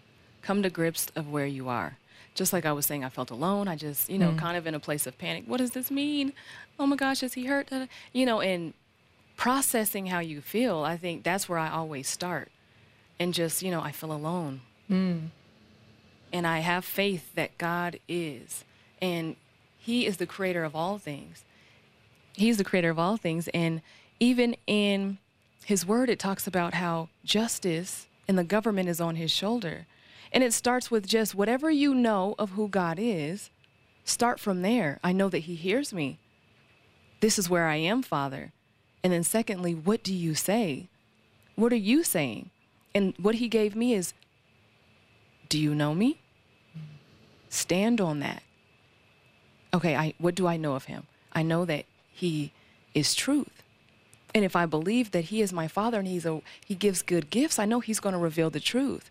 Come 0.43 0.63
to 0.63 0.71
grips 0.71 1.07
of 1.15 1.31
where 1.31 1.47
you 1.47 1.69
are. 1.69 1.99
Just 2.35 2.53
like 2.53 2.67
I 2.67 2.73
was 2.73 2.87
saying, 2.87 3.05
I 3.05 3.09
felt 3.09 3.31
alone. 3.31 3.69
I 3.69 3.77
just, 3.77 4.09
you 4.09 4.19
know, 4.19 4.31
mm. 4.31 4.39
kind 4.39 4.57
of 4.57 4.67
in 4.67 4.75
a 4.75 4.81
place 4.81 5.07
of 5.07 5.19
panic. 5.19 5.45
What 5.47 5.59
does 5.59 5.73
this 5.73 5.91
mean? 5.91 6.33
Oh 6.79 6.87
my 6.87 6.97
gosh, 6.97 7.23
is 7.23 7.35
he 7.35 7.45
hurt? 7.45 7.71
You 8.13 8.27
know, 8.27 8.41
and 8.41 8.75
processing 9.37 10.07
how 10.07 10.21
you 10.21 10.41
feel, 10.41 10.79
I 10.79 10.97
think 10.97 11.25
that's 11.25 11.49
where 11.49 11.59
I 11.59 11.71
always 11.71 12.09
start. 12.09 12.51
And 13.21 13.35
just, 13.35 13.63
you 13.63 13.71
know, 13.71 13.81
I 13.81 13.93
feel 13.93 14.13
alone. 14.13 14.63
Mm. 14.91 15.29
And 16.33 16.47
I 16.47 16.61
have 16.61 16.85
faith 16.85 17.35
that 17.35 17.59
God 17.59 18.01
is. 18.09 18.65
And 19.01 19.37
He 19.85 20.07
is 20.07 20.19
the 20.19 20.27
creator 20.27 20.63
of 20.63 20.77
all 20.77 20.97
things. 20.97 21.45
He's 22.35 22.57
the 22.57 22.63
creator 22.63 22.91
of 22.91 23.01
all 23.01 23.17
things. 23.17 23.49
And 23.49 23.83
even 24.21 24.55
in 24.69 25.19
his 25.65 25.85
word, 25.85 26.09
it 26.09 26.21
talks 26.21 26.47
about 26.47 26.75
how 26.75 27.09
justice 27.25 28.07
and 28.29 28.39
the 28.39 28.45
government 28.45 28.89
is 28.89 29.01
on 29.01 29.17
his 29.17 29.33
shoulder. 29.33 29.87
And 30.33 30.45
it 30.45 30.53
starts 30.53 30.89
with 30.89 31.09
just 31.09 31.35
whatever 31.35 31.69
you 31.69 31.97
know 31.97 32.37
of 32.39 32.51
who 32.51 32.69
God 32.69 32.97
is, 33.01 33.51
start 34.05 34.39
from 34.39 34.63
there. 34.63 35.01
I 35.03 35.11
know 35.11 35.29
that 35.29 35.41
he 35.41 35.57
hears 35.57 35.93
me. 35.93 36.21
This 37.19 37.37
is 37.37 37.51
where 37.51 37.67
I 37.67 37.77
am, 37.77 38.03
Father. 38.03 38.53
And 39.03 39.13
then, 39.13 39.25
secondly, 39.25 39.75
what 39.75 40.05
do 40.05 40.15
you 40.15 40.37
say? 40.37 40.87
What 41.57 41.73
are 41.73 41.77
you 41.77 42.05
saying? 42.05 42.51
And 42.95 43.15
what 43.19 43.35
he 43.37 43.49
gave 43.49 43.75
me 43.75 43.95
is, 43.95 44.15
do 45.49 45.59
you 45.59 45.75
know 45.75 45.93
me? 45.93 46.21
Stand 47.49 48.01
on 48.01 48.21
that 48.21 48.45
okay, 49.75 49.97
I 49.97 50.15
what 50.19 50.35
do 50.35 50.47
I 50.47 50.57
know 50.57 50.75
of 50.75 50.85
him? 50.85 51.07
I 51.33 51.43
know 51.43 51.65
that 51.65 51.87
he 52.13 52.53
is 52.95 53.15
truth. 53.15 53.63
And 54.35 54.45
if 54.45 54.57
I 54.57 54.67
believe 54.67 55.11
that 55.11 55.25
he 55.25 55.43
is 55.43 55.53
my 55.53 55.69
father 55.69 55.99
and 55.99 56.09
he's 56.09 56.27
a 56.27 56.41
he 56.65 56.75
gives 56.75 57.03
good 57.03 57.31
gifts, 57.31 57.59
I 57.59 57.65
know 57.65 57.81
he's 57.81 58.01
going 58.01 58.15
to 58.15 58.19
reveal 58.19 58.51
the 58.51 58.61
truth. 58.61 59.11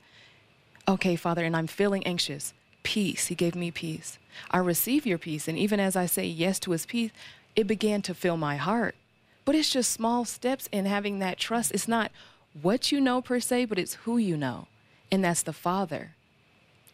Okay, 0.88 1.16
Father, 1.16 1.46
and 1.46 1.56
I'm 1.56 1.68
feeling 1.68 2.06
anxious. 2.06 2.54
Peace. 2.84 3.28
He 3.28 3.36
gave 3.36 3.56
me 3.56 3.70
peace. 3.70 4.18
I 4.50 4.58
receive 4.58 5.06
your 5.06 5.20
peace. 5.20 5.48
And 5.48 5.58
even 5.58 5.80
as 5.80 5.96
I 5.96 6.08
say 6.08 6.26
yes 6.26 6.60
to 6.62 6.72
his 6.72 6.88
peace, 6.88 7.12
it 7.56 7.68
began 7.68 8.02
to 8.04 8.16
fill 8.16 8.38
my 8.38 8.58
heart. 8.58 8.96
But 9.46 9.56
it's 9.56 9.70
just 9.70 9.92
small 9.92 10.26
steps 10.26 10.68
in 10.72 10.86
having 10.86 11.20
that 11.20 11.38
trust. 11.38 11.72
It's 11.72 11.88
not 11.88 12.12
what 12.60 12.92
you 12.92 13.00
know 13.00 13.22
per 13.22 13.40
se, 13.40 13.66
but 13.66 13.78
it's 13.78 13.96
who 14.06 14.18
you 14.18 14.38
know. 14.38 14.68
And 15.12 15.24
that's 15.24 15.44
the 15.44 15.54
Father. 15.54 16.12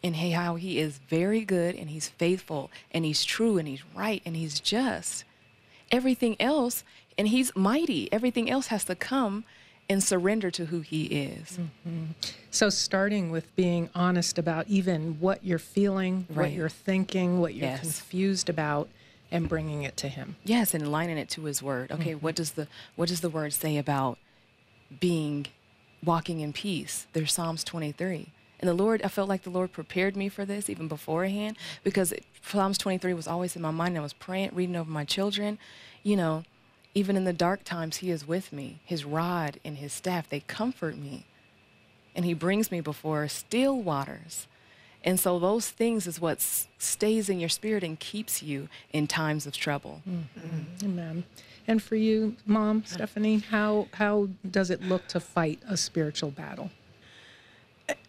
And 0.02 0.16
hey, 0.16 0.30
how 0.30 0.54
he 0.56 0.78
is 0.78 0.98
very 1.08 1.44
good 1.44 1.74
and 1.74 1.90
he's 1.90 2.08
faithful 2.08 2.70
and 2.92 3.04
he's 3.04 3.24
true 3.24 3.58
and 3.58 3.66
he's 3.68 3.82
right 3.94 4.22
and 4.24 4.36
he's 4.36 4.60
just. 4.60 5.24
Everything 5.90 6.36
else, 6.40 6.84
and 7.16 7.28
he's 7.28 7.54
mighty, 7.56 8.12
everything 8.12 8.50
else 8.50 8.66
has 8.68 8.84
to 8.84 8.94
come 8.94 9.44
and 9.88 10.02
surrender 10.04 10.50
to 10.50 10.66
who 10.66 10.80
he 10.80 11.04
is. 11.04 11.58
Mm-hmm. 11.86 12.04
So, 12.50 12.68
starting 12.68 13.30
with 13.30 13.54
being 13.56 13.88
honest 13.94 14.38
about 14.38 14.68
even 14.68 15.18
what 15.18 15.44
you're 15.44 15.58
feeling, 15.58 16.26
what 16.32 16.52
you're 16.52 16.68
thinking, 16.68 17.40
what 17.40 17.54
you're 17.54 17.70
Yes. 17.70 17.80
confused 17.80 18.48
about, 18.50 18.88
and 19.30 19.48
bringing 19.48 19.82
it 19.82 19.96
to 19.98 20.08
Him. 20.08 20.36
Yes, 20.44 20.74
and 20.74 20.82
aligning 20.84 21.18
it 21.18 21.28
to 21.30 21.44
his 21.44 21.62
word. 21.62 21.90
Okay, 21.92 22.12
mm-hmm. 22.12 22.20
what 22.20 22.34
does 22.34 22.52
the 22.52 22.68
what 22.96 23.08
does 23.08 23.20
the 23.20 23.28
word 23.30 23.52
say 23.52 23.76
about 23.76 24.18
being 25.00 25.46
walking 26.04 26.40
in 26.40 26.52
peace? 26.52 27.06
There's 27.12 27.32
Psalms 27.32 27.64
23. 27.64 28.28
And 28.60 28.68
the 28.68 28.74
Lord, 28.74 29.02
I 29.02 29.08
felt 29.08 29.28
like 29.28 29.42
the 29.42 29.50
Lord 29.50 29.72
prepared 29.72 30.16
me 30.16 30.28
for 30.28 30.44
this 30.44 30.68
even 30.68 30.88
beforehand 30.88 31.56
because 31.84 32.12
it, 32.12 32.24
Psalms 32.42 32.78
23 32.78 33.14
was 33.14 33.28
always 33.28 33.54
in 33.54 33.62
my 33.62 33.70
mind. 33.70 33.96
I 33.96 34.00
was 34.00 34.12
praying, 34.12 34.50
reading 34.52 34.76
over 34.76 34.90
my 34.90 35.04
children. 35.04 35.58
You 36.02 36.16
know, 36.16 36.44
even 36.94 37.16
in 37.16 37.24
the 37.24 37.32
dark 37.32 37.64
times, 37.64 37.98
He 37.98 38.10
is 38.10 38.26
with 38.26 38.52
me. 38.52 38.80
His 38.84 39.04
rod 39.04 39.60
and 39.64 39.78
His 39.78 39.92
staff, 39.92 40.28
they 40.28 40.40
comfort 40.40 40.96
me. 40.96 41.26
And 42.14 42.24
He 42.24 42.34
brings 42.34 42.72
me 42.72 42.80
before 42.80 43.28
still 43.28 43.80
waters. 43.80 44.48
And 45.04 45.20
so 45.20 45.38
those 45.38 45.70
things 45.70 46.06
is 46.06 46.20
what 46.20 46.40
stays 46.40 47.28
in 47.28 47.38
your 47.38 47.48
spirit 47.48 47.84
and 47.84 47.98
keeps 47.98 48.42
you 48.42 48.68
in 48.92 49.06
times 49.06 49.46
of 49.46 49.52
trouble. 49.56 50.02
Mm-hmm. 50.08 50.84
Amen. 50.84 51.24
And 51.68 51.82
for 51.82 51.96
you, 51.96 52.34
Mom, 52.46 52.82
Stephanie, 52.84 53.38
how 53.38 53.88
how 53.92 54.28
does 54.50 54.70
it 54.70 54.82
look 54.82 55.06
to 55.08 55.20
fight 55.20 55.60
a 55.68 55.76
spiritual 55.76 56.30
battle? 56.30 56.70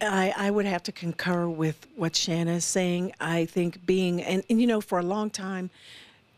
I, 0.02 0.34
I 0.36 0.52
would 0.52 0.66
have 0.66 0.84
to 0.84 0.92
concur 0.92 1.48
with 1.48 1.88
what 1.96 2.16
Shanna 2.16 2.54
is 2.54 2.66
saying. 2.66 3.14
I 3.20 3.46
think 3.46 3.86
being, 3.86 4.22
and, 4.22 4.44
and 4.50 4.60
you 4.60 4.68
know, 4.68 4.82
for 4.82 5.00
a 5.00 5.04
long 5.04 5.30
time, 5.30 5.70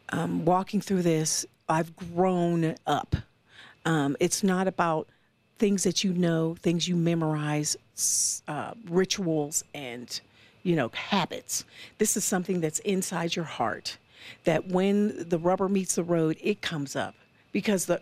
um, 0.09 0.45
walking 0.45 0.81
through 0.81 1.03
this, 1.03 1.45
I've 1.69 1.95
grown 1.95 2.75
up. 2.85 3.15
Um, 3.85 4.15
it's 4.19 4.43
not 4.43 4.67
about 4.67 5.07
things 5.57 5.83
that 5.83 6.03
you 6.03 6.13
know, 6.13 6.55
things 6.61 6.87
you 6.87 6.95
memorize, 6.95 7.77
uh, 8.47 8.73
rituals, 8.89 9.63
and, 9.73 10.19
you 10.63 10.75
know, 10.75 10.89
habits. 10.93 11.65
This 11.97 12.17
is 12.17 12.23
something 12.23 12.61
that's 12.61 12.79
inside 12.79 13.35
your 13.35 13.45
heart 13.45 13.97
that 14.43 14.67
when 14.67 15.29
the 15.29 15.37
rubber 15.39 15.69
meets 15.69 15.95
the 15.95 16.03
road, 16.03 16.37
it 16.41 16.61
comes 16.61 16.95
up 16.95 17.15
because 17.51 17.85
the 17.85 18.01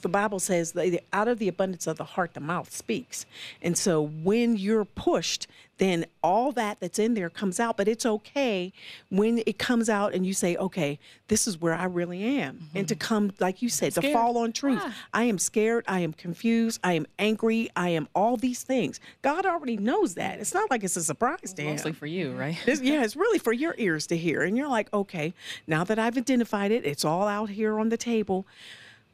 the 0.00 0.08
Bible 0.08 0.38
says 0.40 0.72
that 0.72 1.02
out 1.12 1.28
of 1.28 1.38
the 1.38 1.48
abundance 1.48 1.86
of 1.86 1.96
the 1.96 2.04
heart 2.04 2.34
the 2.34 2.40
mouth 2.40 2.72
speaks. 2.72 3.26
And 3.62 3.76
so 3.76 4.00
when 4.02 4.56
you're 4.56 4.84
pushed, 4.84 5.46
then 5.78 6.06
all 6.22 6.52
that 6.52 6.78
that's 6.78 7.00
in 7.00 7.14
there 7.14 7.28
comes 7.28 7.58
out, 7.58 7.76
but 7.76 7.88
it's 7.88 8.06
okay 8.06 8.72
when 9.08 9.42
it 9.44 9.58
comes 9.58 9.90
out 9.90 10.14
and 10.14 10.24
you 10.24 10.32
say, 10.32 10.56
"Okay, 10.56 11.00
this 11.26 11.48
is 11.48 11.60
where 11.60 11.74
I 11.74 11.84
really 11.86 12.22
am." 12.22 12.54
Mm-hmm. 12.54 12.78
And 12.78 12.88
to 12.88 12.94
come 12.94 13.32
like 13.40 13.60
you 13.60 13.68
said, 13.68 13.92
to 13.94 14.12
fall 14.12 14.38
on 14.38 14.52
truth. 14.52 14.82
I 15.12 15.24
am 15.24 15.38
scared, 15.38 15.84
I 15.88 16.00
am 16.00 16.12
confused, 16.12 16.78
I 16.84 16.92
am 16.92 17.06
angry, 17.18 17.70
I 17.74 17.88
am 17.88 18.08
all 18.14 18.36
these 18.36 18.62
things. 18.62 19.00
God 19.22 19.46
already 19.46 19.76
knows 19.76 20.14
that. 20.14 20.38
It's 20.38 20.54
not 20.54 20.70
like 20.70 20.84
it's 20.84 20.96
a 20.96 21.02
surprise 21.02 21.52
to 21.54 21.62
him. 21.62 21.72
Mostly 21.72 21.92
for 21.92 22.06
you, 22.06 22.32
right? 22.32 22.56
It's- 22.62 22.80
yeah, 22.80 23.02
it's 23.02 23.16
really 23.16 23.38
for 23.40 23.52
your 23.52 23.74
ears 23.78 24.06
to 24.08 24.16
hear. 24.16 24.42
And 24.42 24.56
you're 24.56 24.68
like, 24.68 24.92
okay, 24.92 25.34
now 25.66 25.82
that 25.84 25.98
I've 25.98 26.16
identified 26.16 26.70
it, 26.70 26.84
it's 26.86 27.04
all 27.04 27.26
out 27.26 27.50
here 27.50 27.80
on 27.80 27.88
the 27.88 27.96
table. 27.96 28.46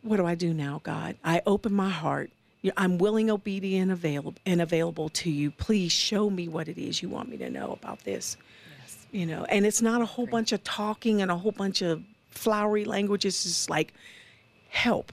What 0.03 0.17
do 0.17 0.27
I 0.27 0.35
do 0.35 0.55
now, 0.55 0.81
God? 0.83 1.17
I 1.25 1.43
open 1.47 1.73
my 1.73 1.91
heart. 1.91 2.31
I'm 2.77 2.99
willing, 2.99 3.31
obedient, 3.31 3.91
available, 3.91 4.35
and 4.45 4.61
available 4.61 5.09
to 5.11 5.31
you. 5.31 5.51
Please 5.51 5.93
show 5.93 6.29
me 6.29 6.49
what 6.49 6.69
it 6.69 6.79
is 6.79 7.03
you 7.03 7.09
want 7.09 7.29
me 7.29 7.37
to 7.39 7.49
know 7.51 7.73
about 7.73 8.05
this. 8.05 8.37
You 9.13 9.27
know, 9.27 9.45
and 9.45 9.67
it's 9.67 9.83
not 9.83 10.03
a 10.03 10.07
whole 10.07 10.27
bunch 10.27 10.53
of 10.53 10.63
talking 10.63 11.21
and 11.23 11.31
a 11.31 11.37
whole 11.37 11.53
bunch 11.53 11.83
of 11.83 12.03
flowery 12.31 12.85
language. 12.85 13.25
It's 13.25 13.43
just 13.43 13.69
like 13.71 13.93
help. 14.69 15.13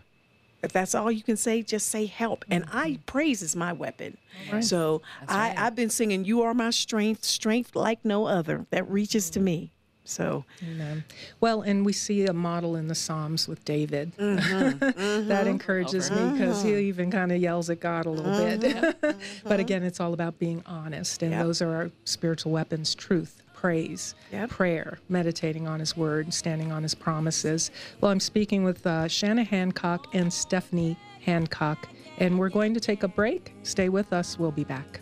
If 0.64 0.74
that's 0.74 0.94
all 0.96 1.12
you 1.12 1.24
can 1.24 1.38
say, 1.38 1.62
just 1.62 1.88
say 1.90 2.06
help. 2.06 2.44
And 2.50 2.66
I 2.72 3.00
praise 3.06 3.42
is 3.42 3.56
my 3.56 3.74
weapon. 3.74 4.18
So 4.62 5.02
I, 5.28 5.54
I've 5.58 5.76
been 5.76 5.90
singing, 5.90 6.26
You 6.26 6.42
Are 6.42 6.54
My 6.54 6.72
Strength, 6.72 7.24
strength 7.24 7.76
like 7.76 8.04
no 8.04 8.26
other 8.28 8.66
that 8.72 8.90
reaches 8.90 9.30
to 9.32 9.40
me. 9.40 9.72
So 10.08 10.46
Amen. 10.64 11.04
Well, 11.42 11.62
and 11.62 11.86
we 11.86 11.94
see 11.94 12.26
a 12.26 12.34
model 12.34 12.76
in 12.76 12.88
the 12.88 12.96
Psalms 12.96 13.48
with 13.48 13.64
David. 13.66 14.16
Mm-hmm. 14.18 14.80
that 14.80 14.96
mm-hmm. 14.96 15.48
encourages 15.50 16.10
me 16.10 16.32
because 16.32 16.64
he 16.64 16.70
mm-hmm. 16.70 16.80
even 16.80 17.12
kind 17.12 17.32
of 17.32 17.40
yells 17.40 17.70
at 17.70 17.82
God 17.82 18.06
a 18.06 18.10
little 18.10 18.38
bit. 18.38 19.18
but 19.44 19.60
again, 19.60 19.84
it's 19.84 20.00
all 20.00 20.14
about 20.14 20.40
being 20.40 20.64
honest, 20.66 21.22
and 21.24 21.32
Yep. 21.32 21.44
those 21.44 21.62
are 21.62 21.76
our 21.76 21.92
spiritual 22.06 22.54
weapons: 22.54 22.96
truth, 22.96 23.44
praise, 23.54 24.16
Yep. 24.32 24.50
prayer, 24.50 25.00
meditating 25.10 25.68
on 25.68 25.80
His 25.82 25.98
Word, 25.98 26.34
standing 26.34 26.72
on 26.72 26.84
His 26.84 26.96
promises. 26.96 27.70
Well, 28.00 28.12
I'm 28.12 28.22
speaking 28.22 28.64
with 28.64 28.88
uh, 28.88 29.08
Shanna 29.10 29.44
Hancock 29.44 30.08
and 30.14 30.32
Stephanie 30.32 30.98
Hancock, 31.22 31.90
and 32.18 32.40
we're 32.40 32.50
going 32.50 32.74
to 32.74 32.80
take 32.80 33.04
a 33.04 33.10
break. 33.10 33.54
Stay 33.64 33.90
with 33.90 34.14
us. 34.14 34.40
We'll 34.40 34.52
be 34.52 34.64
back. 34.64 35.02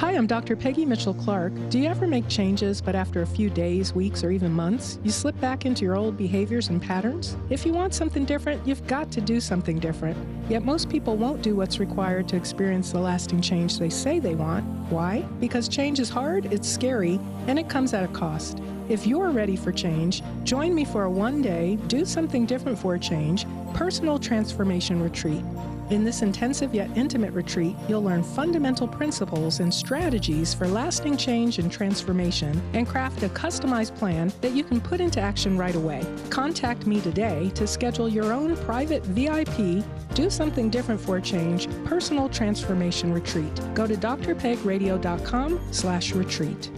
Hi, 0.00 0.12
I'm 0.12 0.26
Dr. 0.26 0.56
Peggy 0.56 0.86
Mitchell 0.86 1.12
Clark. 1.12 1.52
Do 1.68 1.78
you 1.78 1.86
ever 1.86 2.06
make 2.06 2.26
changes, 2.26 2.80
but 2.80 2.94
after 2.94 3.20
a 3.20 3.26
few 3.26 3.50
days, 3.50 3.94
weeks, 3.94 4.24
or 4.24 4.30
even 4.30 4.50
months, 4.50 4.98
you 5.04 5.10
slip 5.10 5.38
back 5.42 5.66
into 5.66 5.84
your 5.84 5.94
old 5.94 6.16
behaviors 6.16 6.70
and 6.70 6.80
patterns? 6.80 7.36
If 7.50 7.66
you 7.66 7.74
want 7.74 7.92
something 7.92 8.24
different, 8.24 8.66
you've 8.66 8.86
got 8.86 9.12
to 9.12 9.20
do 9.20 9.40
something 9.40 9.78
different. 9.78 10.16
Yet 10.48 10.64
most 10.64 10.88
people 10.88 11.18
won't 11.18 11.42
do 11.42 11.54
what's 11.54 11.78
required 11.78 12.28
to 12.28 12.36
experience 12.36 12.92
the 12.92 12.98
lasting 12.98 13.42
change 13.42 13.78
they 13.78 13.90
say 13.90 14.18
they 14.18 14.34
want. 14.34 14.64
Why? 14.90 15.20
Because 15.38 15.68
change 15.68 16.00
is 16.00 16.08
hard, 16.08 16.50
it's 16.50 16.66
scary, 16.66 17.20
and 17.46 17.58
it 17.58 17.68
comes 17.68 17.92
at 17.92 18.02
a 18.02 18.08
cost. 18.08 18.62
If 18.90 19.06
you're 19.06 19.30
ready 19.30 19.54
for 19.54 19.70
change, 19.70 20.20
join 20.42 20.74
me 20.74 20.84
for 20.84 21.04
a 21.04 21.10
one 21.10 21.40
day, 21.40 21.76
do 21.86 22.04
something 22.04 22.44
different 22.44 22.76
for 22.76 22.96
a 22.96 22.98
change, 22.98 23.46
personal 23.72 24.18
transformation 24.18 25.00
retreat. 25.00 25.44
In 25.90 26.02
this 26.02 26.22
intensive 26.22 26.74
yet 26.74 26.90
intimate 26.96 27.32
retreat, 27.32 27.76
you'll 27.88 28.02
learn 28.02 28.24
fundamental 28.24 28.88
principles 28.88 29.60
and 29.60 29.72
strategies 29.72 30.54
for 30.54 30.66
lasting 30.66 31.16
change 31.16 31.60
and 31.60 31.70
transformation 31.70 32.60
and 32.74 32.84
craft 32.84 33.22
a 33.22 33.28
customized 33.28 33.96
plan 33.96 34.32
that 34.40 34.54
you 34.54 34.64
can 34.64 34.80
put 34.80 35.00
into 35.00 35.20
action 35.20 35.56
right 35.56 35.76
away. 35.76 36.04
Contact 36.28 36.84
me 36.84 37.00
today 37.00 37.52
to 37.54 37.68
schedule 37.68 38.08
your 38.08 38.32
own 38.32 38.56
private 38.56 39.04
VIP 39.04 39.84
Do 40.14 40.30
Something 40.30 40.68
Different 40.68 41.00
for 41.00 41.18
a 41.18 41.22
Change 41.22 41.68
personal 41.84 42.28
transformation 42.28 43.12
retreat. 43.12 43.60
Go 43.72 43.86
to 43.86 43.94
drpegradio.com 43.94 45.60
slash 45.70 46.10
retreat. 46.10 46.72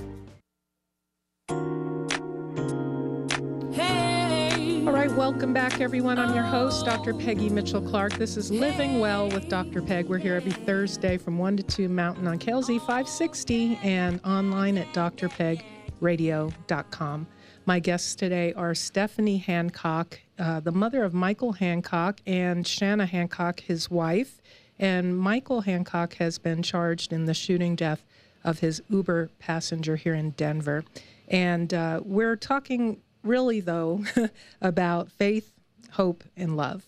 All 4.93 4.99
right, 4.99 5.11
welcome 5.11 5.55
back, 5.55 5.81
everyone. 5.81 6.19
I'm 6.19 6.35
your 6.35 6.45
host, 6.45 6.85
Dr. 6.85 7.15
Peggy 7.15 7.49
Mitchell 7.49 7.81
Clark. 7.81 8.19
This 8.19 8.37
is 8.37 8.51
Living 8.51 9.01
Well 9.01 9.31
with 9.31 9.49
Dr. 9.49 9.81
Peg. 9.81 10.07
We're 10.07 10.19
here 10.19 10.35
every 10.35 10.53
Thursday 10.53 11.17
from 11.17 11.39
1 11.39 11.57
to 11.57 11.63
2 11.63 11.89
Mountain 11.89 12.29
on 12.29 12.39
KLZ 12.39 12.79
560 12.81 13.79
and 13.83 14.21
online 14.23 14.77
at 14.77 14.93
drpegradio.com. 14.93 17.27
My 17.65 17.79
guests 17.79 18.15
today 18.15 18.53
are 18.53 18.75
Stephanie 18.75 19.39
Hancock, 19.39 20.21
uh, 20.39 20.61
the 20.61 20.73
mother 20.73 21.05
of 21.05 21.15
Michael 21.15 21.53
Hancock, 21.53 22.21
and 22.27 22.67
Shanna 22.67 23.07
Hancock, 23.07 23.61
his 23.61 23.91
wife. 23.91 24.43
And 24.79 25.17
Michael 25.17 25.63
Hancock 25.63 26.17
has 26.17 26.37
been 26.37 26.63
charged 26.63 27.15
in 27.15 27.25
the 27.25 27.33
shooting 27.33 27.77
death 27.77 28.05
of 28.45 28.59
his 28.59 28.83
Uber 28.91 29.31
passenger 29.39 29.97
here 29.97 30.15
in 30.15 30.33
Denver. 30.33 30.85
And 31.29 31.73
uh, 31.73 32.03
we're 32.05 32.37
talking 32.37 33.01
really, 33.23 33.61
though, 33.61 34.05
about 34.61 35.11
faith, 35.11 35.53
hope, 35.93 36.25
and 36.37 36.57
love. 36.57 36.87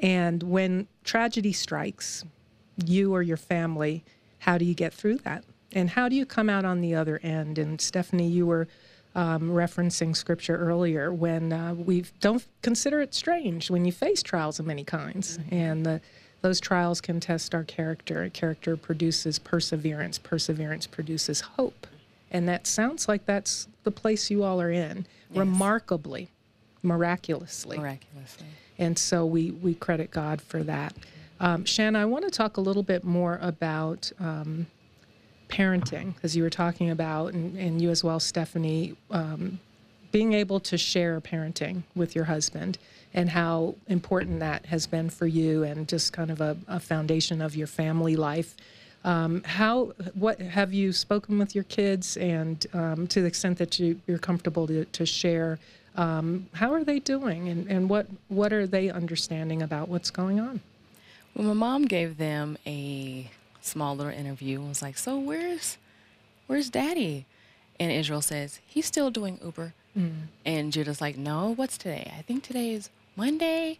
And 0.00 0.42
when 0.42 0.86
tragedy 1.04 1.52
strikes 1.52 2.24
you 2.84 3.14
or 3.14 3.22
your 3.22 3.36
family, 3.36 4.04
how 4.40 4.58
do 4.58 4.64
you 4.64 4.74
get 4.74 4.94
through 4.94 5.18
that? 5.18 5.44
And 5.72 5.90
how 5.90 6.08
do 6.08 6.16
you 6.16 6.24
come 6.24 6.48
out 6.48 6.64
on 6.64 6.80
the 6.80 6.94
other 6.94 7.20
end? 7.22 7.58
And 7.58 7.80
Stephanie, 7.80 8.28
you 8.28 8.46
were 8.46 8.68
um, 9.14 9.50
referencing 9.50 10.16
scripture 10.16 10.56
earlier 10.56 11.12
when 11.12 11.52
uh, 11.52 11.74
we 11.74 12.04
don't 12.20 12.44
consider 12.62 13.00
it 13.00 13.14
strange 13.14 13.70
when 13.70 13.84
you 13.84 13.92
face 13.92 14.22
trials 14.22 14.60
of 14.60 14.66
many 14.66 14.84
kinds. 14.84 15.38
And 15.50 15.84
the, 15.84 16.00
those 16.40 16.60
trials 16.60 17.00
can 17.00 17.18
test 17.18 17.54
our 17.54 17.64
character. 17.64 18.28
Character 18.30 18.76
produces 18.76 19.38
perseverance, 19.38 20.18
perseverance 20.18 20.86
produces 20.86 21.40
hope. 21.40 21.86
And 22.30 22.48
that 22.48 22.66
sounds 22.66 23.08
like 23.08 23.24
that's 23.24 23.68
the 23.84 23.90
place 23.90 24.30
you 24.30 24.42
all 24.44 24.60
are 24.60 24.70
in, 24.70 25.06
remarkably, 25.34 26.30
miraculously. 26.82 27.78
Miraculously. 27.78 28.46
And 28.78 28.98
so 28.98 29.24
we, 29.26 29.50
we 29.50 29.74
credit 29.74 30.10
God 30.10 30.40
for 30.40 30.62
that. 30.62 30.94
Um, 31.40 31.64
Shanna, 31.64 32.00
I 32.00 32.04
want 32.04 32.24
to 32.24 32.30
talk 32.30 32.56
a 32.56 32.60
little 32.60 32.82
bit 32.82 33.04
more 33.04 33.38
about 33.40 34.10
um, 34.18 34.66
parenting, 35.48 36.14
as 36.22 36.36
you 36.36 36.42
were 36.42 36.50
talking 36.50 36.90
about, 36.90 37.32
and, 37.32 37.56
and 37.56 37.80
you 37.80 37.90
as 37.90 38.04
well, 38.04 38.20
Stephanie, 38.20 38.96
um, 39.10 39.58
being 40.12 40.32
able 40.32 40.60
to 40.60 40.78
share 40.78 41.20
parenting 41.20 41.82
with 41.94 42.14
your 42.14 42.24
husband 42.24 42.78
and 43.14 43.30
how 43.30 43.74
important 43.88 44.40
that 44.40 44.66
has 44.66 44.86
been 44.86 45.10
for 45.10 45.26
you 45.26 45.62
and 45.62 45.88
just 45.88 46.12
kind 46.12 46.30
of 46.30 46.40
a, 46.40 46.56
a 46.66 46.80
foundation 46.80 47.40
of 47.40 47.56
your 47.56 47.66
family 47.66 48.16
life. 48.16 48.56
Um, 49.08 49.42
how, 49.44 49.94
what 50.12 50.38
have 50.38 50.74
you 50.74 50.92
spoken 50.92 51.38
with 51.38 51.54
your 51.54 51.64
kids 51.64 52.18
and 52.18 52.66
um, 52.74 53.06
to 53.06 53.22
the 53.22 53.26
extent 53.26 53.56
that 53.56 53.78
you, 53.78 53.98
you're 54.06 54.18
comfortable 54.18 54.66
to, 54.66 54.84
to 54.84 55.06
share, 55.06 55.58
um, 55.96 56.46
how 56.52 56.74
are 56.74 56.84
they 56.84 56.98
doing 56.98 57.48
and, 57.48 57.66
and 57.68 57.88
what, 57.88 58.06
what 58.28 58.52
are 58.52 58.66
they 58.66 58.90
understanding 58.90 59.62
about 59.62 59.88
what's 59.88 60.10
going 60.10 60.38
on? 60.38 60.60
Well, 61.34 61.46
my 61.46 61.54
mom 61.54 61.86
gave 61.86 62.18
them 62.18 62.58
a 62.66 63.30
small 63.62 63.96
little 63.96 64.12
interview 64.12 64.58
and 64.58 64.68
was 64.68 64.82
like, 64.82 64.98
"So 64.98 65.18
where's 65.18 65.78
where's 66.46 66.68
Daddy?" 66.68 67.24
And 67.80 67.90
Israel 67.90 68.20
says 68.22 68.60
he's 68.66 68.86
still 68.86 69.10
doing 69.10 69.38
Uber. 69.42 69.72
And 70.44 70.72
Judah's 70.72 71.00
like, 71.00 71.16
"No, 71.16 71.54
what's 71.54 71.78
today? 71.78 72.12
I 72.16 72.22
think 72.22 72.42
today 72.42 72.72
is 72.72 72.90
Monday. 73.16 73.78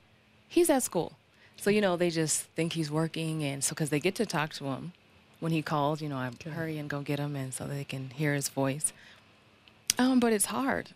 He's 0.48 0.70
at 0.70 0.82
school." 0.84 1.12
So 1.56 1.68
you 1.70 1.80
know 1.80 1.96
they 1.96 2.10
just 2.10 2.44
think 2.54 2.74
he's 2.74 2.90
working, 2.90 3.42
and 3.42 3.64
so 3.64 3.70
because 3.70 3.90
they 3.90 4.00
get 4.00 4.14
to 4.16 4.26
talk 4.26 4.52
to 4.54 4.66
him 4.66 4.92
when 5.40 5.52
he 5.52 5.62
calls, 5.62 6.00
you 6.02 6.08
know, 6.08 6.16
I 6.16 6.30
hurry 6.50 6.78
and 6.78 6.88
go 6.88 7.00
get 7.00 7.18
him, 7.18 7.36
and 7.36 7.52
so 7.52 7.66
they 7.66 7.84
can 7.84 8.10
hear 8.10 8.34
his 8.34 8.48
voice. 8.48 8.92
Um, 9.98 10.20
but 10.20 10.32
it's 10.32 10.46
hard. 10.46 10.90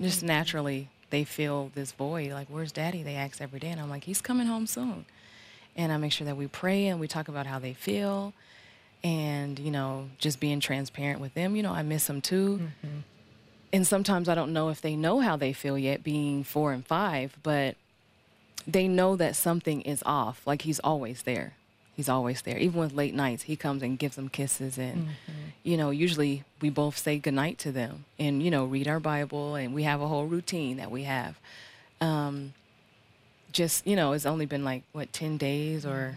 Just 0.00 0.22
naturally, 0.22 0.88
they 1.10 1.24
feel 1.24 1.70
this 1.74 1.92
void. 1.92 2.32
Like, 2.32 2.48
where's 2.48 2.72
Daddy? 2.72 3.02
They 3.02 3.14
ask 3.14 3.40
every 3.40 3.58
day, 3.58 3.68
and 3.68 3.80
I'm 3.80 3.90
like, 3.90 4.04
he's 4.04 4.20
coming 4.20 4.46
home 4.46 4.66
soon 4.66 5.04
and 5.78 5.92
I 5.92 5.96
make 5.96 6.12
sure 6.12 6.26
that 6.26 6.36
we 6.36 6.48
pray 6.48 6.88
and 6.88 7.00
we 7.00 7.06
talk 7.08 7.28
about 7.28 7.46
how 7.46 7.58
they 7.58 7.72
feel 7.72 8.34
and 9.04 9.58
you 9.58 9.70
know 9.70 10.10
just 10.18 10.40
being 10.40 10.60
transparent 10.60 11.20
with 11.20 11.32
them 11.34 11.54
you 11.56 11.62
know 11.62 11.72
I 11.72 11.82
miss 11.82 12.08
them 12.08 12.20
too 12.20 12.60
and 13.72 13.86
sometimes 13.86 14.28
I 14.28 14.34
don't 14.34 14.52
know 14.52 14.68
if 14.70 14.80
they 14.80 14.96
know 14.96 15.20
how 15.20 15.36
they 15.36 15.52
feel 15.52 15.78
yet 15.78 16.02
being 16.02 16.42
4 16.42 16.72
and 16.72 16.84
5 16.84 17.38
but 17.42 17.76
they 18.66 18.88
know 18.88 19.14
that 19.16 19.36
something 19.36 19.80
is 19.82 20.02
off 20.04 20.44
like 20.46 20.62
he's 20.62 20.80
always 20.80 21.22
there 21.22 21.54
he's 21.98 22.08
always 22.08 22.42
there. 22.42 22.56
Even 22.58 22.78
with 22.78 22.92
late 22.94 23.12
nights 23.12 23.42
he 23.42 23.56
comes 23.56 23.82
and 23.82 23.98
gives 23.98 24.14
them 24.14 24.28
kisses 24.28 24.78
and 24.78 25.08
you 25.64 25.76
know 25.76 25.90
usually 25.90 26.44
we 26.62 26.70
both 26.70 26.96
say 26.96 27.18
goodnight 27.18 27.58
to 27.58 27.72
them 27.72 28.04
and 28.20 28.40
you 28.40 28.50
know 28.50 28.64
read 28.64 28.86
our 28.86 29.00
bible 29.00 29.56
and 29.56 29.74
we 29.74 29.82
have 29.82 30.00
a 30.00 30.06
whole 30.06 30.26
routine 30.26 30.76
that 30.76 30.90
we 30.90 31.02
have. 31.02 31.38
Um, 32.00 32.54
just 33.50 33.84
you 33.84 33.96
know 33.96 34.12
it's 34.12 34.26
only 34.26 34.46
been 34.46 34.64
like 34.64 34.84
what 34.92 35.12
10 35.12 35.36
days 35.38 35.84
or 35.84 36.16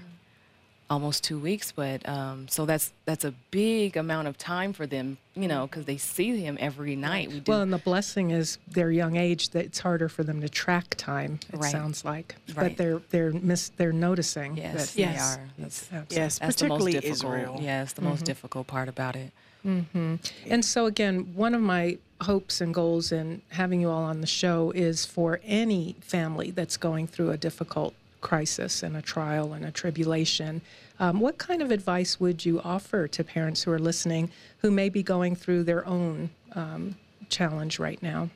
almost 0.92 1.24
two 1.24 1.40
weeks 1.40 1.72
but 1.72 2.08
um, 2.08 2.48
so 2.50 2.66
that's 2.66 2.92
that's 3.06 3.24
a 3.24 3.34
big 3.50 3.96
amount 3.96 4.28
of 4.28 4.38
time 4.38 4.74
for 4.74 4.86
them 4.86 5.18
you 5.36 5.48
know 5.48 5.66
because 5.66 5.86
they 5.86 5.96
see 5.96 6.38
him 6.42 6.58
every 6.60 6.98
night 6.98 7.30
we 7.32 7.42
Well, 7.48 7.62
and 7.62 7.72
the 7.72 7.78
blessing 7.78 8.32
is 8.32 8.58
their 8.68 8.92
young 8.92 9.16
age 9.16 9.52
that 9.52 9.64
it's 9.64 9.80
harder 9.80 10.10
for 10.10 10.24
them 10.24 10.42
to 10.42 10.50
track 10.50 10.96
time. 10.98 11.40
It 11.54 11.58
Right. 11.60 11.72
sounds 11.72 12.04
like, 12.04 12.36
but 12.54 12.76
they're 12.76 13.00
they're 13.10 13.32
miss 13.32 13.70
they're 13.78 13.94
noticing. 13.94 14.58
yes 14.58 14.74
that, 14.92 14.96
they 14.98 15.02
Yes. 15.04 15.38
are 15.38 15.50
that's, 15.58 15.80
That's- 15.88 16.18
Yes, 16.18 16.40
that's 16.40 16.58
the 16.62 16.68
most 16.68 16.80
particularly 16.80 16.92
difficult 16.94 17.14
Israel. 17.36 17.60
yeah 17.62 17.84
it's 17.84 17.94
the 17.94 18.02
most 18.12 18.26
difficult 18.26 18.68
part 18.68 18.90
about 18.90 19.16
it 19.16 19.32
Mm-hmm. 19.66 20.16
And 20.50 20.66
so, 20.66 20.88
again, 20.88 21.34
one 21.36 21.54
of 21.54 21.62
my 21.62 22.00
hopes 22.22 22.62
and 22.62 22.74
goals 22.74 23.12
in 23.12 23.44
having 23.50 23.80
you 23.80 23.92
all 23.92 24.02
on 24.04 24.20
the 24.20 24.26
show 24.26 24.72
is 24.72 25.06
for 25.06 25.40
any 25.46 25.96
family 26.02 26.50
that's 26.50 26.78
going 26.78 27.06
through 27.06 27.30
a 27.30 27.38
difficult 27.38 27.94
crisis 28.22 28.84
and 28.84 28.96
a 28.96 29.02
trial 29.02 29.54
and 29.54 29.66
a 29.66 29.72
tribulation. 29.72 30.62
Um, 31.00 31.20
what 31.20 31.38
kind 31.38 31.62
of 31.62 31.72
advice 31.72 32.20
would 32.20 32.46
you 32.46 32.62
offer 32.62 33.08
to 33.08 33.24
parents 33.24 33.64
who 33.64 33.72
are 33.72 33.80
listening 33.80 34.32
who 34.60 34.72
may 34.72 34.90
be 34.90 35.04
going 35.04 35.36
through 35.36 35.64
their 35.64 35.86
own 35.86 36.30
um, 36.54 36.96
challenge 37.30 37.80
right 37.80 38.02
now? 38.02 38.30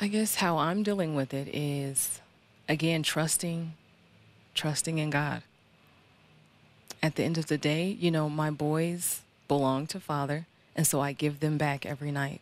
I 0.00 0.08
guess 0.08 0.36
how 0.36 0.56
I'm 0.56 0.82
dealing 0.82 1.14
with 1.14 1.34
it 1.34 1.54
is 1.54 2.20
again 2.68 3.02
trusting 3.02 3.74
trusting 4.54 4.98
in 4.98 5.10
God. 5.10 5.42
At 7.02 7.14
the 7.14 7.22
end 7.22 7.38
of 7.38 7.46
the 7.46 7.58
day, 7.58 7.96
you 7.98 8.10
know, 8.10 8.28
my 8.28 8.50
boys 8.50 9.22
belong 9.48 9.86
to 9.88 10.00
Father, 10.00 10.46
and 10.76 10.86
so 10.86 11.00
I 11.00 11.12
give 11.12 11.40
them 11.40 11.56
back 11.56 11.86
every 11.86 12.10
night. 12.10 12.40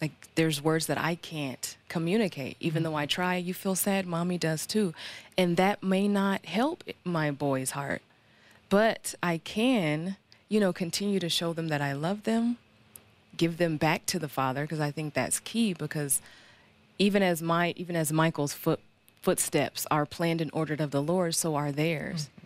Like 0.00 0.12
there's 0.34 0.62
words 0.62 0.86
that 0.86 0.98
I 0.98 1.14
can't 1.16 1.76
communicate. 1.88 2.56
Even 2.60 2.82
mm-hmm. 2.82 2.92
though 2.92 2.98
I 2.98 3.06
try, 3.06 3.36
you 3.36 3.54
feel 3.54 3.74
sad, 3.74 4.06
mommy 4.06 4.38
does 4.38 4.66
too. 4.66 4.94
And 5.36 5.56
that 5.56 5.82
may 5.82 6.08
not 6.08 6.44
help 6.46 6.84
my 7.04 7.30
boy's 7.30 7.72
heart. 7.72 8.02
But 8.68 9.14
I 9.22 9.38
can, 9.38 10.16
you 10.48 10.60
know, 10.60 10.72
continue 10.72 11.20
to 11.20 11.28
show 11.28 11.52
them 11.52 11.68
that 11.68 11.82
I 11.82 11.92
love 11.92 12.22
them, 12.22 12.56
give 13.36 13.58
them 13.58 13.76
back 13.76 14.06
to 14.06 14.18
the 14.18 14.28
father 14.28 14.62
because 14.62 14.80
I 14.80 14.90
think 14.90 15.12
that's 15.12 15.40
key 15.40 15.74
because 15.74 16.22
even 16.98 17.22
as 17.22 17.42
my 17.42 17.74
even 17.76 17.96
as 17.96 18.12
Michael's 18.12 18.52
foot 18.52 18.80
footsteps 19.22 19.86
are 19.90 20.06
planned 20.06 20.40
and 20.40 20.50
ordered 20.54 20.80
of 20.80 20.92
the 20.92 21.02
Lord, 21.02 21.34
so 21.34 21.54
are 21.56 21.72
theirs. 21.72 22.28
Mm-hmm. 22.28 22.39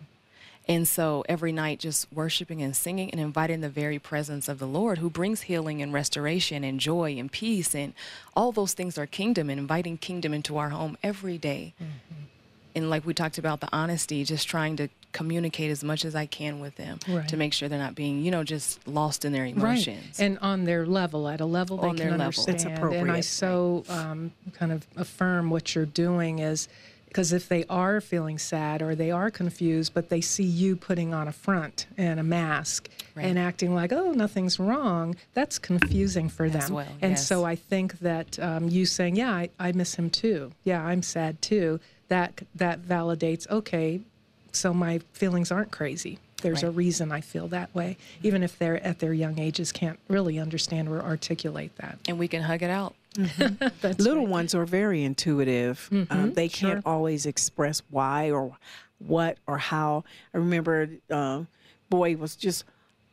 And 0.67 0.87
so 0.87 1.23
every 1.29 1.51
night, 1.51 1.79
just 1.79 2.07
worshiping 2.11 2.61
and 2.63 2.75
singing 2.75 3.11
and 3.11 3.21
inviting 3.21 3.61
the 3.61 3.69
very 3.69 3.99
presence 3.99 4.47
of 4.47 4.57
the 4.57 4.65
Lord 4.65 4.97
who 4.97 5.09
brings 5.11 5.41
healing 5.41 5.81
and 5.81 5.93
restoration 5.93 6.63
and 6.63 6.79
joy 6.79 7.15
and 7.19 7.31
peace. 7.31 7.75
And 7.75 7.93
all 8.35 8.51
those 8.51 8.73
things 8.73 8.97
are 8.97 9.05
kingdom 9.05 9.49
and 9.51 9.59
inviting 9.59 9.97
kingdom 9.97 10.33
into 10.33 10.57
our 10.57 10.69
home 10.69 10.97
every 11.03 11.37
day. 11.37 11.75
And 12.73 12.89
like 12.89 13.05
we 13.05 13.13
talked 13.13 13.37
about, 13.37 13.61
the 13.61 13.69
honesty, 13.71 14.23
just 14.25 14.47
trying 14.47 14.75
to 14.77 14.89
communicate 15.13 15.71
as 15.71 15.81
much 15.81 16.03
as 16.03 16.13
I 16.13 16.25
can 16.25 16.59
with 16.59 16.75
them 16.75 16.99
Right. 17.07 17.25
to 17.29 17.37
make 17.37 17.53
sure 17.53 17.69
they're 17.69 17.79
not 17.79 17.95
being, 17.95 18.25
you 18.25 18.31
know, 18.31 18.43
just 18.43 18.85
lost 18.85 19.23
in 19.23 19.31
their 19.31 19.45
emotions. 19.45 20.19
Right. 20.19 20.25
And 20.25 20.37
on 20.39 20.65
their 20.65 20.85
level, 20.85 21.29
at 21.29 21.39
a 21.39 21.45
level 21.45 21.77
they 21.77 21.87
On 21.87 21.95
can 21.95 22.07
their 22.09 22.17
level. 22.17 22.25
understand. 22.25 22.55
It's 22.55 22.65
And 22.65 23.11
I 23.11 23.21
so 23.21 23.85
um, 23.87 24.33
kind 24.53 24.73
of 24.73 24.85
affirm 24.97 25.51
what 25.51 25.73
you're 25.73 25.85
doing 25.85 26.39
is 26.39 26.67
because 27.15 27.31
if 27.31 27.47
they 27.47 27.63
are 27.69 28.01
feeling 28.01 28.37
sad 28.37 28.81
or 28.81 28.93
they 28.93 29.09
are 29.09 29.31
confused, 29.31 29.93
but 29.93 30.09
they 30.09 30.19
see 30.19 30.43
you 30.43 30.75
putting 30.75 31.13
on 31.13 31.29
a 31.29 31.31
front 31.31 31.87
and 31.97 32.19
a 32.19 32.23
mask 32.23 32.89
Right. 33.15 33.25
and 33.27 33.39
acting 33.39 33.73
like, 33.73 33.93
oh, 33.93 34.11
nothing's 34.11 34.59
wrong, 34.59 35.15
that's 35.33 35.57
confusing 35.57 36.27
for 36.27 36.43
As 36.47 36.51
them. 36.51 36.73
well, 36.73 36.87
and 37.01 37.11
yes. 37.13 37.25
so 37.25 37.45
I 37.45 37.55
think 37.55 37.99
that 37.99 38.37
um, 38.39 38.67
you 38.67 38.85
saying, 38.85 39.15
yeah, 39.15 39.31
I, 39.31 39.49
I 39.57 39.71
miss 39.71 39.95
him 39.95 40.09
too. 40.09 40.51
Yeah, 40.65 40.83
I'm 40.83 41.01
sad 41.01 41.41
too. 41.41 41.79
That 42.09 42.41
that 42.55 42.81
validates. 42.81 43.49
Okay, 43.49 44.01
so 44.51 44.73
my 44.73 44.99
feelings 45.13 45.53
aren't 45.53 45.71
crazy. 45.71 46.19
There's 46.41 46.63
a 46.63 46.69
reason 46.69 47.13
I 47.13 47.21
feel 47.21 47.47
that 47.47 47.73
way, 47.73 47.95
even 48.21 48.43
if 48.43 48.59
they're 48.59 48.85
at 48.85 48.99
their 48.99 49.13
young 49.13 49.39
ages 49.39 49.71
can't 49.71 49.97
really 50.09 50.37
understand 50.37 50.89
or 50.89 51.01
articulate 51.01 51.73
that. 51.77 51.97
and 52.09 52.19
we 52.19 52.27
can 52.27 52.41
hug 52.41 52.61
it 52.61 52.69
out. 52.69 52.93
That's 53.81 53.99
Little 53.99 54.23
right. 54.23 54.27
ones 54.29 54.55
are 54.55 54.65
very 54.65 55.03
intuitive. 55.03 55.89
um, 56.09 56.33
they 56.33 56.47
sure. 56.47 56.71
can't 56.73 56.85
always 56.85 57.25
express 57.25 57.81
why 57.89 58.31
or 58.31 58.57
what 58.99 59.37
or 59.47 59.57
how. 59.57 60.03
I 60.33 60.37
remember, 60.37 60.89
uh, 61.09 61.43
boy 61.89 62.15
was 62.17 62.35
just 62.35 62.65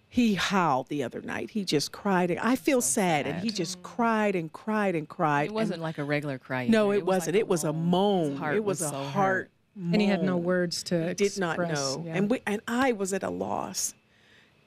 he 0.08 0.34
howled 0.34 0.88
the 0.88 1.02
other 1.04 1.22
night. 1.22 1.50
He 1.50 1.64
just 1.64 1.90
cried. 1.92 2.30
And 2.30 2.38
I 2.40 2.54
feel 2.56 2.80
sad, 2.82 3.26
and 3.26 3.40
he 3.40 3.50
just 3.50 3.82
cried 3.82 4.34
and 4.36 4.52
cried 4.52 4.94
and 4.94 5.08
cried. 5.08 5.46
It 5.46 5.54
wasn't 5.54 5.80
like 5.80 5.96
a 5.98 6.04
regular 6.04 6.38
cry. 6.38 6.66
no, 6.66 6.88
either. 6.92 6.98
it, 6.98 7.06
was 7.06 7.14
wasn't. 7.16 7.34
like 7.36 7.40
it 7.40 7.48
was 7.48 7.64
a 7.64 7.72
His 7.72 7.76
moan. 7.76 8.36
heart 8.36 8.56
It 8.56 8.64
was, 8.64 8.82
a 8.82 8.88
so 8.90 9.02
heart. 9.04 9.50
and 9.76 10.00
he 10.00 10.06
had 10.08 10.22
no 10.22 10.36
words 10.36 10.82
to 10.84 11.08
He 11.08 11.14
did 11.14 11.38
not 11.38 11.58
know, 11.58 12.02
yeah. 12.04 12.14
and 12.16 12.28
we 12.30 12.42
and 12.46 12.60
I 12.68 12.92
was 12.92 13.12
at 13.14 13.22
a 13.22 13.30
loss. 13.30 13.94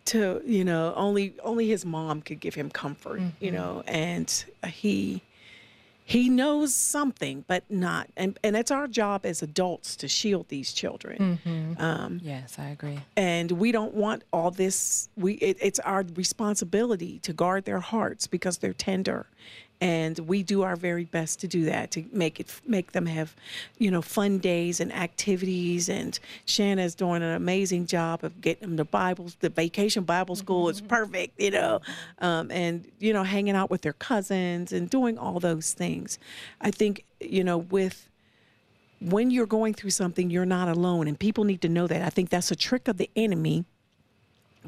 to 0.06 0.42
you 0.46 0.64
know 0.64 0.94
only 0.96 1.34
only 1.44 1.68
his 1.68 1.84
mom 1.86 2.22
could 2.22 2.40
give 2.40 2.54
him 2.56 2.70
comfort 2.70 3.20
you 3.40 3.52
Mm-hmm. 3.52 3.56
know 3.56 3.84
and 3.88 4.46
he 4.68 5.22
he 6.08 6.30
knows 6.30 6.74
something 6.76 7.44
but 7.48 7.64
not 7.70 8.08
and 8.16 8.38
and 8.44 8.56
it's 8.56 8.70
our 8.70 8.88
job 8.88 9.26
as 9.26 9.42
adults 9.42 9.96
to 9.96 10.08
shield 10.08 10.48
these 10.50 10.72
children 10.72 11.40
Mm-hmm. 11.46 11.82
um 11.82 12.20
Yes, 12.24 12.60
I 12.60 12.68
agree. 12.70 13.00
and 13.18 13.52
we 13.54 13.72
don't 13.72 13.94
want 13.96 14.24
all 14.32 14.52
this 14.52 15.10
we 15.18 15.34
it, 15.36 15.58
it's 15.62 15.80
our 15.80 16.06
responsibility 16.16 17.20
to 17.20 17.34
guard 17.34 17.66
their 17.66 17.80
hearts 17.80 18.28
because 18.28 18.60
they're 18.60 18.74
tender 18.74 19.26
and 19.82 20.20
we 20.20 20.44
do 20.44 20.62
our 20.62 20.76
very 20.76 21.04
best 21.06 21.40
to 21.40 21.48
do 21.48 21.66
that 21.66 21.92
to 21.92 22.04
make 22.12 22.40
it 22.40 22.62
make 22.66 22.94
them 22.94 23.06
have 23.06 23.36
you 23.78 23.92
know 23.92 24.02
fun 24.02 24.38
days 24.38 24.80
and 24.80 24.94
activities 24.94 25.90
and 25.90 26.20
shanna's 26.46 26.96
doing 26.96 27.22
an 27.22 27.34
amazing 27.36 27.86
job 27.86 28.24
of 28.24 28.40
getting 28.42 28.62
them 28.62 28.76
the 28.78 28.86
bibles 28.86 29.36
the 29.42 29.50
vacation 29.50 30.04
bible 30.04 30.36
school 30.36 30.70
is 30.70 30.82
perfect 30.82 31.40
you 31.40 31.52
know 31.52 31.82
um, 32.20 32.50
and 32.52 32.86
you 33.00 33.12
know 33.12 33.24
hanging 33.24 33.56
out 33.56 33.70
with 33.70 33.82
their 33.82 33.94
cousins 33.94 34.72
and 34.72 34.90
doing 34.90 35.18
all 35.18 35.40
those 35.40 35.74
things 35.74 36.20
i 36.62 36.72
think 36.72 37.04
you 37.20 37.44
know 37.44 37.58
with 37.58 38.08
when 39.02 39.30
you're 39.30 39.46
going 39.46 39.74
through 39.74 39.90
something, 39.90 40.30
you're 40.30 40.46
not 40.46 40.70
alone. 40.70 41.08
And 41.08 41.20
people 41.20 41.44
need 41.44 41.62
to 41.62 41.70
know 41.70 41.86
that. 41.86 42.02
I 42.02 42.10
think 42.10 42.30
that's 42.30 42.50
a 42.50 42.56
trick 42.56 42.88
of 42.88 42.98
the 42.98 43.10
enemy 43.16 43.66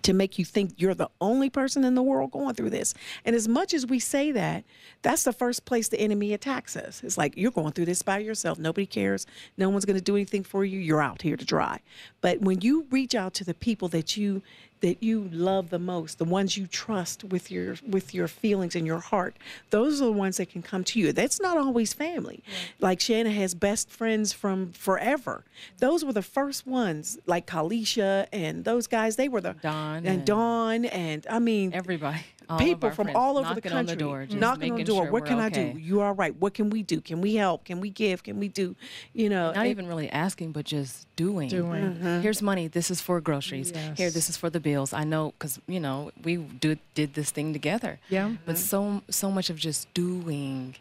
to 0.04 0.14
make 0.14 0.38
you 0.40 0.46
think 0.46 0.74
you're 0.78 0.94
the 0.94 1.10
only 1.22 1.50
person 1.50 1.84
in 1.84 1.96
the 1.96 2.02
world 2.02 2.32
going 2.32 2.56
through 2.56 2.70
this. 2.70 2.94
And 3.26 3.36
as 3.36 3.48
much 3.48 3.74
as 3.74 3.86
we 3.86 4.00
say 4.00 4.32
that, 4.32 4.64
that's 5.02 5.24
the 5.24 5.34
first 5.34 5.66
place 5.66 5.88
the 5.88 6.00
enemy 6.00 6.34
attacks 6.34 6.76
us. 6.76 7.04
It's 7.04 7.18
like 7.18 7.36
you're 7.38 7.52
going 7.52 7.74
through 7.74 7.86
this 7.86 8.02
by 8.02 8.20
yourself. 8.20 8.60
Nobody 8.60 8.86
cares. 8.86 9.26
No 9.58 9.70
one's 9.70 9.86
going 9.86 9.98
to 9.98 10.04
do 10.04 10.16
anything 10.16 10.44
for 10.44 10.66
you. 10.66 10.80
You're 10.80 11.02
out 11.02 11.22
here 11.22 11.38
to 11.38 11.46
dry. 11.46 11.80
But 12.22 12.42
when 12.42 12.62
you 12.62 12.86
reach 12.92 13.16
out 13.16 13.34
to 13.36 13.44
the 13.44 13.54
people 13.54 13.88
that 13.90 14.18
you 14.18 14.42
that 14.82 15.02
you 15.02 15.30
love 15.32 15.70
the 15.70 15.80
most, 15.80 16.18
the 16.20 16.26
ones 16.26 16.56
you 16.58 16.68
trust 16.68 17.24
with 17.24 17.50
your 17.50 17.76
with 17.88 18.14
your 18.14 18.28
feelings 18.28 18.76
and 18.76 18.86
your 18.86 19.00
heart, 19.00 19.36
those 19.72 20.02
are 20.02 20.06
the 20.06 20.12
ones 20.12 20.38
that 20.38 20.50
can 20.50 20.62
come 20.62 20.84
to 20.86 21.00
you. 21.00 21.12
That's 21.12 21.40
not 21.42 21.58
always 21.58 21.94
family. 21.94 22.44
Like 22.80 23.00
Shanna 23.00 23.32
has 23.32 23.54
best 23.56 23.90
friends 23.90 24.34
from 24.34 24.72
forever. 24.74 25.44
Those 25.80 26.06
were 26.06 26.14
the 26.14 26.22
first 26.22 26.68
ones, 26.68 27.18
like 27.26 27.48
Kalisha 27.48 28.28
and 28.32 28.64
those 28.66 28.88
guys. 28.88 29.16
They 29.16 29.28
were 29.30 29.42
the 29.42 29.56
Don 29.62 29.98
and 29.98 30.08
and- 30.08 30.26
Dawn 30.26 30.86
and 30.86 31.26
I 31.30 31.40
mean 31.40 31.74
Everybody, 31.74 32.20
all 32.50 32.60
people 32.60 32.92
from 32.92 33.06
friends 33.06 33.18
all 33.18 33.38
over 33.38 33.50
the 33.50 33.56
knocking 33.56 33.72
country 33.72 33.78
on 33.80 33.86
the 33.86 33.96
door, 33.96 34.28
knocking 34.32 34.72
on 34.72 34.78
the 34.78 34.84
door. 34.84 35.04
sure 35.04 35.12
what 35.12 35.24
we're 35.24 35.28
can 35.28 35.40
I 35.40 35.50
do? 35.50 35.78
You 35.78 36.02
are 36.02 36.14
right. 36.14 36.36
What 36.36 36.54
can 36.54 36.70
we 36.70 36.84
do? 36.84 37.02
Can 37.02 37.22
we 37.22 37.36
help? 37.36 37.66
Can 37.66 37.80
we 37.80 37.90
give? 37.90 38.24
Can 38.24 38.40
we 38.40 38.48
do? 38.48 38.76
You 39.14 39.30
know, 39.30 39.52
Not 39.52 39.68
it- 39.68 39.70
even 39.70 39.88
really 39.88 40.10
asking, 40.10 40.52
but 40.52 40.66
just 40.66 41.08
doing. 41.16 41.50
Doing. 41.50 41.94
Mm-hmm. 41.94 42.22
Here's 42.22 42.42
money. 42.42 42.68
This 42.68 42.90
is 42.92 43.02
for 43.02 43.20
groceries. 43.22 43.72
Here, 43.96 44.10
this 44.10 44.30
is 44.30 44.38
for 44.38 44.50
the 44.50 44.60
bills. 44.60 44.94
I 44.94 45.04
know 45.04 45.34
because 45.38 45.60
you 45.68 45.80
know 45.80 46.12
we 46.24 46.38
do, 46.38 46.78
did 46.94 47.14
this 47.14 47.32
thing 47.32 47.54
together. 47.54 48.00
Yeah. 48.10 48.34
But 48.46 48.58
so 48.58 49.02
so 49.10 49.32
much 49.32 49.50
of 49.50 49.58
just 49.58 49.94
doing 49.94 50.76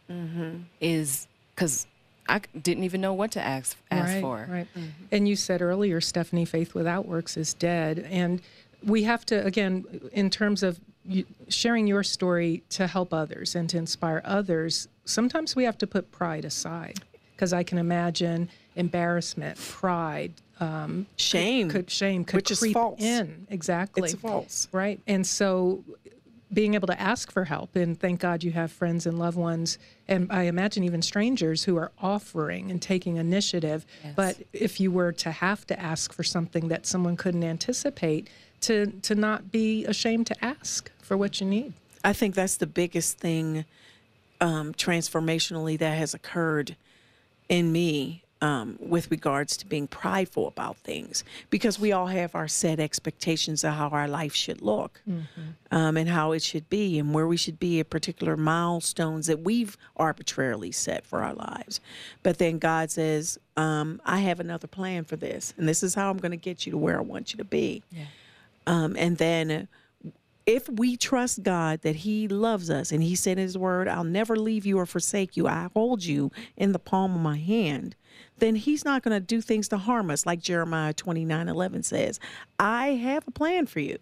is 0.81 1.27
because 1.55 1.87
I 2.29 2.41
didn't 2.61 2.85
even 2.85 3.01
know 3.01 3.13
what 3.13 3.31
to 3.33 3.41
ask 3.41 3.77
ask 3.91 4.15
right, 4.15 4.21
for. 4.21 4.47
Right. 4.49 4.67
And 5.13 5.29
you 5.29 5.37
said 5.37 5.63
earlier, 5.63 6.01
Stephanie, 6.01 6.45
faith 6.45 6.75
without 6.75 7.07
works 7.07 7.37
is 7.37 7.55
dead. 7.55 8.07
And 8.11 8.41
we 8.85 9.05
have 9.05 9.25
to, 9.27 9.45
again, 9.45 9.85
in 10.13 10.31
terms 10.31 10.63
of 10.63 10.73
you, 10.73 10.81
sharing 11.49 11.87
your 11.87 12.03
story 12.03 12.63
to 12.71 12.87
help 12.87 13.13
others 13.13 13.55
and 13.55 13.69
to 13.71 13.77
inspire 13.79 14.23
others, 14.25 14.89
sometimes 15.05 15.55
we 15.57 15.65
have 15.65 15.79
to 15.79 15.87
put 15.87 16.11
pride 16.13 16.45
aside 16.45 16.99
because 17.35 17.53
I 17.53 17.63
can 17.63 17.79
imagine 17.79 18.49
embarrassment, 18.77 19.59
pride, 19.59 20.33
um, 20.61 21.07
shame. 21.17 21.69
could 21.71 21.91
shame 21.91 22.25
could 22.25 22.37
Which 22.37 22.51
is 22.51 22.73
false. 22.73 23.01
in 23.03 23.47
exactly 23.51 24.09
It's 24.11 24.15
false. 24.21 24.69
right 24.73 24.99
and 25.07 25.27
so 25.27 25.85
being 26.53 26.73
able 26.75 26.87
to 26.87 26.99
ask 26.99 27.31
for 27.31 27.45
help 27.45 27.77
and 27.77 27.99
thank 28.01 28.21
god 28.21 28.43
you 28.43 28.53
have 28.53 28.73
friends 28.73 29.05
and 29.05 29.19
loved 29.19 29.37
ones 29.37 29.79
and 30.09 30.31
i 30.33 30.45
imagine 30.45 30.83
even 30.85 31.03
strangers 31.03 31.65
who 31.65 31.77
are 31.77 31.93
offering 32.01 32.71
and 32.71 32.81
taking 32.81 33.17
initiative 33.17 33.85
Yes. 34.03 34.15
but 34.17 34.37
if 34.55 34.81
you 34.81 34.91
were 34.91 35.13
to 35.13 35.31
have 35.31 35.67
to 35.67 35.79
ask 35.79 36.13
for 36.15 36.23
something 36.23 36.69
that 36.69 36.87
someone 36.87 37.17
couldn't 37.17 37.45
anticipate 37.45 38.29
to 38.63 38.87
to 39.03 39.15
not 39.15 39.51
be 39.51 39.85
ashamed 39.85 40.27
to 40.29 40.45
ask 40.45 40.91
for 41.07 41.17
what 41.17 41.41
you 41.41 41.47
need 41.47 41.73
I 42.05 42.13
think 42.13 42.35
that's 42.35 42.57
the 42.57 42.67
biggest 42.69 43.19
thing 43.19 43.65
um, 44.41 44.73
transformationally 44.75 45.77
that 45.79 45.99
has 45.99 46.15
occurred 46.15 46.77
in 47.49 47.73
me 47.73 48.23
um, 48.43 48.77
with 48.79 49.11
regards 49.11 49.57
to 49.57 49.67
being 49.67 49.89
prideful 49.89 50.47
about 50.47 50.77
things 50.77 51.25
because 51.49 51.81
we 51.81 51.91
all 51.91 52.07
have 52.07 52.35
our 52.35 52.47
set 52.47 52.79
expectations 52.79 53.65
of 53.65 53.73
how 53.75 53.89
our 53.89 54.07
life 54.07 54.35
should 54.35 54.61
look 54.61 55.01
um, 55.73 55.97
and 55.97 56.09
how 56.09 56.33
it 56.33 56.43
should 56.43 56.69
be 56.69 56.99
and 56.99 57.15
where 57.15 57.27
we 57.27 57.37
should 57.37 57.59
be 57.59 57.81
at 57.81 57.89
particular 57.89 58.37
milestones 58.37 59.27
that 59.27 59.41
we've 59.41 59.77
arbitrarily 59.97 60.71
set 60.71 61.05
for 61.07 61.23
our 61.23 61.35
lives. 61.35 61.81
But 62.23 62.39
then 62.39 62.59
God 62.59 62.91
says, 62.91 63.39
um, 63.57 64.01
I 64.05 64.19
have 64.21 64.39
another 64.39 64.69
plan 64.69 65.05
for 65.05 65.17
this, 65.17 65.55
and 65.57 65.67
this 65.67 65.83
is 65.83 65.95
how 65.95 66.11
I'm 66.11 66.19
going 66.19 66.31
to 66.33 66.37
get 66.37 66.67
you 66.67 66.73
to 66.73 66.79
where 66.79 66.99
I 66.99 67.03
want 67.03 67.33
you 67.33 67.39
to 67.39 67.45
be. 67.45 67.83
Um, 68.67 68.97
and 68.99 69.17
then 69.17 69.67
if 70.47 70.69
we 70.69 70.97
trust 70.97 71.43
God 71.43 71.83
that 71.83 71.97
He 71.97 72.29
loves 72.29 72.71
us 72.71 72.93
and 72.93 73.03
He 73.03 73.17
said 73.17 73.37
His 73.37 73.59
word, 73.59 73.89
I'll 73.89 74.05
never 74.05 74.37
leave 74.37 74.65
you 74.65 74.79
or 74.79 74.87
forsake 74.87 75.37
you, 75.37 75.49
I 75.49 75.69
hold 75.75 76.05
you 76.05 76.31
in 76.57 76.73
the 76.73 76.79
palm 76.79 77.15
of 77.15 77.21
my 77.21 77.37
hand, 77.37 77.97
then 78.39 78.55
He's 78.55 78.85
not 78.85 79.03
going 79.03 79.15
to 79.15 79.25
do 79.25 79.41
things 79.41 79.69
to 79.69 79.79
harm 79.79 80.11
us, 80.11 80.25
like 80.25 80.41
Jeremiah 80.41 80.95
29 80.95 81.49
11 81.49 81.83
says. 81.83 82.21
I 82.59 82.89
have 82.91 83.27
a 83.27 83.33
plan 83.33 83.67
for 83.67 83.81
you. 83.81 83.99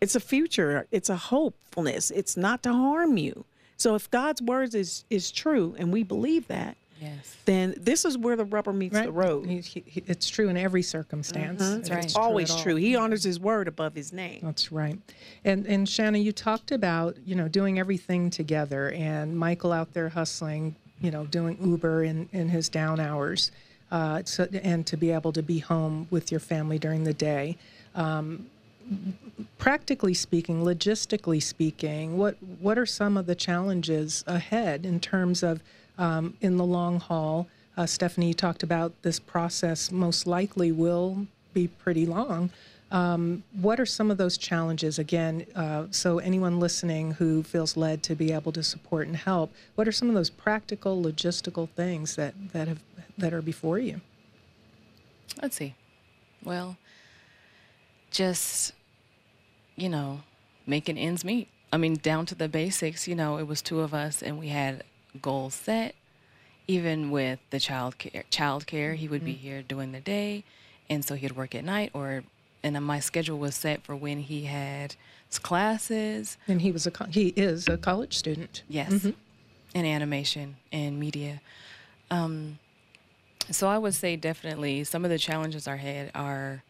It's 0.00 0.14
a 0.14 0.20
future, 0.20 0.86
it's 0.90 1.08
a 1.08 1.16
hopefulness, 1.16 2.10
it's 2.10 2.36
not 2.36 2.62
to 2.62 2.72
harm 2.72 3.16
you. 3.16 3.44
So 3.76 3.96
if 3.96 4.10
God's 4.10 4.40
words 4.40 4.74
is, 4.74 5.04
is 5.10 5.32
true 5.32 5.74
and 5.78 5.92
we 5.92 6.04
believe 6.04 6.46
that, 6.48 6.76
Yes. 7.00 7.36
then 7.44 7.74
this 7.78 8.04
is 8.04 8.16
where 8.16 8.36
the 8.36 8.44
rubber 8.44 8.72
meets 8.72 8.98
the 8.98 9.10
road. 9.12 9.46
He- 9.46 9.60
he- 9.60 9.84
he- 9.86 10.04
it's 10.06 10.28
true 10.28 10.48
in 10.48 10.56
every 10.56 10.82
circumstance 10.82 11.60
That's 11.60 11.90
right. 11.90 12.04
It's 12.04 12.16
Always 12.16 12.50
at 12.50 12.56
all. 12.56 12.62
true. 12.62 12.76
He 12.76 12.96
honors 12.96 13.24
His 13.24 13.38
word 13.40 13.68
above 13.68 13.94
His 13.94 14.12
name. 14.12 14.40
That's 14.42 14.70
right. 14.72 14.98
And 15.44 15.66
and 15.66 15.88
Shanna, 15.88 16.18
you 16.18 16.32
talked 16.32 16.72
about, 16.72 17.16
you 17.26 17.34
know, 17.34 17.48
doing 17.48 17.78
everything 17.78 18.30
together 18.30 18.90
and 18.92 19.36
Michael 19.38 19.72
out 19.72 19.92
there 19.92 20.08
hustling, 20.10 20.76
you 21.00 21.10
know, 21.10 21.26
doing 21.26 21.58
Uber 21.62 22.04
in, 22.04 22.28
in 22.32 22.48
his 22.48 22.68
down 22.68 23.00
hours. 23.00 23.50
Uh, 23.90 24.22
so, 24.24 24.48
and 24.62 24.86
to 24.86 24.96
be 24.96 25.10
able 25.10 25.32
to 25.32 25.42
be 25.42 25.58
home 25.58 26.06
with 26.10 26.30
your 26.30 26.40
family 26.40 26.78
during 26.78 27.04
the 27.04 27.12
day. 27.14 27.56
Um, 27.94 28.46
practically 29.58 30.14
speaking, 30.14 30.62
logistically 30.62 31.42
speaking, 31.42 32.16
what 32.16 32.36
what 32.60 32.78
are 32.78 32.86
some 32.86 33.16
of 33.16 33.26
the 33.26 33.34
challenges 33.34 34.24
ahead 34.26 34.84
in 34.86 35.00
terms 35.00 35.42
of 35.42 35.60
um, 35.98 36.36
in 36.40 36.56
the 36.56 36.64
long 36.64 37.00
haul? 37.00 37.48
Uh, 37.76 37.86
Stephanie, 37.86 38.34
talked 38.34 38.62
about 38.62 38.92
this 39.02 39.18
process 39.18 39.90
most 39.90 40.26
likely 40.26 40.70
will 40.70 41.26
be 41.52 41.66
pretty 41.68 42.06
long. 42.06 42.50
Um, 42.90 43.42
what 43.60 43.80
are 43.80 43.86
some 43.86 44.10
of 44.10 44.18
those 44.18 44.38
challenges 44.38 44.98
again? 45.00 45.46
Uh, 45.56 45.86
so 45.90 46.18
anyone 46.18 46.60
listening 46.60 47.12
who 47.12 47.42
feels 47.42 47.76
led 47.76 48.04
to 48.04 48.14
be 48.14 48.32
able 48.32 48.52
to 48.52 48.62
support 48.62 49.08
and 49.08 49.16
help, 49.16 49.52
what 49.74 49.88
are 49.88 49.92
some 49.92 50.08
of 50.08 50.14
those 50.14 50.30
practical 50.30 51.02
logistical 51.02 51.68
things 51.70 52.14
that 52.16 52.34
that 52.52 52.68
have 52.68 52.80
that 53.18 53.32
are 53.32 53.42
before 53.42 53.78
you? 53.78 54.00
Let's 55.42 55.56
see. 55.56 55.74
Well, 56.44 56.76
just, 58.10 58.72
you 59.74 59.88
know, 59.88 60.20
making 60.66 60.98
ends 60.98 61.24
meet. 61.24 61.48
I 61.72 61.78
mean, 61.78 61.96
down 61.96 62.26
to 62.26 62.34
the 62.36 62.48
basics, 62.48 63.08
you 63.08 63.16
know, 63.16 63.38
it 63.38 63.48
was 63.48 63.60
two 63.60 63.80
of 63.80 63.92
us 63.92 64.22
and 64.22 64.38
we 64.38 64.48
had 64.48 64.84
goals 65.20 65.54
set. 65.54 65.94
Even 66.66 67.10
with 67.10 67.40
the 67.50 67.60
child 67.60 67.98
care, 67.98 68.24
child 68.30 68.66
care, 68.66 68.94
he 68.94 69.06
would 69.06 69.22
be 69.22 69.32
mm-hmm. 69.34 69.40
here 69.42 69.62
during 69.62 69.92
the 69.92 70.00
day, 70.00 70.44
and 70.88 71.04
so 71.04 71.14
he'd 71.14 71.32
work 71.32 71.54
at 71.54 71.62
night. 71.62 71.90
Or, 71.92 72.24
and 72.62 72.82
my 72.82 73.00
schedule 73.00 73.38
was 73.38 73.54
set 73.54 73.82
for 73.82 73.94
when 73.94 74.20
he 74.20 74.44
had 74.44 74.96
his 75.28 75.38
classes. 75.38 76.38
And 76.48 76.62
he 76.62 76.72
was 76.72 76.86
a 76.86 76.92
he 77.10 77.34
is 77.36 77.68
a 77.68 77.76
college 77.76 78.16
student. 78.16 78.62
Yes, 78.66 78.92
mm-hmm. 78.92 79.10
in 79.74 79.84
animation 79.84 80.56
and 80.72 80.98
media. 80.98 81.42
Um, 82.10 82.58
so 83.50 83.68
I 83.68 83.76
would 83.76 83.94
say 83.94 84.16
definitely 84.16 84.84
some 84.84 85.04
of 85.04 85.10
the 85.10 85.18
challenges 85.18 85.68
our 85.68 85.76
had 85.76 86.10
are, 86.14 86.62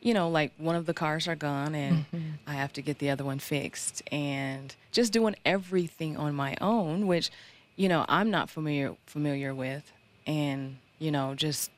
you 0.00 0.14
know, 0.14 0.30
like 0.30 0.52
one 0.56 0.74
of 0.74 0.86
the 0.86 0.94
cars 0.94 1.28
are 1.28 1.36
gone 1.36 1.74
and 1.74 2.06
mm-hmm. 2.06 2.30
I 2.46 2.54
have 2.54 2.72
to 2.74 2.82
get 2.82 2.98
the 2.98 3.10
other 3.10 3.24
one 3.24 3.40
fixed, 3.40 4.02
and 4.10 4.74
just 4.90 5.12
doing 5.12 5.36
everything 5.44 6.16
on 6.16 6.34
my 6.34 6.56
own, 6.62 7.06
which, 7.06 7.30
you 7.76 7.88
know, 7.88 8.04
I'm 8.08 8.30
not 8.30 8.50
familiar 8.50 8.94
familiar 9.06 9.54
with, 9.54 9.90
and 10.26 10.76
you 10.98 11.10
know, 11.10 11.34
just 11.34 11.70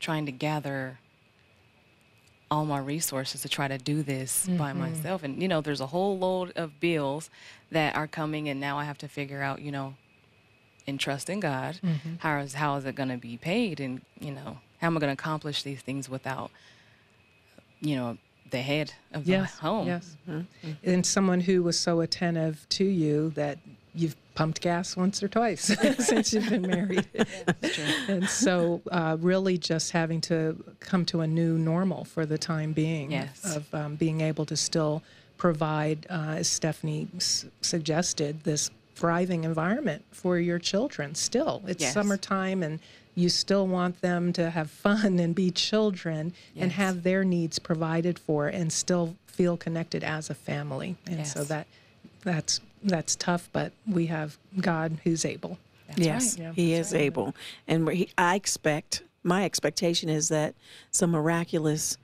trying 0.00 0.26
to 0.26 0.32
gather 0.32 0.98
all 2.50 2.66
my 2.66 2.78
resources 2.78 3.40
to 3.42 3.48
try 3.48 3.66
to 3.66 3.78
do 3.78 4.02
this 4.02 4.46
by 4.46 4.70
mm-hmm. 4.70 4.80
myself. 4.80 5.22
And 5.22 5.40
you 5.40 5.48
know, 5.48 5.60
there's 5.60 5.80
a 5.80 5.86
whole 5.86 6.18
load 6.18 6.52
of 6.54 6.78
bills 6.80 7.30
that 7.70 7.96
are 7.96 8.06
coming, 8.06 8.48
and 8.48 8.60
now 8.60 8.78
I 8.78 8.84
have 8.84 8.98
to 8.98 9.08
figure 9.08 9.42
out, 9.42 9.62
you 9.62 9.72
know, 9.72 9.94
and 10.86 11.00
trust 11.00 11.30
in 11.30 11.40
God. 11.40 11.80
Mm-hmm. 11.82 12.14
How 12.18 12.38
is 12.40 12.54
how 12.54 12.76
is 12.76 12.84
it 12.84 12.94
going 12.94 13.08
to 13.08 13.16
be 13.16 13.36
paid, 13.36 13.80
and 13.80 14.02
you 14.20 14.32
know, 14.32 14.58
how 14.80 14.86
am 14.88 14.96
I 14.96 15.00
going 15.00 15.16
to 15.16 15.20
accomplish 15.20 15.62
these 15.62 15.80
things 15.80 16.08
without, 16.08 16.50
you 17.80 17.96
know, 17.96 18.18
the 18.50 18.62
head 18.62 18.92
of 19.12 19.26
Yes. 19.26 19.56
the 19.56 19.62
home. 19.62 19.86
Yes. 19.86 20.16
Mm-hmm. 20.28 20.70
And 20.84 21.06
someone 21.06 21.40
who 21.40 21.62
was 21.62 21.78
so 21.78 22.00
attentive 22.00 22.66
to 22.70 22.84
you 22.84 23.30
that 23.30 23.58
you've 23.94 24.16
pumped 24.34 24.60
gas 24.60 24.96
once 24.96 25.22
or 25.22 25.28
twice 25.28 25.62
since 25.98 26.32
you've 26.32 26.48
been 26.48 26.62
married. 26.62 27.06
and 28.08 28.28
so, 28.28 28.80
uh, 28.90 29.16
really, 29.20 29.58
just 29.58 29.90
having 29.92 30.20
to 30.22 30.62
come 30.80 31.04
to 31.06 31.20
a 31.20 31.26
new 31.26 31.58
normal 31.58 32.04
for 32.04 32.24
the 32.26 32.38
time 32.38 32.72
being 32.72 33.12
Yes. 33.12 33.56
of 33.56 33.72
um, 33.74 33.96
being 33.96 34.20
able 34.20 34.44
to 34.46 34.56
still 34.56 35.02
provide, 35.36 36.06
uh, 36.08 36.36
as 36.38 36.48
Stephanie 36.48 37.08
s- 37.16 37.44
suggested, 37.60 38.42
this 38.44 38.70
thriving 38.94 39.44
environment 39.44 40.04
for 40.12 40.38
your 40.38 40.58
children. 40.58 41.14
Still, 41.14 41.62
it's 41.66 41.82
Yes. 41.82 41.94
summertime 41.94 42.62
and 42.62 42.78
you 43.14 43.28
still 43.28 43.66
want 43.66 44.00
them 44.00 44.32
to 44.32 44.48
have 44.50 44.70
fun 44.70 45.18
and 45.18 45.34
be 45.34 45.50
children 45.50 46.32
and 46.56 46.72
have 46.72 47.02
their 47.02 47.24
needs 47.24 47.58
provided 47.58 48.18
for 48.18 48.46
and 48.48 48.72
still 48.72 49.16
feel 49.26 49.56
connected 49.56 50.02
as 50.04 50.30
a 50.30 50.34
family. 50.34 50.96
And 51.06 51.26
so 51.26 51.44
that 51.44 51.66
that's 52.22 52.60
that's 52.84 53.16
tough, 53.16 53.48
but 53.52 53.72
we 53.86 54.06
have 54.06 54.38
God 54.60 54.98
who's 55.04 55.24
able. 55.24 55.58
That's 55.88 56.00
yes, 56.00 56.38
right. 56.38 56.54
he 56.54 56.74
is 56.74 56.94
able, 56.94 57.34
and 57.68 57.88
he, 57.90 58.08
I 58.16 58.34
expect 58.34 59.02
my 59.22 59.44
expectation 59.44 60.08
is 60.08 60.28
that 60.28 60.54
some 60.90 61.10
miraculous, 61.10 61.96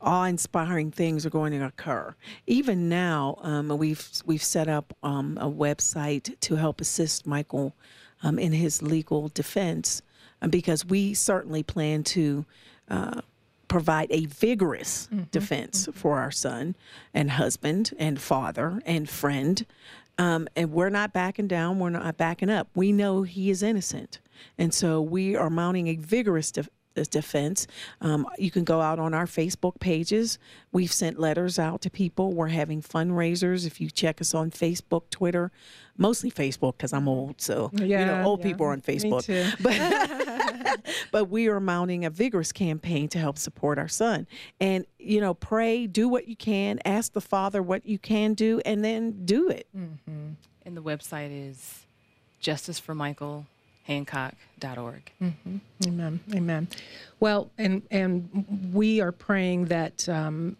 awe-inspiring 0.00 0.90
things 0.90 1.24
are 1.24 1.30
going 1.30 1.52
to 1.52 1.64
occur. 1.64 2.14
Even 2.46 2.88
now, 2.88 3.38
um, 3.42 3.68
we've 3.68 4.08
we've 4.24 4.42
set 4.42 4.68
up 4.68 4.96
um, 5.02 5.38
a 5.40 5.50
website 5.50 6.38
to 6.40 6.56
help 6.56 6.80
assist 6.80 7.26
Michael 7.26 7.74
um, 8.22 8.38
in 8.38 8.52
his 8.52 8.82
legal 8.82 9.28
defense, 9.28 10.02
uh, 10.42 10.48
because 10.48 10.84
we 10.84 11.14
certainly 11.14 11.62
plan 11.62 12.02
to. 12.04 12.44
Uh, 12.88 13.20
provide 13.68 14.06
a 14.12 14.26
vigorous 14.26 15.08
defense 15.32 15.88
for 15.92 16.20
our 16.20 16.30
son 16.30 16.76
and 17.12 17.32
husband 17.32 17.92
and 17.98 18.20
father 18.20 18.80
and 18.86 19.10
friend. 19.10 19.66
Um, 20.18 20.48
and 20.56 20.72
we're 20.72 20.88
not 20.88 21.12
backing 21.12 21.46
down. 21.46 21.78
We're 21.78 21.90
not 21.90 22.16
backing 22.16 22.48
up. 22.48 22.68
We 22.74 22.92
know 22.92 23.22
he 23.22 23.50
is 23.50 23.62
innocent. 23.62 24.20
And 24.58 24.72
so 24.72 25.00
we 25.00 25.36
are 25.36 25.50
mounting 25.50 25.88
a 25.88 25.96
vigorous 25.96 26.52
uh, 26.56 26.62
defense. 27.04 27.66
Um, 28.00 28.26
you 28.38 28.50
can 28.50 28.64
go 28.64 28.80
out 28.80 28.98
on 28.98 29.14
our 29.14 29.26
Facebook 29.26 29.78
pages. 29.80 30.38
We've 30.72 30.92
sent 30.92 31.18
letters 31.18 31.58
out 31.58 31.80
to 31.82 31.90
people. 31.90 32.32
We're 32.32 32.48
having 32.48 32.82
fundraisers. 32.82 33.66
If 33.66 33.80
you 33.80 33.90
check 33.90 34.20
us 34.20 34.34
on 34.34 34.50
Facebook, 34.50 35.10
Twitter, 35.10 35.52
mostly 35.98 36.30
Facebook 36.30 36.76
because 36.76 36.92
I'm 36.92 37.08
old. 37.08 37.40
So, 37.40 37.70
you 37.74 37.86
know, 37.86 38.22
old 38.24 38.40
yeah. 38.40 38.46
people 38.46 38.66
are 38.66 38.72
on 38.72 38.82
Me 38.86 38.94
Facebook. 38.94 39.24
too. 39.24 39.46
But 39.60 40.80
but 41.12 41.24
we 41.26 41.48
are 41.48 41.60
mounting 41.60 42.04
a 42.04 42.10
vigorous 42.10 42.52
campaign 42.52 43.08
to 43.08 43.18
help 43.18 43.38
support 43.38 43.78
our 43.78 43.88
son. 43.88 44.26
And 44.60 44.86
you 44.98 45.20
know, 45.20 45.34
pray, 45.34 45.86
do 45.86 46.08
what 46.08 46.28
you 46.28 46.36
can, 46.36 46.80
ask 46.84 47.12
the 47.12 47.20
Father 47.20 47.62
what 47.62 47.86
you 47.86 47.98
can 47.98 48.34
do, 48.34 48.60
and 48.64 48.84
then 48.84 49.24
do 49.24 49.48
it. 49.48 49.68
And 50.64 50.76
the 50.76 50.82
website 50.82 51.30
is 51.30 51.86
justiceformichaelhancock.org. 53.88 55.12
Amen. 55.86 56.20
Amen. 56.34 56.68
Well, 57.20 57.50
and 57.58 57.82
and 57.90 58.70
we 58.72 59.00
are 59.00 59.12
praying 59.12 59.66
that 59.66 60.08
um, 60.08 60.56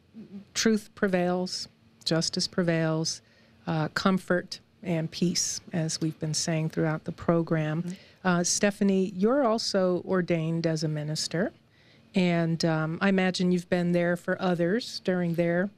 truth 0.55 0.91
prevails, 0.95 1.69
justice 2.05 2.47
prevails, 2.47 3.23
uh, 3.67 3.89
comfort 3.89 4.61
and 4.83 5.11
peace, 5.11 5.61
as 5.73 6.01
we've 6.01 6.19
been 6.21 6.35
saying 6.35 6.71
throughout 6.71 7.05
the 7.05 7.13
program. 7.13 7.97
Uh, 8.25 8.45
Stephanie, 8.45 9.13
you're 9.15 9.45
also 9.45 10.03
ordained 10.07 10.67
as 10.67 10.85
a 10.85 10.89
minister, 10.89 11.53
and 12.15 12.65
um, 12.65 12.99
I 13.01 13.09
imagine 13.09 13.53
you've 13.53 13.69
been 13.69 13.93
there 13.93 14.17
for 14.17 14.41
others 14.41 15.01
during 15.05 15.35
their 15.35 15.71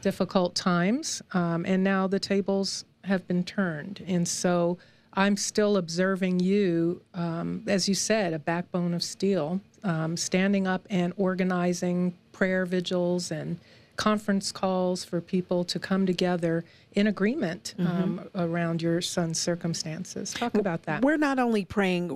difficult 0.00 0.54
times, 0.54 1.22
um, 1.32 1.64
and 1.66 1.82
now 1.82 2.06
the 2.06 2.20
tables 2.20 2.84
have 3.04 3.26
been 3.26 3.44
turned, 3.44 4.02
and 4.06 4.26
so. 4.26 4.78
I'm 5.14 5.36
still 5.36 5.76
observing 5.76 6.40
you, 6.40 7.02
um, 7.14 7.62
as 7.68 7.88
you 7.88 7.94
said, 7.94 8.32
a 8.32 8.38
backbone 8.38 8.94
of 8.94 9.02
steel, 9.02 9.60
um, 9.84 10.16
standing 10.16 10.66
up 10.66 10.86
and 10.90 11.12
organizing 11.16 12.14
prayer 12.32 12.66
vigils 12.66 13.30
and 13.30 13.58
conference 13.96 14.50
calls 14.50 15.04
for 15.04 15.20
people 15.20 15.62
to 15.64 15.78
come 15.78 16.04
together 16.04 16.64
in 16.94 17.08
agreement 17.08 17.74
um, 17.78 18.28
around 18.34 18.80
your 18.80 19.00
son's 19.00 19.40
circumstances. 19.40 20.32
Talk 20.32 20.54
about 20.54 20.84
that. 20.84 21.02
We're 21.02 21.16
not 21.16 21.38
only 21.38 21.64
praying. 21.64 22.08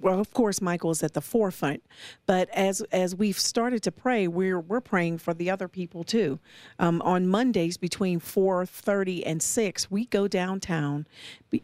Well, 0.00 0.20
of 0.20 0.32
course, 0.32 0.60
Michael 0.60 0.90
is 0.90 1.02
at 1.02 1.14
the 1.14 1.20
forefront, 1.20 1.82
but 2.26 2.48
as 2.50 2.82
as 2.92 3.14
we've 3.14 3.38
started 3.38 3.82
to 3.84 3.92
pray, 3.92 4.28
we're 4.28 4.60
we're 4.60 4.80
praying 4.80 5.18
for 5.18 5.34
the 5.34 5.50
other 5.50 5.68
people 5.68 6.04
too. 6.04 6.38
Um, 6.78 7.00
on 7.02 7.26
Mondays 7.26 7.76
between 7.76 8.20
four 8.20 8.66
thirty 8.66 9.24
and 9.24 9.42
six, 9.42 9.90
we 9.90 10.06
go 10.06 10.28
downtown 10.28 11.06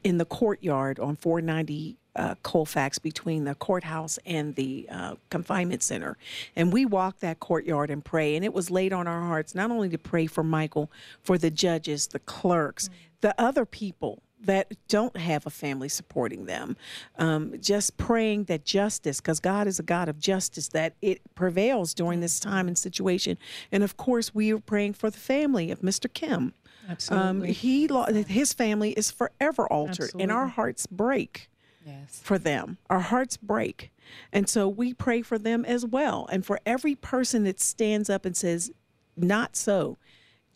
in 0.02 0.18
the 0.18 0.24
courtyard 0.24 0.98
on 0.98 1.16
four 1.16 1.40
ninety. 1.40 1.96
Uh, 2.14 2.34
Colfax 2.42 2.98
between 2.98 3.44
the 3.44 3.54
courthouse 3.54 4.18
and 4.26 4.54
the 4.54 4.86
uh, 4.90 5.14
confinement 5.30 5.82
center. 5.82 6.18
And 6.54 6.70
we 6.70 6.84
walk 6.84 7.20
that 7.20 7.40
courtyard 7.40 7.88
and 7.88 8.04
pray. 8.04 8.36
And 8.36 8.44
it 8.44 8.52
was 8.52 8.70
laid 8.70 8.92
on 8.92 9.06
our 9.06 9.22
hearts 9.22 9.54
not 9.54 9.70
only 9.70 9.88
to 9.88 9.96
pray 9.96 10.26
for 10.26 10.44
Michael, 10.44 10.90
for 11.22 11.38
the 11.38 11.50
judges, 11.50 12.08
the 12.08 12.18
clerks, 12.62 12.90
the 13.20 13.34
other 13.40 13.64
people 13.64 14.22
that 14.40 14.72
don't 14.88 15.16
have 15.16 15.46
a 15.46 15.50
family 15.50 15.88
supporting 15.88 16.46
them. 16.46 16.76
Um, 17.16 17.54
just 17.60 17.96
praying 17.96 18.44
that 18.44 18.64
justice, 18.64 19.20
because 19.20 19.38
God 19.38 19.68
is 19.68 19.78
a 19.78 19.84
God 19.84 20.08
of 20.08 20.18
justice, 20.18 20.68
that 20.68 20.94
it 21.00 21.20
prevails 21.36 21.94
during 21.94 22.18
this 22.20 22.40
time 22.40 22.66
and 22.66 22.76
situation. 22.76 23.38
And 23.70 23.84
of 23.84 23.96
course, 23.96 24.34
we 24.34 24.52
are 24.52 24.58
praying 24.58 24.94
for 24.94 25.10
the 25.10 25.18
family 25.18 25.70
of 25.70 25.80
Mr. 25.80 26.12
Kim. 26.12 26.54
Um, 26.88 26.90
Absolutely. 26.90 27.52
he 27.52 27.88
his 28.26 28.52
family 28.52 28.90
is 28.92 29.12
forever 29.12 29.66
altered, 29.72 30.10
and 30.18 30.32
our 30.32 30.48
hearts 30.48 30.86
break 30.88 31.48
Yes. 31.86 32.20
for 32.22 32.38
them. 32.38 32.78
Our 32.90 33.00
hearts 33.00 33.36
break. 33.36 33.92
And 34.32 34.48
so 34.48 34.68
we 34.68 34.92
pray 34.92 35.22
for 35.22 35.38
them 35.38 35.64
as 35.64 35.86
well. 35.86 36.28
And 36.32 36.44
for 36.44 36.60
every 36.66 36.94
person 36.96 37.44
that 37.44 37.60
stands 37.60 38.10
up 38.10 38.24
and 38.24 38.36
says, 38.36 38.70
not 39.16 39.56
so, 39.56 39.98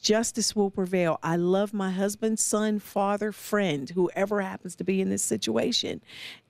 justice 0.00 0.54
will 0.54 0.70
prevail. 0.70 1.18
I 1.22 1.36
love 1.36 1.72
my 1.72 1.90
husband, 1.90 2.38
son, 2.38 2.78
father, 2.78 3.32
friend, 3.32 3.90
whoever 3.90 4.40
happens 4.40 4.74
to 4.76 4.84
be 4.84 5.00
in 5.00 5.10
this 5.10 5.22
situation. 5.22 6.00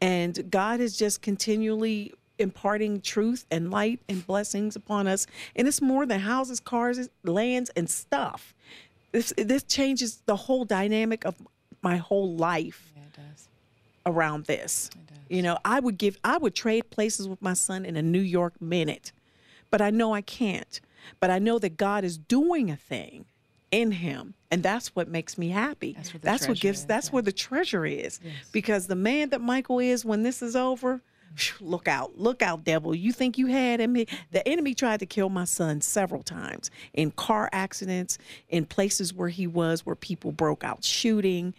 And 0.00 0.50
God 0.50 0.80
is 0.80 0.96
just 0.96 1.22
continually 1.22 2.12
imparting 2.38 3.00
truth 3.00 3.46
and 3.50 3.70
light 3.70 4.00
and 4.08 4.26
blessings 4.26 4.76
upon 4.76 5.06
us. 5.06 5.26
And 5.54 5.66
it's 5.66 5.80
more 5.80 6.06
than 6.06 6.20
houses, 6.20 6.60
cars, 6.60 7.08
lands, 7.24 7.70
and 7.76 7.88
stuff. 7.88 8.54
This, 9.12 9.32
this 9.38 9.62
changes 9.62 10.22
the 10.26 10.36
whole 10.36 10.64
dynamic 10.64 11.24
of 11.24 11.36
my 11.82 11.96
whole 11.96 12.36
life 12.36 12.92
Yeah, 12.94 13.22
around 14.04 14.44
this. 14.44 14.90
You 15.28 15.42
know, 15.42 15.58
I 15.64 15.80
would 15.80 15.98
give, 15.98 16.18
I 16.22 16.38
would 16.38 16.54
trade 16.54 16.90
places 16.90 17.28
with 17.28 17.42
my 17.42 17.54
son 17.54 17.84
in 17.84 17.96
a 17.96 18.02
New 18.02 18.20
York 18.20 18.60
minute, 18.60 19.12
but 19.70 19.80
I 19.80 19.90
know 19.90 20.14
I 20.14 20.20
can't. 20.20 20.80
But 21.20 21.30
I 21.30 21.38
know 21.38 21.58
that 21.58 21.76
God 21.76 22.04
is 22.04 22.18
doing 22.18 22.70
a 22.70 22.76
thing 22.76 23.26
in 23.70 23.90
him, 23.92 24.34
and 24.50 24.62
that's 24.62 24.94
what 24.94 25.08
makes 25.08 25.36
me 25.36 25.48
happy. 25.48 25.92
That's 25.92 26.12
where 26.14 26.20
the 26.46 26.48
what 26.48 26.60
gives. 26.60 26.80
is, 26.80 26.86
That's 26.86 27.12
where 27.12 27.22
the 27.22 27.32
treasure 27.32 27.84
is, 27.84 28.20
because 28.52 28.86
the 28.86 28.96
man 28.96 29.30
that 29.30 29.40
Michael 29.40 29.78
is, 29.78 30.04
when 30.04 30.22
this 30.22 30.42
is 30.42 30.56
over. 30.56 31.02
Look 31.60 31.86
out, 31.86 32.18
look 32.18 32.40
out, 32.40 32.64
devil. 32.64 32.94
You 32.94 33.12
think 33.12 33.36
you 33.36 33.46
had 33.48 33.78
him? 33.78 33.92
The 34.30 34.48
enemy 34.48 34.74
tried 34.74 35.00
to 35.00 35.06
kill 35.06 35.28
my 35.28 35.44
son 35.44 35.82
several 35.82 36.22
times 36.22 36.70
in 36.94 37.10
car 37.10 37.50
accidents, 37.52 38.16
in 38.48 38.64
places 38.64 39.12
where 39.12 39.28
he 39.28 39.46
was, 39.46 39.84
where 39.84 39.96
people 39.96 40.32
broke 40.32 40.64
out 40.64 40.82
shooting. 40.82 41.52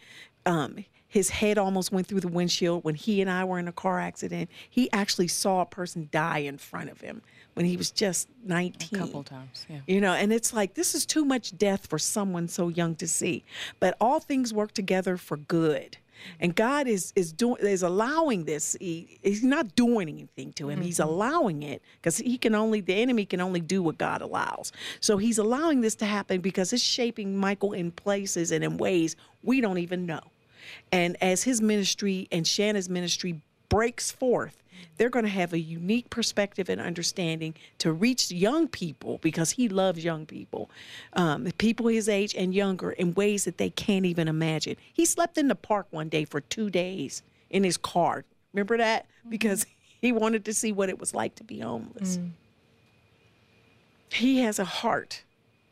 Um, 0.47 0.83
his 1.07 1.29
head 1.29 1.57
almost 1.57 1.91
went 1.91 2.07
through 2.07 2.21
the 2.21 2.27
windshield 2.27 2.83
when 2.83 2.95
he 2.95 3.21
and 3.21 3.29
I 3.29 3.43
were 3.43 3.59
in 3.59 3.67
a 3.67 3.71
car 3.71 3.99
accident. 3.99 4.49
He 4.69 4.91
actually 4.91 5.27
saw 5.27 5.61
a 5.61 5.65
person 5.65 6.09
die 6.11 6.39
in 6.39 6.57
front 6.57 6.89
of 6.89 7.01
him 7.01 7.21
when 7.57 7.65
he 7.65 7.75
was 7.75 7.89
just 7.89 8.29
19. 8.45 8.99
A 8.99 9.03
couple 9.03 9.23
times. 9.23 9.65
Yeah. 9.67 9.79
You 9.87 9.99
know, 9.99 10.13
and 10.13 10.31
it's 10.31 10.53
like 10.53 10.75
this 10.75 10.93
is 10.93 11.07
too 11.07 11.25
much 11.25 11.57
death 11.57 11.87
for 11.87 11.97
someone 11.97 12.47
so 12.47 12.67
young 12.67 12.93
to 12.97 13.07
see. 13.07 13.43
But 13.79 13.97
all 13.99 14.19
things 14.19 14.53
work 14.53 14.73
together 14.73 15.17
for 15.17 15.37
good. 15.37 15.97
And 16.39 16.55
God 16.55 16.87
is 16.87 17.13
is 17.15 17.33
doing 17.33 17.57
is 17.61 17.81
allowing 17.81 18.45
this. 18.45 18.77
He, 18.79 19.17
he's 19.23 19.43
not 19.43 19.75
doing 19.75 20.07
anything 20.07 20.53
to 20.53 20.69
him. 20.69 20.81
He's 20.81 20.99
mm-hmm. 20.99 21.09
allowing 21.09 21.63
it 21.63 21.81
because 21.99 22.17
he 22.17 22.37
can 22.37 22.53
only 22.53 22.79
the 22.79 22.93
enemy 22.93 23.25
can 23.25 23.41
only 23.41 23.59
do 23.59 23.81
what 23.81 23.97
God 23.97 24.21
allows. 24.21 24.71
So 24.99 25.17
he's 25.17 25.39
allowing 25.39 25.81
this 25.81 25.95
to 25.95 26.05
happen 26.05 26.41
because 26.41 26.73
it's 26.73 26.83
shaping 26.83 27.35
Michael 27.35 27.73
in 27.73 27.89
places 27.89 28.51
and 28.51 28.63
in 28.63 28.77
ways 28.77 29.15
we 29.41 29.61
don't 29.61 29.79
even 29.79 30.05
know. 30.05 30.21
And 30.91 31.17
as 31.21 31.41
his 31.41 31.59
ministry 31.59 32.27
and 32.31 32.45
Shanna's 32.45 32.89
ministry 32.89 33.41
breaks 33.69 34.11
forth, 34.11 34.63
they're 34.97 35.09
going 35.09 35.25
to 35.25 35.31
have 35.31 35.53
a 35.53 35.59
unique 35.59 36.09
perspective 36.09 36.69
and 36.69 36.81
understanding 36.81 37.55
to 37.79 37.91
reach 37.91 38.31
young 38.31 38.67
people 38.67 39.19
because 39.21 39.51
he 39.51 39.69
loves 39.69 40.03
young 40.03 40.25
people, 40.25 40.69
um, 41.13 41.47
people 41.57 41.87
his 41.87 42.09
age 42.09 42.35
and 42.35 42.53
younger, 42.53 42.91
in 42.91 43.13
ways 43.13 43.45
that 43.45 43.57
they 43.57 43.69
can't 43.69 44.05
even 44.05 44.27
imagine. 44.27 44.75
He 44.93 45.05
slept 45.05 45.37
in 45.37 45.47
the 45.47 45.55
park 45.55 45.87
one 45.91 46.09
day 46.09 46.25
for 46.25 46.41
two 46.41 46.69
days 46.69 47.21
in 47.49 47.63
his 47.63 47.77
car. 47.77 48.25
Remember 48.53 48.77
that? 48.77 49.05
Because 49.29 49.65
he 50.01 50.11
wanted 50.11 50.45
to 50.45 50.53
see 50.53 50.71
what 50.71 50.89
it 50.89 50.99
was 50.99 51.13
like 51.13 51.35
to 51.35 51.43
be 51.43 51.59
homeless. 51.59 52.19
He 54.11 54.39
has 54.39 54.57
a 54.57 54.65
heart 54.65 55.23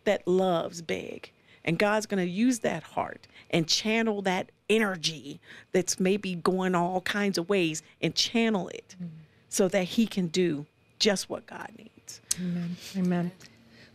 that 0.04 0.28
loves 0.28 0.82
big. 0.82 1.32
And 1.66 1.78
God's 1.78 2.06
going 2.06 2.24
to 2.24 2.32
use 2.32 2.60
that 2.60 2.84
heart 2.84 3.28
and 3.50 3.68
channel 3.68 4.22
that 4.22 4.52
energy 4.70 5.42
that's 5.74 6.00
maybe 6.00 6.36
going 6.36 6.76
all 6.76 7.02
kinds 7.02 7.38
of 7.38 7.50
ways 7.50 7.84
and 8.02 8.16
channel 8.16 8.70
it 8.70 8.96
so 9.50 9.68
that 9.68 9.84
He 9.84 10.08
can 10.08 10.28
do 10.28 10.66
just 11.00 11.30
what 11.30 11.46
God 11.48 11.70
needs. 11.78 12.22
Amen. 12.40 12.78
Amen. 12.96 13.32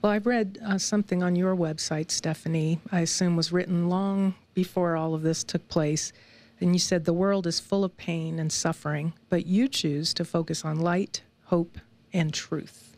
Well, 0.03 0.13
I 0.13 0.19
read 0.19 0.59
uh, 0.67 0.79
something 0.79 1.23
on 1.23 1.37
your 1.37 1.55
website, 1.55 2.11
Stephanie, 2.11 2.81
I 2.91 3.01
assume 3.01 3.37
was 3.37 3.53
written 3.53 3.89
long 3.89 4.35
before 4.55 4.97
all 4.97 5.15
of 5.15 5.23
this 5.23 5.45
took 5.45 5.67
place. 5.69 6.13
And 6.61 6.75
you 6.75 6.79
said 6.79 7.05
the 7.05 7.13
world 7.13 7.47
is 7.47 7.61
full 7.61 7.85
of 7.85 7.97
pain 7.97 8.39
and 8.39 8.51
suffering, 8.51 9.13
but 9.29 9.47
you 9.47 9.69
choose 9.69 10.13
to 10.15 10.25
focus 10.25 10.65
on 10.65 10.79
light, 10.79 11.23
hope, 11.45 11.79
and 12.13 12.33
truth. 12.33 12.97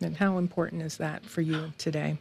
And 0.00 0.16
how 0.16 0.38
important 0.38 0.82
is 0.82 0.96
that 0.98 1.24
for 1.24 1.40
you 1.40 1.72
today? 1.78 2.18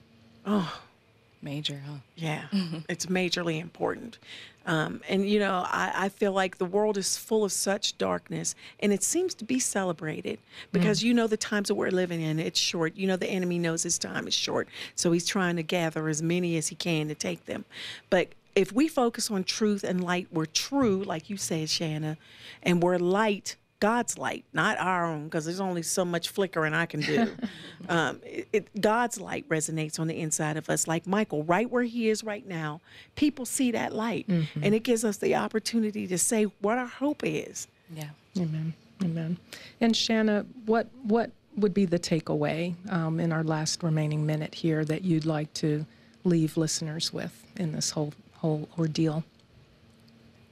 Major, 1.41 1.81
huh? 1.85 1.97
Yeah, 2.15 2.45
it's 2.89 3.05
majorly 3.05 3.61
important. 3.61 4.17
Um, 4.65 5.01
and, 5.09 5.27
you 5.27 5.39
know, 5.39 5.63
I, 5.65 5.91
I 5.95 6.09
feel 6.09 6.31
like 6.31 6.59
the 6.59 6.65
world 6.65 6.95
is 6.97 7.17
full 7.17 7.43
of 7.43 7.51
such 7.51 7.97
darkness, 7.97 8.53
and 8.79 8.93
it 8.93 9.01
seems 9.01 9.33
to 9.35 9.45
be 9.45 9.57
celebrated 9.57 10.37
because, 10.71 11.01
you 11.01 11.13
know, 11.13 11.25
the 11.25 11.37
times 11.37 11.69
that 11.69 11.75
we're 11.75 11.89
living 11.89 12.21
in, 12.21 12.39
it's 12.39 12.59
short. 12.59 12.95
You 12.95 13.07
know, 13.07 13.15
the 13.15 13.27
enemy 13.27 13.57
knows 13.57 13.81
his 13.81 13.97
time 13.97 14.27
is 14.27 14.33
short, 14.35 14.67
so 14.93 15.11
he's 15.11 15.25
trying 15.25 15.55
to 15.55 15.63
gather 15.63 16.07
as 16.07 16.21
many 16.21 16.55
as 16.57 16.67
he 16.67 16.75
can 16.75 17.07
to 17.07 17.15
take 17.15 17.45
them. 17.45 17.65
But 18.11 18.33
if 18.55 18.71
we 18.71 18.87
focus 18.87 19.31
on 19.31 19.43
truth 19.43 19.83
and 19.83 20.03
light, 20.03 20.27
we're 20.31 20.45
true, 20.45 21.03
like 21.03 21.29
you 21.29 21.37
said, 21.37 21.69
Shanna, 21.69 22.17
and 22.61 22.83
we're 22.83 22.97
light, 22.97 23.55
God's 23.79 24.17
light, 24.17 24.45
not 24.51 24.77
our 24.77 25.05
own, 25.05 25.25
because 25.25 25.45
there's 25.45 25.61
only 25.61 25.83
so 25.83 26.03
much 26.03 26.29
flickering 26.29 26.73
I 26.73 26.85
can 26.85 26.99
do. 26.99 27.31
um, 27.89 28.19
it, 28.23 28.47
it, 28.51 28.81
God's 28.81 29.19
light 29.19 29.47
resonates 29.47 29.99
on 29.99 30.07
the 30.07 30.19
inside 30.19 30.57
of 30.57 30.69
us, 30.69 30.87
like 30.87 31.07
Michael, 31.07 31.43
right 31.43 31.69
where 31.69 31.83
he 31.83 32.09
is 32.09 32.23
right 32.23 32.45
now. 32.45 32.81
People 33.15 33.45
see 33.45 33.71
that 33.71 33.93
light, 33.93 34.27
and 34.27 34.75
it 34.75 34.83
gives 34.83 35.05
us 35.05 35.17
the 35.17 35.35
opportunity 35.35 36.07
to 36.07 36.17
say 36.17 36.43
what 36.61 36.77
our 36.77 36.87
hope 36.87 37.21
is. 37.23 37.67
Yeah. 37.93 38.09
Amen. 38.37 38.73
Amen. 39.03 39.37
And 39.79 39.95
Shanna, 39.95 40.45
what 40.65 40.87
what 41.03 41.31
would 41.55 41.73
be 41.73 41.85
the 41.85 41.99
takeaway 41.99 42.75
um, 42.91 43.19
in 43.19 43.31
our 43.31 43.43
last 43.43 43.81
remaining 43.83 44.25
minute 44.25 44.55
here 44.55 44.85
that 44.85 45.03
you'd 45.03 45.25
like 45.25 45.53
to 45.53 45.85
leave 46.23 46.57
listeners 46.57 47.13
with 47.13 47.45
in 47.55 47.71
this 47.71 47.91
whole 47.91 48.13
whole 48.37 48.67
ordeal? 48.77 49.23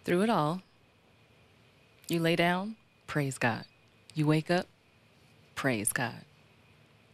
Through 0.05 0.21
it 0.23 0.29
all, 0.29 0.61
you 2.07 2.21
lay 2.21 2.37
down, 2.37 2.76
praise 3.07 3.37
God. 3.37 3.65
You 4.13 4.27
wake 4.27 4.51
up, 4.51 4.67
praise 5.55 5.91
God. 5.91 6.25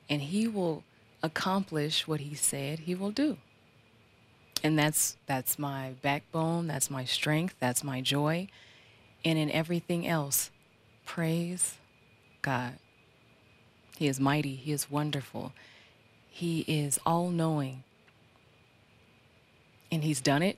And 0.10 0.22
He 0.22 0.48
will 0.48 0.84
accomplish 1.22 2.08
what 2.08 2.20
He 2.20 2.36
said 2.36 2.80
He 2.80 2.96
will 2.96 3.12
do. 3.12 3.38
And 4.64 4.78
that's 4.80 5.18
that's 5.26 5.60
my 5.60 5.91
backbone, 6.02 6.68
that's 6.68 6.89
my 6.89 7.06
strength, 7.06 7.56
that's 7.60 7.84
my 7.84 8.02
joy. 8.02 8.48
And 9.26 9.38
in 9.38 9.52
everything 9.52 10.08
else, 10.08 10.52
praise 11.06 11.76
God. 12.41 12.74
He 13.98 14.08
is 14.08 14.20
mighty, 14.20 14.56
He 14.56 14.72
is 14.72 14.89
wonderful, 14.89 15.54
He 16.30 16.62
is 16.62 17.00
all 17.06 17.30
knowing. 17.30 17.84
And 19.91 20.04
He's 20.04 20.22
done 20.22 20.41
it 20.41 20.58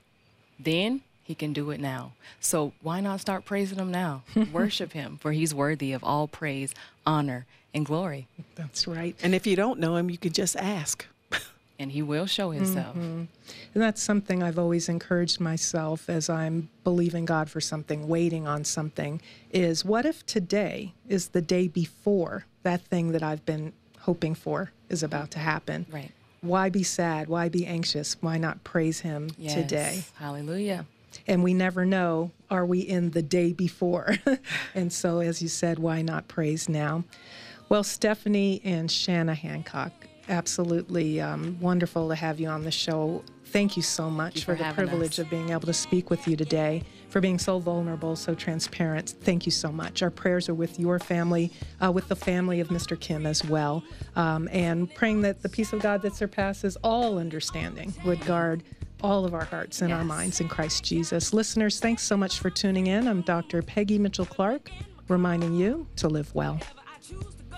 then, 0.60 1.02
He 1.26 1.34
can 1.36 1.54
do 1.54 1.72
it 1.72 1.80
now. 1.80 2.14
So 2.40 2.72
why 2.84 3.02
not 3.02 3.20
start 3.20 3.46
praising 3.46 3.80
Him 3.80 3.92
now? 3.92 4.22
Worship 4.54 4.94
Him, 4.94 5.18
for 5.18 5.32
He's 5.32 5.54
worthy 5.56 5.92
of 5.92 6.04
all 6.04 6.28
praise, 6.28 6.74
honor, 7.06 7.48
and 7.74 7.84
glory. 7.86 8.28
That's 8.54 8.88
right. 8.88 9.16
And 9.24 9.34
if 9.34 9.46
you 9.48 9.56
don't 9.56 9.80
know 9.80 9.96
him, 9.98 10.10
you 10.10 10.18
can 10.20 10.32
just 10.32 10.56
ask. 10.56 11.06
And 11.78 11.92
He 11.92 12.02
will 12.02 12.26
show 12.26 12.52
Himself. 12.52 12.96
Mm-hmm. 12.96 13.24
And 13.74 13.84
that's 13.84 14.02
something 14.02 14.42
I've 14.42 14.58
always 14.58 14.88
encouraged 14.88 15.42
myself 15.42 16.10
as 16.10 16.30
I'm 16.30 16.70
believing 16.86 17.26
God 17.26 17.50
for 17.50 17.60
something, 17.60 18.08
waiting 18.08 18.48
on 18.48 18.64
something, 18.64 19.20
is 19.52 19.84
what 19.84 20.06
if 20.06 20.26
today 20.26 20.94
is 21.10 21.30
the 21.30 21.42
day 21.42 21.68
before 21.68 22.46
that 22.64 22.80
thing 22.84 23.12
that 23.12 23.24
I've 23.24 23.46
been 23.46 23.74
hoping 24.00 24.36
for 24.36 24.72
is 24.88 25.04
about 25.04 25.32
to 25.32 25.40
happen? 25.40 25.86
Right. 25.92 26.12
Why 26.40 26.70
be 26.70 26.84
sad? 26.84 27.28
Why 27.28 27.50
be 27.50 27.66
anxious? 27.66 28.16
Why 28.22 28.38
not 28.38 28.64
praise 28.64 29.02
Him 29.02 29.32
Yes. 29.38 29.56
today? 29.56 30.04
Hallelujah. 30.18 30.86
And 31.28 31.44
we 31.44 31.54
never 31.54 31.86
know, 31.86 32.32
are 32.50 32.66
we 32.66 32.80
in 32.80 33.12
the 33.12 33.24
day 33.24 33.52
before? 33.54 34.16
and 34.76 34.92
so, 34.94 35.20
as 35.20 35.42
you 35.42 35.48
said, 35.48 35.80
why 35.80 36.02
not 36.02 36.28
praise 36.28 36.70
now? 36.70 37.04
Well, 37.68 37.84
Stephanie 37.84 38.62
and 38.64 38.92
Shanna 38.92 39.34
Hancock, 39.34 39.92
absolutely 40.30 41.20
um, 41.20 41.58
wonderful 41.60 42.10
to 42.10 42.16
have 42.16 42.40
you 42.40 42.48
on 42.48 42.64
the 42.64 42.72
show. 42.72 43.24
Thank 43.46 43.76
you 43.76 43.84
so 43.84 44.10
much 44.10 44.36
you 44.36 44.42
for, 44.42 44.56
for 44.56 44.64
the 44.64 44.74
privilege 44.74 45.14
us. 45.14 45.20
of 45.20 45.30
being 45.30 45.50
able 45.50 45.66
to 45.66 45.74
speak 45.74 46.12
with 46.12 46.28
you 46.28 46.36
today, 46.36 46.84
for 47.10 47.22
being 47.22 47.40
so 47.40 47.58
vulnerable, 47.58 48.16
so 48.16 48.36
transparent. 48.36 49.16
Thank 49.22 49.46
you 49.48 49.52
so 49.52 49.72
much. 49.72 50.04
Our 50.04 50.12
prayers 50.12 50.48
are 50.48 50.54
with 50.54 50.80
your 50.80 51.00
family, 51.00 51.52
uh, 51.84 51.92
with 51.92 52.08
the 52.08 52.16
family 52.16 52.60
of 52.60 52.68
Mr. 52.68 53.00
Kim 53.00 53.26
as 53.26 53.44
well, 53.44 53.84
um, 54.16 54.48
and 54.52 54.94
praying 54.94 55.22
that 55.22 55.42
the 55.42 55.50
peace 55.50 55.74
of 55.74 55.82
God 55.82 56.02
that 56.04 56.16
surpasses 56.16 56.76
all 56.84 57.18
understanding 57.18 57.94
would 58.06 58.24
guard 58.26 58.64
all 59.06 59.24
of 59.24 59.34
our 59.34 59.46
hearts 59.46 59.82
and 59.82 59.94
our 59.94 60.04
minds 60.04 60.42
in 60.42 60.50
Christ 60.50 60.84
Jesus. 60.84 61.34
Listeners, 61.34 61.80
thanks 61.80 62.04
so 62.04 62.18
much 62.18 62.40
for 62.40 62.50
tuning 62.50 62.88
in. 62.88 63.08
I'm 63.08 63.22
Dr. 63.22 63.62
Peggy 63.62 64.00
Mitchell 64.00 64.26
Clark, 64.26 64.72
reminding 65.08 65.54
you 65.54 65.88
to 65.98 66.10
live 66.10 66.34
well. 66.34 66.60
I 66.76 66.98
choose 67.00 67.24
to 67.24 67.44
go. 67.52 67.58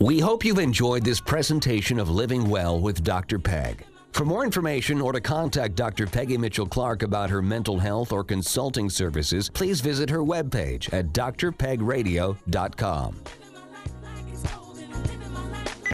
We 0.00 0.18
hope 0.18 0.44
you've 0.44 0.58
enjoyed 0.58 1.04
this 1.04 1.20
presentation 1.20 1.98
of 1.98 2.10
Living 2.10 2.48
Well 2.48 2.80
with 2.80 3.04
Dr. 3.04 3.38
Peg. 3.38 3.84
For 4.12 4.24
more 4.24 4.44
information 4.44 5.00
or 5.00 5.12
to 5.12 5.20
contact 5.20 5.76
Dr. 5.76 6.06
Peggy 6.06 6.36
Mitchell 6.36 6.66
Clark 6.66 7.02
about 7.02 7.30
her 7.30 7.40
mental 7.40 7.78
health 7.78 8.12
or 8.12 8.24
consulting 8.24 8.90
services, 8.90 9.48
please 9.48 9.80
visit 9.80 10.10
her 10.10 10.18
webpage 10.18 10.92
at 10.92 11.12
drpegradio.com. 11.12 13.16